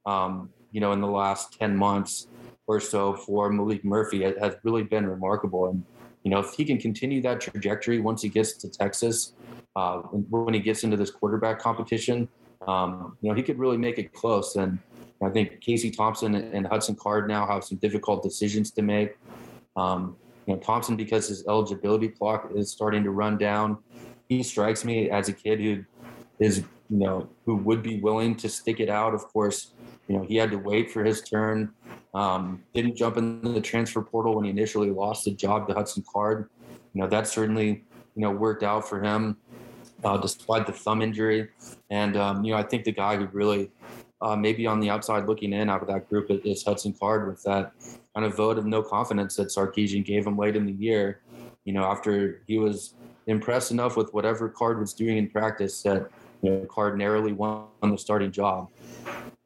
um, 0.06 0.50
you 0.72 0.80
know, 0.80 0.92
in 0.92 1.00
the 1.00 1.08
last 1.08 1.58
ten 1.58 1.76
months 1.76 2.28
or 2.68 2.78
so 2.78 3.14
for 3.14 3.50
Malik 3.50 3.84
Murphy 3.84 4.22
has 4.22 4.54
really 4.62 4.84
been 4.84 5.06
remarkable. 5.06 5.68
And 5.68 5.82
you 6.22 6.30
know, 6.30 6.38
if 6.40 6.52
he 6.52 6.64
can 6.64 6.78
continue 6.78 7.20
that 7.22 7.40
trajectory 7.40 7.98
once 7.98 8.22
he 8.22 8.28
gets 8.28 8.52
to 8.52 8.68
Texas, 8.68 9.32
uh, 9.74 9.98
when 9.98 10.54
he 10.54 10.60
gets 10.60 10.84
into 10.84 10.96
this 10.96 11.10
quarterback 11.10 11.58
competition, 11.58 12.28
um, 12.66 13.16
you 13.22 13.30
know, 13.30 13.34
he 13.34 13.42
could 13.42 13.58
really 13.58 13.78
make 13.78 13.98
it 13.98 14.12
close. 14.12 14.56
And 14.56 14.78
I 15.22 15.30
think 15.30 15.60
Casey 15.60 15.90
Thompson 15.90 16.34
and 16.34 16.66
Hudson 16.66 16.94
Card 16.94 17.26
now 17.28 17.46
have 17.46 17.64
some 17.64 17.78
difficult 17.78 18.22
decisions 18.22 18.70
to 18.72 18.82
make. 18.82 19.16
Um, 19.76 20.16
you 20.46 20.54
know, 20.54 20.60
Thompson, 20.60 20.96
because 20.96 21.28
his 21.28 21.46
eligibility 21.46 22.08
clock 22.08 22.50
is 22.54 22.70
starting 22.70 23.04
to 23.04 23.10
run 23.10 23.38
down, 23.38 23.78
he 24.28 24.42
strikes 24.42 24.84
me 24.84 25.10
as 25.10 25.28
a 25.28 25.32
kid 25.32 25.60
who 25.60 25.84
is, 26.38 26.62
you 26.90 26.98
know, 26.98 27.28
who 27.44 27.56
would 27.56 27.82
be 27.82 28.00
willing 28.00 28.34
to 28.36 28.48
stick 28.48 28.80
it 28.80 28.88
out. 28.88 29.14
Of 29.14 29.28
course, 29.28 29.72
you 30.08 30.16
know, 30.16 30.24
he 30.24 30.36
had 30.36 30.50
to 30.50 30.58
wait 30.58 30.90
for 30.90 31.04
his 31.04 31.20
turn. 31.22 31.70
Um, 32.14 32.62
didn't 32.74 32.96
jump 32.96 33.16
into 33.16 33.50
the 33.50 33.60
transfer 33.60 34.02
portal 34.02 34.34
when 34.34 34.44
he 34.44 34.50
initially 34.50 34.90
lost 34.90 35.24
the 35.24 35.32
job 35.32 35.68
to 35.68 35.74
Hudson 35.74 36.04
Card. 36.10 36.48
You 36.94 37.02
know, 37.02 37.08
that 37.08 37.26
certainly, 37.26 37.84
you 38.14 38.22
know, 38.22 38.30
worked 38.30 38.62
out 38.62 38.88
for 38.88 39.02
him 39.02 39.36
uh, 40.04 40.16
despite 40.16 40.66
the 40.66 40.72
thumb 40.72 41.02
injury. 41.02 41.48
And, 41.90 42.16
um, 42.16 42.44
you 42.44 42.52
know, 42.52 42.58
I 42.58 42.62
think 42.62 42.84
the 42.84 42.92
guy 42.92 43.16
who 43.16 43.26
really 43.26 43.70
uh, 44.20 44.36
maybe 44.36 44.66
on 44.66 44.80
the 44.80 44.90
outside 44.90 45.26
looking 45.26 45.52
in 45.52 45.68
out 45.68 45.82
of 45.82 45.88
that 45.88 46.08
group 46.08 46.26
is 46.30 46.64
Hudson 46.64 46.94
Card 46.98 47.28
with 47.28 47.42
that 47.44 47.72
kind 48.14 48.26
of 48.26 48.36
vote 48.36 48.58
of 48.58 48.66
no 48.66 48.82
confidence 48.82 49.36
that 49.36 49.48
Sarkisian 49.48 50.04
gave 50.04 50.26
him 50.26 50.36
late 50.36 50.56
in 50.56 50.66
the 50.66 50.72
year. 50.72 51.20
You 51.64 51.72
know, 51.72 51.84
after 51.84 52.42
he 52.46 52.58
was 52.58 52.94
impressed 53.26 53.70
enough 53.70 53.96
with 53.96 54.12
whatever 54.14 54.48
Card 54.48 54.80
was 54.80 54.94
doing 54.94 55.18
in 55.18 55.28
practice 55.28 55.82
that 55.82 56.10
you 56.42 56.50
know, 56.50 56.66
Card 56.66 56.98
narrowly 56.98 57.32
won 57.32 57.66
the 57.82 57.96
starting 57.96 58.30
job. 58.30 58.68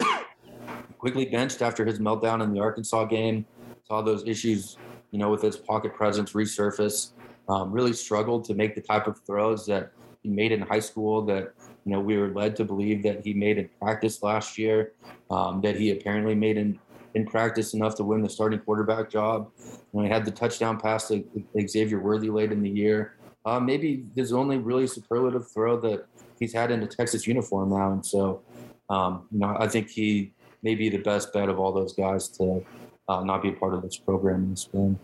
Quickly 0.98 1.26
benched 1.26 1.62
after 1.62 1.84
his 1.84 1.98
meltdown 1.98 2.42
in 2.42 2.52
the 2.52 2.60
Arkansas 2.60 3.04
game. 3.06 3.44
Saw 3.88 4.02
those 4.02 4.26
issues, 4.26 4.76
you 5.10 5.18
know, 5.18 5.30
with 5.30 5.42
his 5.42 5.56
pocket 5.56 5.94
presence 5.94 6.32
resurface 6.32 7.12
um, 7.48 7.72
really 7.72 7.92
struggled 7.92 8.44
to 8.44 8.54
make 8.54 8.74
the 8.74 8.80
type 8.80 9.06
of 9.06 9.20
throws 9.20 9.66
that 9.66 9.92
he 10.22 10.28
made 10.28 10.52
in 10.52 10.60
high 10.60 10.80
school 10.80 11.22
that 11.22 11.52
you 11.84 11.92
know 11.92 12.00
we 12.00 12.16
were 12.16 12.28
led 12.28 12.54
to 12.56 12.64
believe 12.64 13.02
that 13.02 13.24
he 13.24 13.34
made 13.34 13.58
in 13.58 13.68
practice 13.80 14.22
last 14.22 14.56
year, 14.56 14.92
um, 15.30 15.60
that 15.62 15.76
he 15.76 15.90
apparently 15.90 16.34
made 16.34 16.56
in 16.56 16.78
in 17.14 17.26
practice 17.26 17.74
enough 17.74 17.94
to 17.96 18.04
win 18.04 18.22
the 18.22 18.30
starting 18.30 18.58
quarterback 18.60 19.10
job. 19.10 19.50
When 19.90 20.06
he 20.06 20.10
had 20.10 20.24
the 20.24 20.30
touchdown 20.30 20.78
pass 20.78 21.08
to 21.08 21.24
Xavier 21.66 22.00
Worthy 22.00 22.30
late 22.30 22.52
in 22.52 22.62
the 22.62 22.70
year. 22.70 23.16
Uh, 23.44 23.58
maybe 23.58 24.04
his 24.14 24.32
only 24.32 24.58
really 24.58 24.86
superlative 24.86 25.50
throw 25.50 25.78
that 25.80 26.06
he's 26.38 26.52
had 26.52 26.70
in 26.70 26.82
a 26.82 26.86
Texas 26.86 27.26
uniform 27.26 27.70
now, 27.70 27.92
and 27.92 28.04
so 28.04 28.40
um, 28.88 29.26
you 29.32 29.40
know 29.40 29.56
I 29.58 29.68
think 29.68 29.90
he 29.90 30.32
may 30.62 30.74
be 30.74 30.88
the 30.88 30.98
best 30.98 31.32
bet 31.32 31.48
of 31.48 31.58
all 31.58 31.72
those 31.72 31.92
guys 31.92 32.28
to 32.28 32.64
uh, 33.08 33.24
not 33.24 33.42
be 33.42 33.48
a 33.48 33.52
part 33.52 33.74
of 33.74 33.82
this 33.82 33.96
program 33.96 34.44
in 34.44 34.50
the 34.50 34.56
spring. 34.56 34.98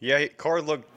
Yeah, 0.00 0.26
Card 0.26 0.64
looked 0.64 0.90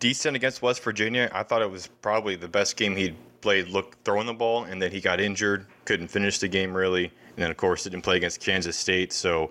decent 0.00 0.36
against 0.36 0.60
West 0.60 0.82
Virginia. 0.82 1.30
I 1.32 1.42
thought 1.42 1.62
it 1.62 1.70
was 1.70 1.86
probably 2.02 2.36
the 2.36 2.48
best 2.48 2.76
game 2.76 2.94
he'd 2.94 3.16
played 3.40 3.68
look 3.68 3.96
throwing 4.04 4.26
the 4.26 4.34
ball, 4.34 4.64
and 4.64 4.80
then 4.80 4.90
he 4.90 5.00
got 5.00 5.20
injured, 5.20 5.66
couldn't 5.86 6.08
finish 6.08 6.38
the 6.38 6.48
game 6.48 6.74
really, 6.74 7.04
and 7.04 7.36
then 7.36 7.50
of 7.50 7.56
course 7.56 7.84
didn't 7.84 8.02
play 8.02 8.16
against 8.16 8.40
Kansas 8.40 8.76
State. 8.76 9.12
So 9.12 9.50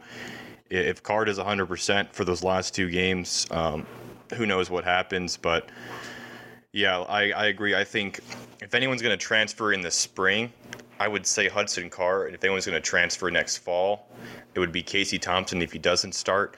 if 0.69 1.01
Card 1.03 1.29
is 1.29 1.37
100% 1.37 2.11
for 2.11 2.25
those 2.25 2.43
last 2.43 2.73
two 2.73 2.89
games, 2.89 3.47
um, 3.51 3.85
who 4.33 4.45
knows 4.45 4.69
what 4.69 4.83
happens? 4.83 5.37
But 5.37 5.69
yeah, 6.71 6.99
I, 6.99 7.31
I 7.31 7.45
agree. 7.47 7.75
I 7.75 7.83
think 7.83 8.19
if 8.61 8.73
anyone's 8.73 9.01
going 9.01 9.17
to 9.17 9.25
transfer 9.25 9.73
in 9.73 9.81
the 9.81 9.91
spring, 9.91 10.51
I 10.99 11.07
would 11.07 11.25
say 11.25 11.47
Hudson 11.47 11.89
Card. 11.89 12.27
And 12.27 12.35
if 12.35 12.43
anyone's 12.43 12.65
going 12.65 12.81
to 12.81 12.89
transfer 12.89 13.29
next 13.29 13.57
fall, 13.57 14.07
it 14.55 14.59
would 14.59 14.71
be 14.71 14.81
Casey 14.81 15.19
Thompson 15.19 15.61
if 15.61 15.71
he 15.71 15.79
doesn't 15.79 16.13
start. 16.13 16.57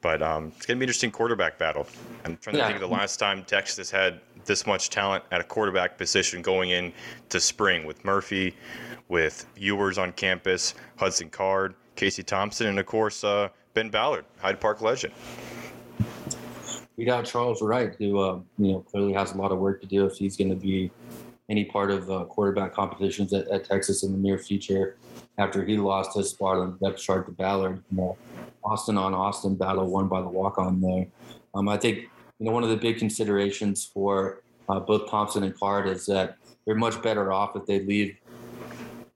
But 0.00 0.22
um, 0.22 0.52
it's 0.56 0.66
going 0.66 0.76
to 0.76 0.80
be 0.80 0.84
an 0.84 0.88
interesting 0.88 1.10
quarterback 1.10 1.58
battle. 1.58 1.86
I'm 2.24 2.36
trying 2.36 2.54
to 2.54 2.58
yeah. 2.58 2.66
think 2.66 2.76
of 2.76 2.88
the 2.88 2.94
last 2.94 3.16
time 3.16 3.44
Texas 3.44 3.90
had 3.90 4.20
this 4.44 4.66
much 4.66 4.90
talent 4.90 5.24
at 5.30 5.40
a 5.40 5.44
quarterback 5.44 5.98
position 5.98 6.40
going 6.40 6.70
in 6.70 6.92
to 7.28 7.40
spring 7.40 7.84
with 7.84 8.04
Murphy, 8.04 8.54
with 9.08 9.46
Ewers 9.56 9.98
on 9.98 10.12
campus, 10.12 10.74
Hudson 10.96 11.30
Card, 11.30 11.74
Casey 11.96 12.22
Thompson, 12.22 12.68
and 12.68 12.78
of 12.78 12.86
course 12.86 13.24
uh, 13.24 13.48
Ben 13.74 13.90
Ballard, 13.90 14.24
Hyde 14.40 14.60
Park 14.60 14.80
legend. 14.80 15.12
We 16.98 17.04
got 17.04 17.24
Charles 17.24 17.62
Wright, 17.62 17.94
who 17.96 18.18
uh, 18.18 18.40
you 18.58 18.72
know 18.72 18.80
clearly 18.80 19.12
has 19.12 19.32
a 19.32 19.36
lot 19.36 19.52
of 19.52 19.58
work 19.58 19.80
to 19.82 19.86
do 19.86 20.04
if 20.04 20.16
he's 20.16 20.36
going 20.36 20.50
to 20.50 20.56
be 20.56 20.90
any 21.48 21.64
part 21.64 21.92
of 21.92 22.10
uh, 22.10 22.24
quarterback 22.24 22.74
competitions 22.74 23.32
at, 23.32 23.46
at, 23.48 23.64
Texas 23.64 24.02
in 24.02 24.10
the 24.10 24.18
near 24.18 24.36
future. 24.36 24.96
After 25.38 25.64
he 25.64 25.78
lost 25.78 26.16
his 26.16 26.30
spot 26.30 26.56
on 26.56 26.76
the 26.78 26.88
depth 26.88 27.00
chart 27.00 27.26
to 27.26 27.32
Ballard, 27.32 27.84
you 27.92 27.98
know, 27.98 28.18
Austin 28.64 28.98
on 28.98 29.14
Austin 29.14 29.54
battle 29.54 29.86
won 29.86 30.08
by 30.08 30.20
the 30.20 30.28
walk 30.28 30.58
on 30.58 30.80
there. 30.80 31.06
Um, 31.54 31.68
I 31.68 31.76
think 31.76 32.10
you 32.40 32.46
know 32.46 32.50
one 32.50 32.64
of 32.64 32.68
the 32.68 32.76
big 32.76 32.98
considerations 32.98 33.84
for 33.84 34.42
uh, 34.68 34.80
both 34.80 35.08
Thompson 35.08 35.44
and 35.44 35.56
Card 35.56 35.88
is 35.88 36.04
that 36.06 36.36
they're 36.66 36.74
much 36.74 37.00
better 37.00 37.30
off 37.30 37.54
if 37.54 37.64
they 37.64 37.78
leave. 37.78 38.16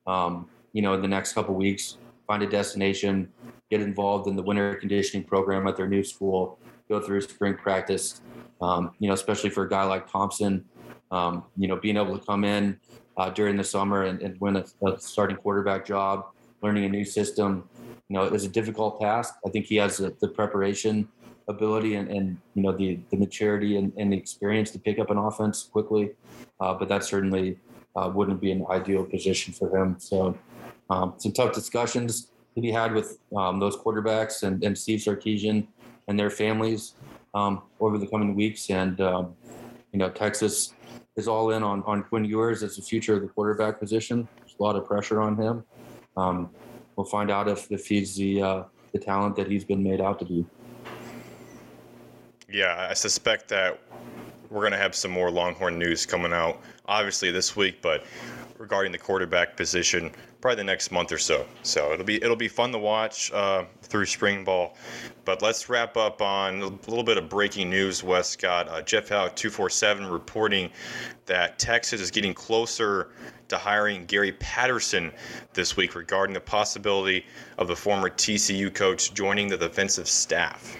Um, 0.07 0.49
you 0.73 0.83
know, 0.83 0.95
in 0.95 1.03
the 1.03 1.09
next 1.09 1.33
couple 1.33 1.57
weeks, 1.57 1.97
find 2.29 2.45
a 2.45 2.49
destination, 2.49 3.29
get 3.73 3.81
involved 3.81 4.29
in 4.29 4.37
the 4.37 4.43
winter 4.43 4.75
conditioning 4.75 5.25
program 5.25 5.67
at 5.67 5.79
their 5.79 5.89
new 5.89 6.05
school, 6.05 6.59
go 6.91 7.01
through 7.01 7.23
spring 7.23 7.55
practice. 7.55 8.21
Um, 8.61 8.93
you 8.99 9.09
know, 9.09 9.15
especially 9.15 9.49
for 9.49 9.65
a 9.65 9.69
guy 9.69 9.85
like 9.85 10.11
Thompson, 10.11 10.65
um, 11.11 11.45
you 11.57 11.69
know, 11.69 11.77
being 11.77 11.97
able 11.97 12.17
to 12.19 12.25
come 12.25 12.45
in 12.45 12.79
uh, 13.17 13.31
during 13.31 13.57
the 13.57 13.65
summer 13.65 14.05
and, 14.05 14.21
and 14.21 14.39
win 14.41 14.57
a, 14.57 14.65
a, 14.87 15.01
starting 15.01 15.37
quarterback 15.37 15.87
job, 15.87 16.27
learning 16.63 16.85
a 16.85 16.89
new 16.89 17.05
system, 17.05 17.67
you 18.09 18.15
know, 18.15 18.25
is 18.25 18.45
a 18.45 18.49
difficult 18.49 19.01
task. 19.01 19.35
I 19.47 19.49
think 19.49 19.65
he 19.65 19.77
has 19.77 19.97
the, 19.97 20.29
preparation 20.29 21.09
ability 21.49 21.95
and, 21.95 22.09
and, 22.09 22.37
you 22.55 22.63
know, 22.63 22.73
the, 22.73 23.01
the 23.11 23.17
maturity 23.17 23.79
and, 23.79 23.91
and, 23.97 24.13
the 24.13 24.17
experience 24.17 24.71
to 24.73 24.79
pick 24.79 24.99
up 24.99 25.11
an 25.11 25.17
offense 25.17 25.63
quickly. 25.65 26.11
Uh, 26.61 26.75
but 26.75 26.89
that 26.89 27.05
certainly 27.05 27.59
uh, 27.97 28.11
wouldn't 28.15 28.41
be 28.41 28.53
an 28.53 28.65
ideal 28.71 29.03
position 29.05 29.53
for 29.53 29.75
him. 29.77 29.97
So 29.99 30.39
um, 30.89 31.15
some 31.17 31.33
tough 31.33 31.53
discussions 31.53 32.29
to 32.55 32.61
be 32.61 32.71
had 32.71 32.93
with 32.93 33.19
um, 33.37 33.59
those 33.59 33.77
quarterbacks 33.77 34.43
and, 34.43 34.63
and 34.63 34.77
Steve 34.77 35.01
Sarkisian 35.01 35.67
and 36.09 36.19
their 36.19 36.31
families 36.31 36.95
um, 37.35 37.63
over 37.81 37.99
the 37.99 38.07
coming 38.07 38.35
weeks. 38.35 38.71
And, 38.71 39.01
um, 39.01 39.35
you 39.93 39.99
know, 39.99 40.11
Texas 40.11 40.75
is 41.17 41.29
all 41.29 41.51
in 41.51 41.63
on, 41.63 41.83
on 41.85 42.03
Quinn 42.03 42.25
Ewers 42.25 42.63
as 42.63 42.77
the 42.77 42.83
future 42.83 43.15
of 43.15 43.23
the 43.23 43.29
quarterback 43.29 43.79
position. 43.79 44.29
There's 44.39 44.55
a 44.59 44.63
lot 44.63 44.77
of 44.77 44.87
pressure 44.87 45.21
on 45.21 45.37
him. 45.37 45.65
Um, 46.17 46.51
we'll 46.97 47.07
find 47.07 47.31
out 47.31 47.49
if, 47.49 47.71
if 47.71 47.87
he's 47.87 48.17
the, 48.17 48.43
uh, 48.43 48.63
the 48.93 48.99
talent 48.99 49.37
that 49.37 49.51
he's 49.51 49.65
been 49.65 49.83
made 49.83 50.01
out 50.01 50.19
to 50.19 50.25
be. 50.25 50.45
Yeah, 52.51 52.87
I 52.91 52.95
suspect 52.95 53.49
that 53.49 53.81
we're 54.51 54.61
going 54.61 54.73
to 54.73 54.79
have 54.79 54.95
some 54.95 55.11
more 55.11 55.31
Longhorn 55.31 55.79
news 55.79 56.05
coming 56.05 56.35
out, 56.35 56.61
obviously 56.85 57.31
this 57.31 57.57
week, 57.57 57.81
but 57.81 58.05
regarding 58.63 58.93
the 58.93 58.99
quarterback 58.99 59.57
position, 59.57 60.09
probably 60.41 60.55
the 60.55 60.65
next 60.65 60.93
month 60.93 61.11
or 61.11 61.19
so. 61.19 61.45
So 61.65 61.93
it'll 61.93 62.07
be 62.07 62.23
it'll 62.23 62.37
be 62.37 62.49
fun 62.49 62.71
to 62.71 62.79
watch 62.79 63.31
uh, 63.33 63.65
through 63.83 64.07
spring 64.07 64.45
ball. 64.45 64.77
But 65.25 65.43
let's 65.43 65.69
wrap 65.69 65.97
up 65.97 66.23
on 66.23 66.63
a 66.63 66.67
little 66.89 67.03
bit 67.03 67.19
of 67.19 67.29
breaking 67.29 67.69
news. 67.69 68.05
Wescott, 68.05 68.69
uh, 68.69 68.81
Jeff 68.83 69.09
Howe, 69.09 69.29
two 69.35 69.51
four 69.51 69.69
seven, 69.69 70.07
reporting 70.07 70.71
that 71.27 71.59
Texas 71.59 72.01
is 72.01 72.13
getting 72.13 72.33
closer 72.33 73.11
to 73.49 73.59
hiring 73.59 74.07
Gary 74.07 74.33
Patterson 74.33 75.13
this 75.53 75.77
week 75.77 75.97
regarding 75.97 76.33
the 76.33 76.41
possibility 76.41 77.27
of 77.59 77.67
the 77.67 77.77
former 77.77 78.09
TCU 78.09 78.73
coach 78.73 79.13
joining 79.13 79.49
the 79.49 79.57
defensive 79.57 80.09
staff. 80.09 80.77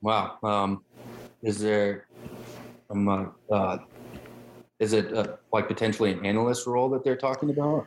Wow. 0.00 0.38
Um, 0.44 0.84
is 1.42 1.58
there 1.58 2.06
um, 2.90 3.08
uh, 3.08 3.26
uh 3.52 3.78
is 4.78 4.92
it 4.92 5.12
uh, 5.12 5.36
like 5.52 5.68
potentially 5.68 6.12
an 6.12 6.24
analyst 6.24 6.66
role 6.66 6.88
that 6.90 7.02
they're 7.04 7.16
talking 7.16 7.50
about? 7.50 7.86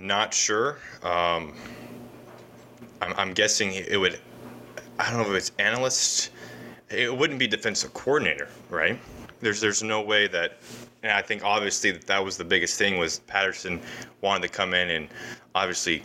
Not 0.00 0.32
sure. 0.32 0.78
Um, 1.02 1.54
I'm, 3.02 3.14
I'm, 3.16 3.34
guessing 3.34 3.72
it 3.74 3.98
would. 3.98 4.20
I 4.98 5.10
don't 5.10 5.22
know 5.22 5.30
if 5.30 5.36
it's 5.36 5.52
analyst. 5.58 6.30
It 6.88 7.14
wouldn't 7.14 7.38
be 7.38 7.46
defensive 7.46 7.92
coordinator, 7.94 8.48
right? 8.68 8.98
There's 9.40 9.60
there's 9.60 9.82
no 9.82 10.00
way 10.02 10.26
that. 10.28 10.58
And 11.02 11.12
I 11.12 11.22
think 11.22 11.42
obviously 11.42 11.92
that 11.92 12.06
that 12.06 12.22
was 12.22 12.36
the 12.36 12.44
biggest 12.44 12.76
thing 12.76 12.98
was 12.98 13.20
Patterson 13.20 13.80
wanted 14.20 14.42
to 14.42 14.48
come 14.48 14.74
in 14.74 14.90
and 14.90 15.08
obviously 15.54 16.02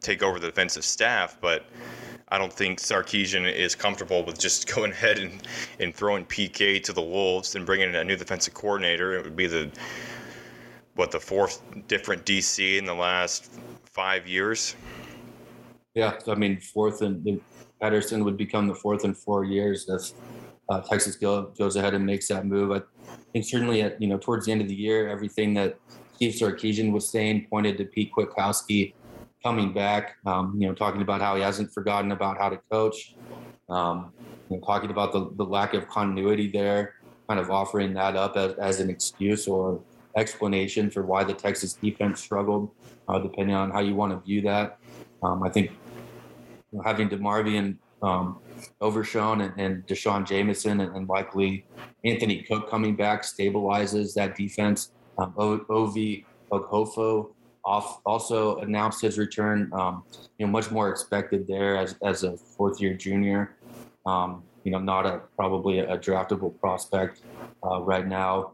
take 0.00 0.24
over 0.24 0.40
the 0.40 0.48
defensive 0.48 0.84
staff, 0.84 1.38
but 1.40 1.66
I 2.34 2.38
don't 2.38 2.52
think 2.52 2.80
Sarkisian 2.80 3.48
is 3.52 3.76
comfortable 3.76 4.24
with 4.24 4.40
just 4.40 4.66
going 4.74 4.90
ahead 4.90 5.20
and, 5.20 5.46
and 5.78 5.94
throwing 5.94 6.24
PK 6.24 6.82
to 6.82 6.92
the 6.92 7.00
Wolves 7.00 7.54
and 7.54 7.64
bringing 7.64 7.90
in 7.90 7.94
a 7.94 8.02
new 8.02 8.16
defensive 8.16 8.54
coordinator. 8.54 9.16
It 9.16 9.22
would 9.22 9.36
be 9.36 9.46
the 9.46 9.70
what 10.96 11.12
the 11.12 11.20
fourth 11.20 11.62
different 11.86 12.24
DC 12.24 12.76
in 12.76 12.86
the 12.86 12.94
last 12.94 13.52
five 13.84 14.26
years. 14.26 14.74
Yeah, 15.94 16.18
I 16.26 16.34
mean, 16.34 16.58
fourth 16.60 17.02
and 17.02 17.40
Patterson 17.80 18.24
would 18.24 18.36
become 18.36 18.66
the 18.66 18.74
fourth 18.74 19.04
in 19.04 19.14
four 19.14 19.44
years 19.44 19.88
if 19.88 20.10
uh, 20.68 20.80
Texas 20.80 21.14
go, 21.14 21.52
goes 21.56 21.76
ahead 21.76 21.94
and 21.94 22.04
makes 22.04 22.26
that 22.28 22.46
move. 22.46 22.72
I 22.72 22.82
think 23.32 23.44
certainly 23.44 23.82
at 23.82 24.02
you 24.02 24.08
know 24.08 24.18
towards 24.18 24.46
the 24.46 24.52
end 24.52 24.60
of 24.60 24.66
the 24.66 24.74
year, 24.74 25.08
everything 25.08 25.54
that 25.54 25.78
Steve 26.16 26.32
Sarkisian 26.32 26.90
was 26.90 27.08
saying 27.08 27.46
pointed 27.48 27.78
to 27.78 27.84
Pete 27.84 28.10
Kwiatkowski 28.12 28.92
coming 29.44 29.72
back, 29.72 30.16
um, 30.24 30.56
you 30.58 30.66
know, 30.66 30.74
talking 30.74 31.02
about 31.02 31.20
how 31.20 31.36
he 31.36 31.42
hasn't 31.42 31.72
forgotten 31.72 32.12
about 32.12 32.38
how 32.38 32.48
to 32.48 32.58
coach, 32.70 33.14
um, 33.68 34.10
you 34.48 34.56
know, 34.56 34.62
talking 34.64 34.90
about 34.90 35.12
the, 35.12 35.30
the 35.36 35.44
lack 35.44 35.74
of 35.74 35.86
continuity 35.88 36.50
there, 36.50 36.94
kind 37.28 37.38
of 37.38 37.50
offering 37.50 37.92
that 37.92 38.16
up 38.16 38.36
as, 38.36 38.54
as 38.54 38.80
an 38.80 38.88
excuse 38.88 39.46
or 39.46 39.80
explanation 40.16 40.90
for 40.90 41.02
why 41.04 41.22
the 41.22 41.34
Texas 41.34 41.74
defense 41.74 42.20
struggled, 42.20 42.70
uh, 43.08 43.18
depending 43.18 43.54
on 43.54 43.70
how 43.70 43.80
you 43.80 43.94
want 43.94 44.12
to 44.12 44.20
view 44.24 44.40
that. 44.40 44.78
Um, 45.22 45.42
I 45.42 45.50
think 45.50 45.72
you 46.72 46.78
know, 46.78 46.82
having 46.82 47.10
DeMarvion 47.10 47.76
um, 48.02 48.38
Overshown 48.80 49.42
and, 49.42 49.52
and 49.58 49.86
D'Shawn 49.86 50.24
Jamison 50.24 50.80
and, 50.80 50.96
and, 50.96 51.08
likely 51.08 51.66
Anthony 52.04 52.42
Cook 52.42 52.70
coming 52.70 52.96
back 52.96 53.22
stabilizes 53.22 54.14
that 54.14 54.36
defense. 54.36 54.92
Um, 55.18 55.34
off, 55.36 56.98
also 57.64 58.56
announced 58.58 59.00
his 59.00 59.18
return. 59.18 59.70
Um, 59.72 60.04
you 60.38 60.46
know, 60.46 60.52
much 60.52 60.70
more 60.70 60.90
expected 60.90 61.46
there 61.46 61.76
as, 61.76 61.96
as 62.02 62.24
a 62.24 62.36
fourth 62.36 62.80
year 62.80 62.94
junior. 62.94 63.56
Um, 64.06 64.42
you 64.64 64.72
know, 64.72 64.78
not 64.78 65.06
a 65.06 65.20
probably 65.36 65.80
a 65.80 65.98
draftable 65.98 66.58
prospect 66.58 67.20
uh, 67.64 67.80
right 67.82 68.06
now 68.06 68.52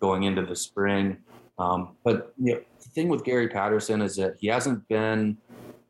going 0.00 0.24
into 0.24 0.42
the 0.42 0.56
spring. 0.56 1.18
Um, 1.58 1.96
but 2.04 2.32
you 2.38 2.54
know, 2.54 2.60
the 2.82 2.88
thing 2.90 3.08
with 3.08 3.24
Gary 3.24 3.48
Patterson 3.48 4.02
is 4.02 4.16
that 4.16 4.36
he 4.38 4.48
hasn't 4.48 4.86
been 4.88 5.38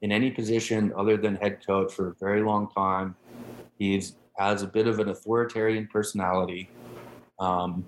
in 0.02 0.12
any 0.12 0.30
position 0.30 0.92
other 0.96 1.16
than 1.16 1.36
head 1.36 1.66
coach 1.66 1.92
for 1.92 2.10
a 2.10 2.14
very 2.20 2.42
long 2.42 2.70
time. 2.70 3.16
He's 3.78 4.16
has 4.38 4.62
a 4.62 4.66
bit 4.66 4.86
of 4.86 4.98
an 4.98 5.08
authoritarian 5.08 5.88
personality, 5.90 6.68
um, 7.38 7.84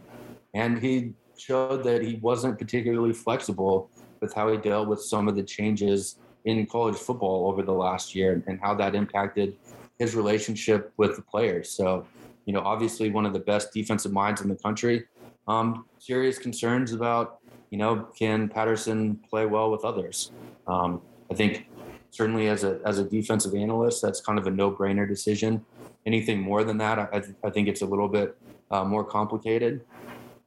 and 0.54 0.78
he 0.78 1.12
showed 1.36 1.84
that 1.84 2.02
he 2.02 2.16
wasn't 2.16 2.58
particularly 2.58 3.12
flexible 3.12 3.90
with 4.20 4.34
how 4.34 4.50
he 4.50 4.56
dealt 4.58 4.88
with 4.88 5.00
some 5.00 5.28
of 5.28 5.36
the 5.36 5.42
changes 5.42 6.16
in 6.44 6.66
college 6.66 6.96
football 6.96 7.50
over 7.50 7.62
the 7.62 7.72
last 7.72 8.14
year 8.14 8.42
and 8.46 8.60
how 8.60 8.74
that 8.74 8.94
impacted 8.94 9.56
his 9.98 10.14
relationship 10.14 10.92
with 10.96 11.16
the 11.16 11.22
players. 11.22 11.70
So, 11.70 12.06
you 12.46 12.52
know, 12.52 12.60
obviously 12.60 13.10
one 13.10 13.26
of 13.26 13.32
the 13.32 13.40
best 13.40 13.72
defensive 13.72 14.12
minds 14.12 14.40
in 14.40 14.48
the 14.48 14.56
country. 14.56 15.04
Um, 15.46 15.86
serious 15.98 16.38
concerns 16.38 16.92
about, 16.92 17.40
you 17.70 17.78
know, 17.78 18.08
can 18.18 18.48
Patterson 18.48 19.16
play 19.28 19.46
well 19.46 19.70
with 19.70 19.84
others? 19.84 20.30
Um, 20.66 21.02
I 21.30 21.34
think 21.34 21.68
certainly 22.10 22.48
as 22.48 22.64
a 22.64 22.80
as 22.84 22.98
a 22.98 23.04
defensive 23.04 23.54
analyst, 23.54 24.00
that's 24.00 24.20
kind 24.20 24.38
of 24.38 24.46
a 24.46 24.50
no 24.50 24.70
brainer 24.70 25.06
decision. 25.06 25.64
Anything 26.06 26.40
more 26.40 26.64
than 26.64 26.78
that, 26.78 26.98
I, 26.98 27.22
I 27.44 27.50
think 27.50 27.68
it's 27.68 27.82
a 27.82 27.86
little 27.86 28.08
bit 28.08 28.36
uh, 28.70 28.84
more 28.84 29.04
complicated. 29.04 29.82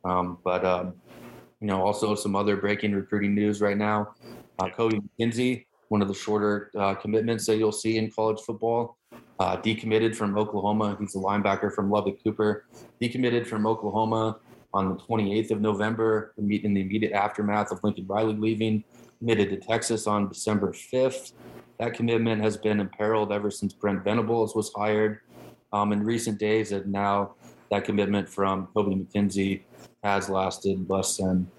Um, 0.03 0.39
but 0.43 0.65
um, 0.65 0.93
you 1.61 1.67
know, 1.67 1.81
also 1.81 2.15
some 2.15 2.35
other 2.35 2.57
breaking 2.57 2.93
recruiting 2.93 3.35
news 3.35 3.61
right 3.61 3.77
now. 3.77 4.13
Uh, 4.59 4.69
Kobe 4.69 4.97
McKenzie, 4.97 5.65
one 5.89 6.01
of 6.01 6.07
the 6.07 6.13
shorter 6.13 6.71
uh, 6.77 6.95
commitments 6.95 7.45
that 7.45 7.57
you'll 7.57 7.71
see 7.71 7.97
in 7.97 8.11
college 8.11 8.41
football, 8.41 8.97
uh, 9.39 9.57
decommitted 9.57 10.15
from 10.15 10.37
Oklahoma. 10.37 10.97
He's 10.99 11.15
a 11.15 11.19
linebacker 11.19 11.73
from 11.73 11.89
Lubbock 11.91 12.23
Cooper. 12.23 12.65
Decommitted 13.01 13.45
from 13.45 13.67
Oklahoma 13.67 14.39
on 14.73 14.89
the 14.89 14.95
28th 14.95 15.51
of 15.51 15.61
November, 15.61 16.33
in 16.37 16.47
the 16.47 16.63
immediate 16.63 17.11
aftermath 17.11 17.71
of 17.71 17.83
Lincoln 17.83 18.07
Riley 18.07 18.33
leaving. 18.33 18.83
Committed 19.19 19.49
to 19.51 19.57
Texas 19.57 20.07
on 20.07 20.29
December 20.29 20.71
5th. 20.71 21.33
That 21.79 21.93
commitment 21.93 22.41
has 22.41 22.57
been 22.57 22.79
imperiled 22.79 23.31
ever 23.31 23.51
since 23.51 23.73
Brent 23.73 24.03
Venables 24.03 24.55
was 24.55 24.71
hired 24.75 25.19
um, 25.73 25.91
in 25.91 26.03
recent 26.03 26.39
days, 26.39 26.71
and 26.71 26.91
now 26.91 27.35
that 27.69 27.85
commitment 27.85 28.29
from 28.29 28.67
Kobe 28.73 28.93
McKenzie 28.95 29.61
has 30.03 30.29
lasted 30.29 30.89
less 30.89 31.17
than 31.17 31.49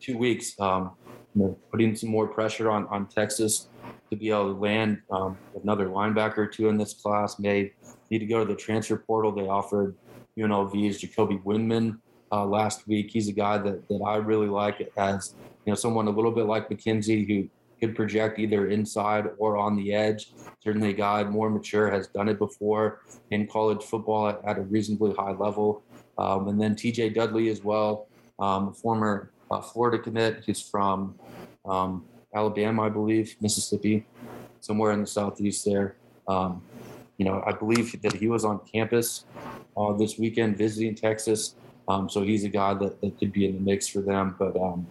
two 0.00 0.18
weeks. 0.18 0.58
Um, 0.60 0.92
you 1.34 1.42
know, 1.42 1.58
putting 1.70 1.96
some 1.96 2.10
more 2.10 2.26
pressure 2.26 2.70
on, 2.70 2.86
on 2.88 3.06
Texas 3.06 3.68
to 4.10 4.16
be 4.16 4.30
able 4.30 4.54
to 4.54 4.60
land 4.60 5.00
um, 5.10 5.38
another 5.62 5.88
linebacker 5.88 6.38
or 6.38 6.46
two 6.46 6.68
in 6.68 6.76
this 6.76 6.92
class. 6.92 7.38
May 7.38 7.72
need 8.10 8.18
to 8.18 8.26
go 8.26 8.44
to 8.44 8.44
the 8.44 8.58
transfer 8.58 8.96
portal. 8.96 9.32
They 9.32 9.48
offered 9.48 9.96
UNLV's 10.38 10.98
Jacoby 10.98 11.38
Windmon 11.38 11.98
uh, 12.30 12.44
last 12.44 12.86
week. 12.86 13.10
He's 13.10 13.28
a 13.28 13.32
guy 13.32 13.58
that, 13.58 13.88
that 13.88 14.02
I 14.06 14.16
really 14.16 14.48
like 14.48 14.92
as 14.96 15.34
you 15.64 15.70
know 15.70 15.74
someone 15.74 16.08
a 16.08 16.10
little 16.10 16.30
bit 16.30 16.46
like 16.46 16.68
McKenzie 16.68 17.26
who 17.26 17.48
could 17.80 17.96
project 17.96 18.38
either 18.38 18.68
inside 18.68 19.26
or 19.38 19.56
on 19.56 19.76
the 19.76 19.92
edge. 19.92 20.32
Certainly, 20.60 20.90
a 20.90 20.94
guy 20.94 21.24
more 21.24 21.50
mature 21.50 21.90
has 21.90 22.06
done 22.08 22.28
it 22.28 22.38
before 22.38 23.00
in 23.30 23.46
college 23.46 23.82
football 23.82 24.28
at, 24.28 24.40
at 24.44 24.58
a 24.58 24.62
reasonably 24.62 25.14
high 25.14 25.32
level. 25.32 25.82
Um, 26.18 26.48
and 26.48 26.60
then 26.60 26.74
TJ 26.74 27.14
Dudley 27.14 27.48
as 27.48 27.62
well, 27.62 28.08
um, 28.38 28.72
former 28.72 29.30
uh, 29.50 29.60
Florida 29.60 29.98
commit. 29.98 30.42
He's 30.44 30.60
from 30.60 31.14
um, 31.64 32.04
Alabama, 32.34 32.82
I 32.82 32.88
believe, 32.88 33.36
Mississippi, 33.40 34.06
somewhere 34.60 34.92
in 34.92 35.00
the 35.00 35.06
southeast 35.06 35.64
there. 35.64 35.96
Um, 36.28 36.62
you 37.18 37.24
know, 37.24 37.42
I 37.46 37.52
believe 37.52 38.00
that 38.02 38.14
he 38.14 38.28
was 38.28 38.44
on 38.44 38.60
campus 38.60 39.24
uh, 39.76 39.92
this 39.92 40.18
weekend 40.18 40.56
visiting 40.56 40.94
Texas. 40.94 41.54
Um, 41.88 42.08
so 42.08 42.22
he's 42.22 42.44
a 42.44 42.48
guy 42.48 42.74
that, 42.74 43.00
that 43.00 43.18
could 43.18 43.32
be 43.32 43.46
in 43.46 43.54
the 43.54 43.60
mix 43.60 43.86
for 43.86 44.00
them. 44.00 44.34
But, 44.38 44.56
um, 44.56 44.86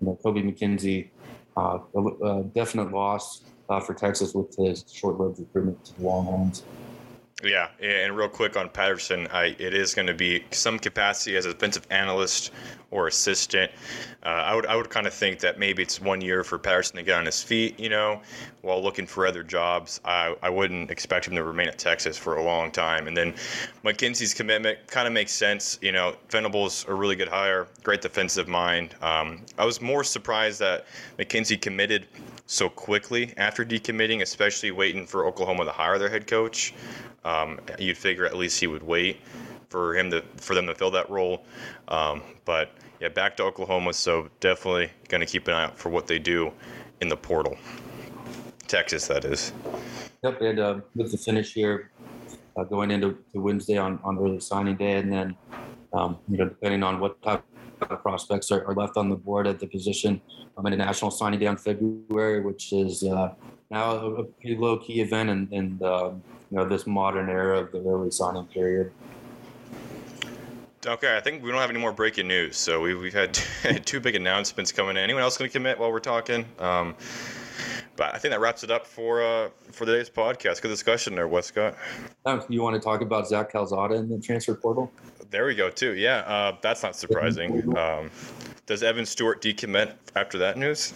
you 0.00 0.06
know, 0.06 0.18
Kobe 0.22 0.42
McKenzie, 0.42 1.08
uh, 1.56 1.78
a, 1.94 2.00
a, 2.00 2.42
definite 2.44 2.92
loss 2.92 3.42
uh, 3.68 3.80
for 3.80 3.94
Texas 3.94 4.34
with 4.34 4.54
his 4.56 4.84
short-lived 4.92 5.38
recruitment 5.38 5.84
to 5.86 5.98
the 5.98 6.06
Longhorns. 6.06 6.62
Yeah, 7.42 7.68
and 7.80 8.16
real 8.16 8.30
quick 8.30 8.56
on 8.56 8.70
Patterson, 8.70 9.28
I, 9.30 9.56
it 9.58 9.74
is 9.74 9.94
going 9.94 10.06
to 10.06 10.14
be 10.14 10.44
some 10.52 10.78
capacity 10.78 11.36
as 11.36 11.44
a 11.44 11.52
defensive 11.52 11.86
analyst 11.90 12.50
or 12.90 13.08
assistant. 13.08 13.70
Uh, 14.24 14.28
I 14.28 14.54
would 14.54 14.66
I 14.66 14.76
would 14.76 14.90
kind 14.90 15.06
of 15.06 15.14
think 15.14 15.40
that 15.40 15.58
maybe 15.58 15.82
it's 15.82 16.00
one 16.00 16.20
year 16.20 16.44
for 16.44 16.58
Patterson 16.58 16.96
to 16.96 17.02
get 17.02 17.18
on 17.18 17.26
his 17.26 17.42
feet, 17.42 17.78
you 17.78 17.88
know, 17.88 18.20
while 18.62 18.82
looking 18.82 19.06
for 19.06 19.26
other 19.26 19.42
jobs. 19.42 20.00
I, 20.04 20.34
I 20.42 20.50
wouldn't 20.50 20.90
expect 20.90 21.26
him 21.26 21.34
to 21.36 21.44
remain 21.44 21.68
at 21.68 21.78
Texas 21.78 22.16
for 22.16 22.36
a 22.36 22.42
long 22.42 22.70
time. 22.70 23.06
And 23.06 23.16
then 23.16 23.34
McKenzie's 23.84 24.34
commitment 24.34 24.78
kind 24.86 25.06
of 25.06 25.12
makes 25.12 25.32
sense. 25.32 25.78
You 25.82 25.92
know, 25.92 26.16
Venables 26.30 26.84
a 26.88 26.94
really 26.94 27.16
good 27.16 27.28
hire, 27.28 27.66
great 27.82 28.02
defensive 28.02 28.48
mind. 28.48 28.94
Um, 29.02 29.42
I 29.58 29.64
was 29.64 29.80
more 29.80 30.04
surprised 30.04 30.60
that 30.60 30.86
McKenzie 31.18 31.60
committed 31.60 32.06
so 32.46 32.68
quickly 32.68 33.34
after 33.36 33.64
decommitting, 33.64 34.22
especially 34.22 34.70
waiting 34.70 35.06
for 35.06 35.26
Oklahoma 35.26 35.64
to 35.64 35.72
hire 35.72 35.98
their 35.98 36.08
head 36.08 36.26
coach. 36.26 36.72
Um, 37.24 37.58
you'd 37.78 37.98
figure 37.98 38.24
at 38.24 38.36
least 38.36 38.60
he 38.60 38.68
would 38.68 38.84
wait 38.84 39.20
for 39.68 39.94
him 39.96 40.10
to 40.10 40.22
for 40.36 40.54
them 40.54 40.66
to 40.66 40.74
fill 40.74 40.90
that 40.92 41.08
role. 41.10 41.44
Um, 41.88 42.22
but 42.44 42.70
yeah, 43.00 43.08
back 43.08 43.36
to 43.36 43.42
Oklahoma, 43.42 43.92
so 43.92 44.28
definitely 44.40 44.90
going 45.08 45.20
to 45.20 45.26
keep 45.26 45.48
an 45.48 45.54
eye 45.54 45.64
out 45.64 45.78
for 45.78 45.90
what 45.90 46.06
they 46.06 46.18
do 46.18 46.52
in 47.00 47.08
the 47.08 47.16
portal. 47.16 47.56
Texas, 48.66 49.06
that 49.06 49.24
is. 49.24 49.52
Yep, 50.22 50.40
and 50.40 50.58
uh, 50.58 50.80
with 50.94 51.12
the 51.12 51.18
finish 51.18 51.52
here, 51.52 51.90
uh, 52.56 52.64
going 52.64 52.90
into 52.90 53.16
Wednesday 53.34 53.76
on, 53.76 54.00
on 54.02 54.18
early 54.18 54.40
signing 54.40 54.76
day, 54.76 54.96
and 54.96 55.12
then 55.12 55.36
um, 55.92 56.18
you 56.28 56.38
know 56.38 56.48
depending 56.48 56.82
on 56.82 56.98
what 57.00 57.20
type 57.22 57.44
of 57.82 58.02
prospects 58.02 58.50
are, 58.50 58.64
are 58.66 58.74
left 58.74 58.96
on 58.96 59.08
the 59.10 59.16
board 59.16 59.46
at 59.46 59.60
the 59.60 59.66
position, 59.66 60.20
I'm 60.56 60.66
in 60.66 60.72
a 60.72 60.76
national 60.76 61.10
signing 61.10 61.38
day 61.38 61.46
in 61.46 61.56
February, 61.56 62.40
which 62.40 62.72
is 62.72 63.04
uh, 63.04 63.34
now 63.70 63.96
a, 63.96 64.24
pretty 64.24 64.56
low 64.56 64.78
key 64.78 65.00
event, 65.00 65.30
in, 65.30 65.48
and 65.52 65.82
um, 65.82 66.22
you 66.50 66.56
know 66.56 66.64
this 66.64 66.86
modern 66.86 67.28
era 67.28 67.60
of 67.60 67.72
the 67.72 67.78
early 67.78 68.10
signing 68.10 68.46
period. 68.46 68.90
Okay, 70.84 71.16
I 71.16 71.20
think 71.20 71.42
we 71.42 71.50
don't 71.50 71.60
have 71.60 71.70
any 71.70 71.78
more 71.78 71.92
breaking 71.92 72.28
news. 72.28 72.56
So 72.56 72.80
we've, 72.80 73.00
we've 73.00 73.14
had 73.14 73.34
two 73.84 74.00
big 74.00 74.14
announcements 74.14 74.72
coming 74.72 74.96
in. 74.96 74.98
Anyone 74.98 75.22
else 75.22 75.36
going 75.36 75.48
to 75.50 75.52
commit 75.52 75.78
while 75.78 75.90
we're 75.90 76.00
talking? 76.00 76.44
Um, 76.58 76.94
but 77.96 78.14
I 78.14 78.18
think 78.18 78.32
that 78.32 78.40
wraps 78.40 78.62
it 78.62 78.70
up 78.70 78.86
for 78.86 79.22
uh, 79.22 79.48
for 79.72 79.86
today's 79.86 80.10
podcast. 80.10 80.60
Good 80.60 80.68
discussion 80.68 81.14
there, 81.14 81.26
Wescott. 81.26 81.76
You 82.48 82.62
want 82.62 82.74
to 82.74 82.80
talk 82.80 83.00
about 83.00 83.26
Zach 83.26 83.50
Calzada 83.50 83.94
in 83.94 84.08
the 84.08 84.18
transfer 84.18 84.54
portal? 84.54 84.92
There 85.30 85.46
we 85.46 85.54
go, 85.54 85.70
too. 85.70 85.94
Yeah, 85.94 86.18
uh, 86.18 86.56
that's 86.60 86.82
not 86.82 86.94
surprising. 86.94 87.76
Um, 87.76 88.10
does 88.66 88.82
Evan 88.82 89.06
Stewart 89.06 89.42
decommit 89.42 89.94
after 90.14 90.38
that 90.38 90.56
news? 90.56 90.92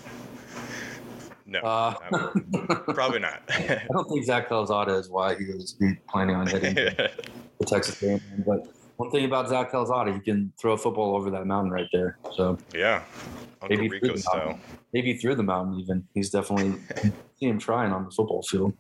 No, 1.47 1.59
uh, 1.61 1.95
probably 2.95 3.19
not. 3.19 3.43
I 3.49 3.83
don't 3.93 4.09
think 4.09 4.25
Zach 4.25 4.49
Calzada 4.49 4.95
is 4.95 5.09
why 5.09 5.35
he 5.35 5.47
was 5.47 5.77
planning 6.09 6.37
on 6.37 6.47
hitting 6.47 6.75
the 6.75 7.11
Texas 7.67 8.01
game. 8.01 8.21
But 8.47 8.69
one 9.01 9.11
thing 9.11 9.25
about 9.25 9.49
Zach 9.49 9.71
Calzada, 9.71 10.13
he 10.13 10.21
can 10.21 10.53
throw 10.61 10.73
a 10.73 10.77
football 10.77 11.17
over 11.17 11.31
that 11.31 11.47
mountain 11.47 11.73
right 11.73 11.89
there. 11.91 12.19
So 12.35 12.59
yeah, 12.75 13.03
Uncle 13.63 13.79
maybe 13.79 13.89
Rico 13.89 14.09
through 14.09 14.17
style. 14.19 14.61
Maybe 14.93 15.15
through 15.15 15.37
the 15.37 15.43
mountain 15.43 15.81
even. 15.81 16.07
He's 16.13 16.29
definitely 16.29 16.79
see 17.41 17.47
him 17.47 17.59
trying 17.59 17.93
on 17.93 18.05
the 18.05 18.11
football 18.11 18.43
field. 18.43 18.75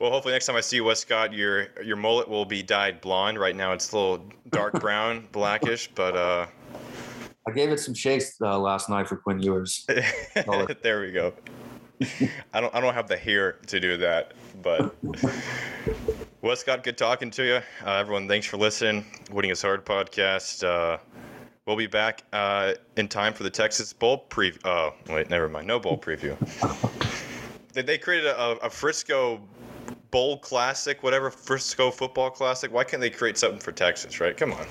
Well, 0.00 0.10
hopefully 0.10 0.34
next 0.34 0.46
time 0.46 0.56
I 0.56 0.60
see 0.60 0.76
you, 0.76 0.84
Wescott, 0.84 1.32
your 1.32 1.68
your 1.84 1.94
mullet 1.94 2.28
will 2.28 2.44
be 2.44 2.64
dyed 2.64 3.00
blonde. 3.00 3.38
Right 3.38 3.54
now, 3.54 3.74
it's 3.74 3.92
a 3.92 3.96
little 3.96 4.28
dark 4.48 4.72
brown, 4.80 5.28
blackish, 5.30 5.88
but 5.94 6.16
uh, 6.16 6.46
I 7.46 7.52
gave 7.52 7.70
it 7.70 7.78
some 7.78 7.94
shakes 7.94 8.34
uh, 8.40 8.58
last 8.58 8.88
night 8.88 9.06
for 9.06 9.18
Quinn 9.18 9.40
Ewers. 9.40 9.86
there 10.82 11.00
we 11.00 11.12
go. 11.12 11.32
I 12.52 12.60
don't 12.60 12.74
I 12.74 12.80
don't 12.80 12.94
have 12.94 13.06
the 13.06 13.16
hair 13.16 13.52
to 13.68 13.78
do 13.78 13.98
that, 13.98 14.32
but 14.62 14.96
Wescott, 16.42 16.82
good 16.82 16.96
talking 16.96 17.30
to 17.32 17.44
you. 17.44 17.60
Uh, 17.86 17.96
everyone, 17.96 18.26
thanks 18.26 18.46
for 18.46 18.56
listening. 18.56 19.04
Winning 19.30 19.50
is 19.50 19.60
hard 19.60 19.84
podcast. 19.84 20.64
Uh, 20.64 20.96
we'll 21.66 21.76
be 21.76 21.86
back 21.86 22.24
uh, 22.32 22.72
in 22.96 23.08
time 23.08 23.34
for 23.34 23.42
the 23.42 23.50
Texas 23.50 23.92
Bowl 23.92 24.24
preview. 24.30 24.58
Oh, 24.64 24.94
wait, 25.10 25.28
never 25.28 25.50
mind. 25.50 25.66
No 25.66 25.78
bowl 25.78 25.98
preview. 25.98 26.34
they, 27.74 27.82
they 27.82 27.98
created 27.98 28.28
a, 28.28 28.52
a 28.62 28.70
Frisco 28.70 29.38
Bowl 30.10 30.38
Classic, 30.38 31.02
whatever 31.02 31.30
Frisco 31.30 31.90
Football 31.90 32.30
Classic. 32.30 32.72
Why 32.72 32.84
can't 32.84 33.02
they 33.02 33.10
create 33.10 33.36
something 33.36 33.60
for 33.60 33.72
Texas? 33.72 34.18
Right? 34.18 34.34
Come 34.34 34.54
on. 34.54 34.66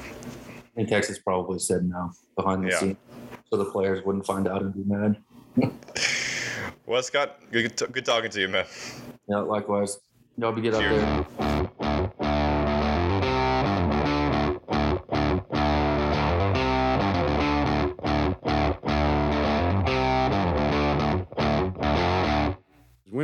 And 0.75 0.87
Texas 0.87 1.19
probably 1.19 1.59
said 1.59 1.87
no 1.87 2.09
behind 2.35 2.63
the 2.63 2.69
yeah. 2.69 2.79
scenes, 2.79 2.97
so 3.51 3.57
the 3.57 3.65
players 3.65 4.03
wouldn't 4.03 4.25
find 4.25 4.47
out 4.47 4.63
and 4.63 4.73
be 4.73 4.83
mad. 4.85 5.21
well, 6.87 7.03
Scott, 7.03 7.39
good, 7.51 7.75
good 7.91 8.05
talking 8.05 8.31
to 8.31 8.41
you, 8.41 8.47
man. 8.47 8.65
Yeah, 9.27 9.37
likewise. 9.37 9.99
Y'all 10.37 10.51
be 10.51 10.61
good 10.61 10.73
out 10.73 11.27
there. 11.37 11.48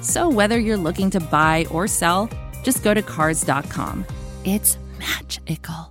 So 0.00 0.28
whether 0.28 0.58
you're 0.58 0.76
looking 0.76 1.10
to 1.10 1.20
buy 1.20 1.66
or 1.70 1.86
sell, 1.86 2.28
just 2.62 2.82
go 2.82 2.94
to 2.94 3.02
cars.com. 3.02 4.06
It's 4.44 4.78
magical. 4.98 5.89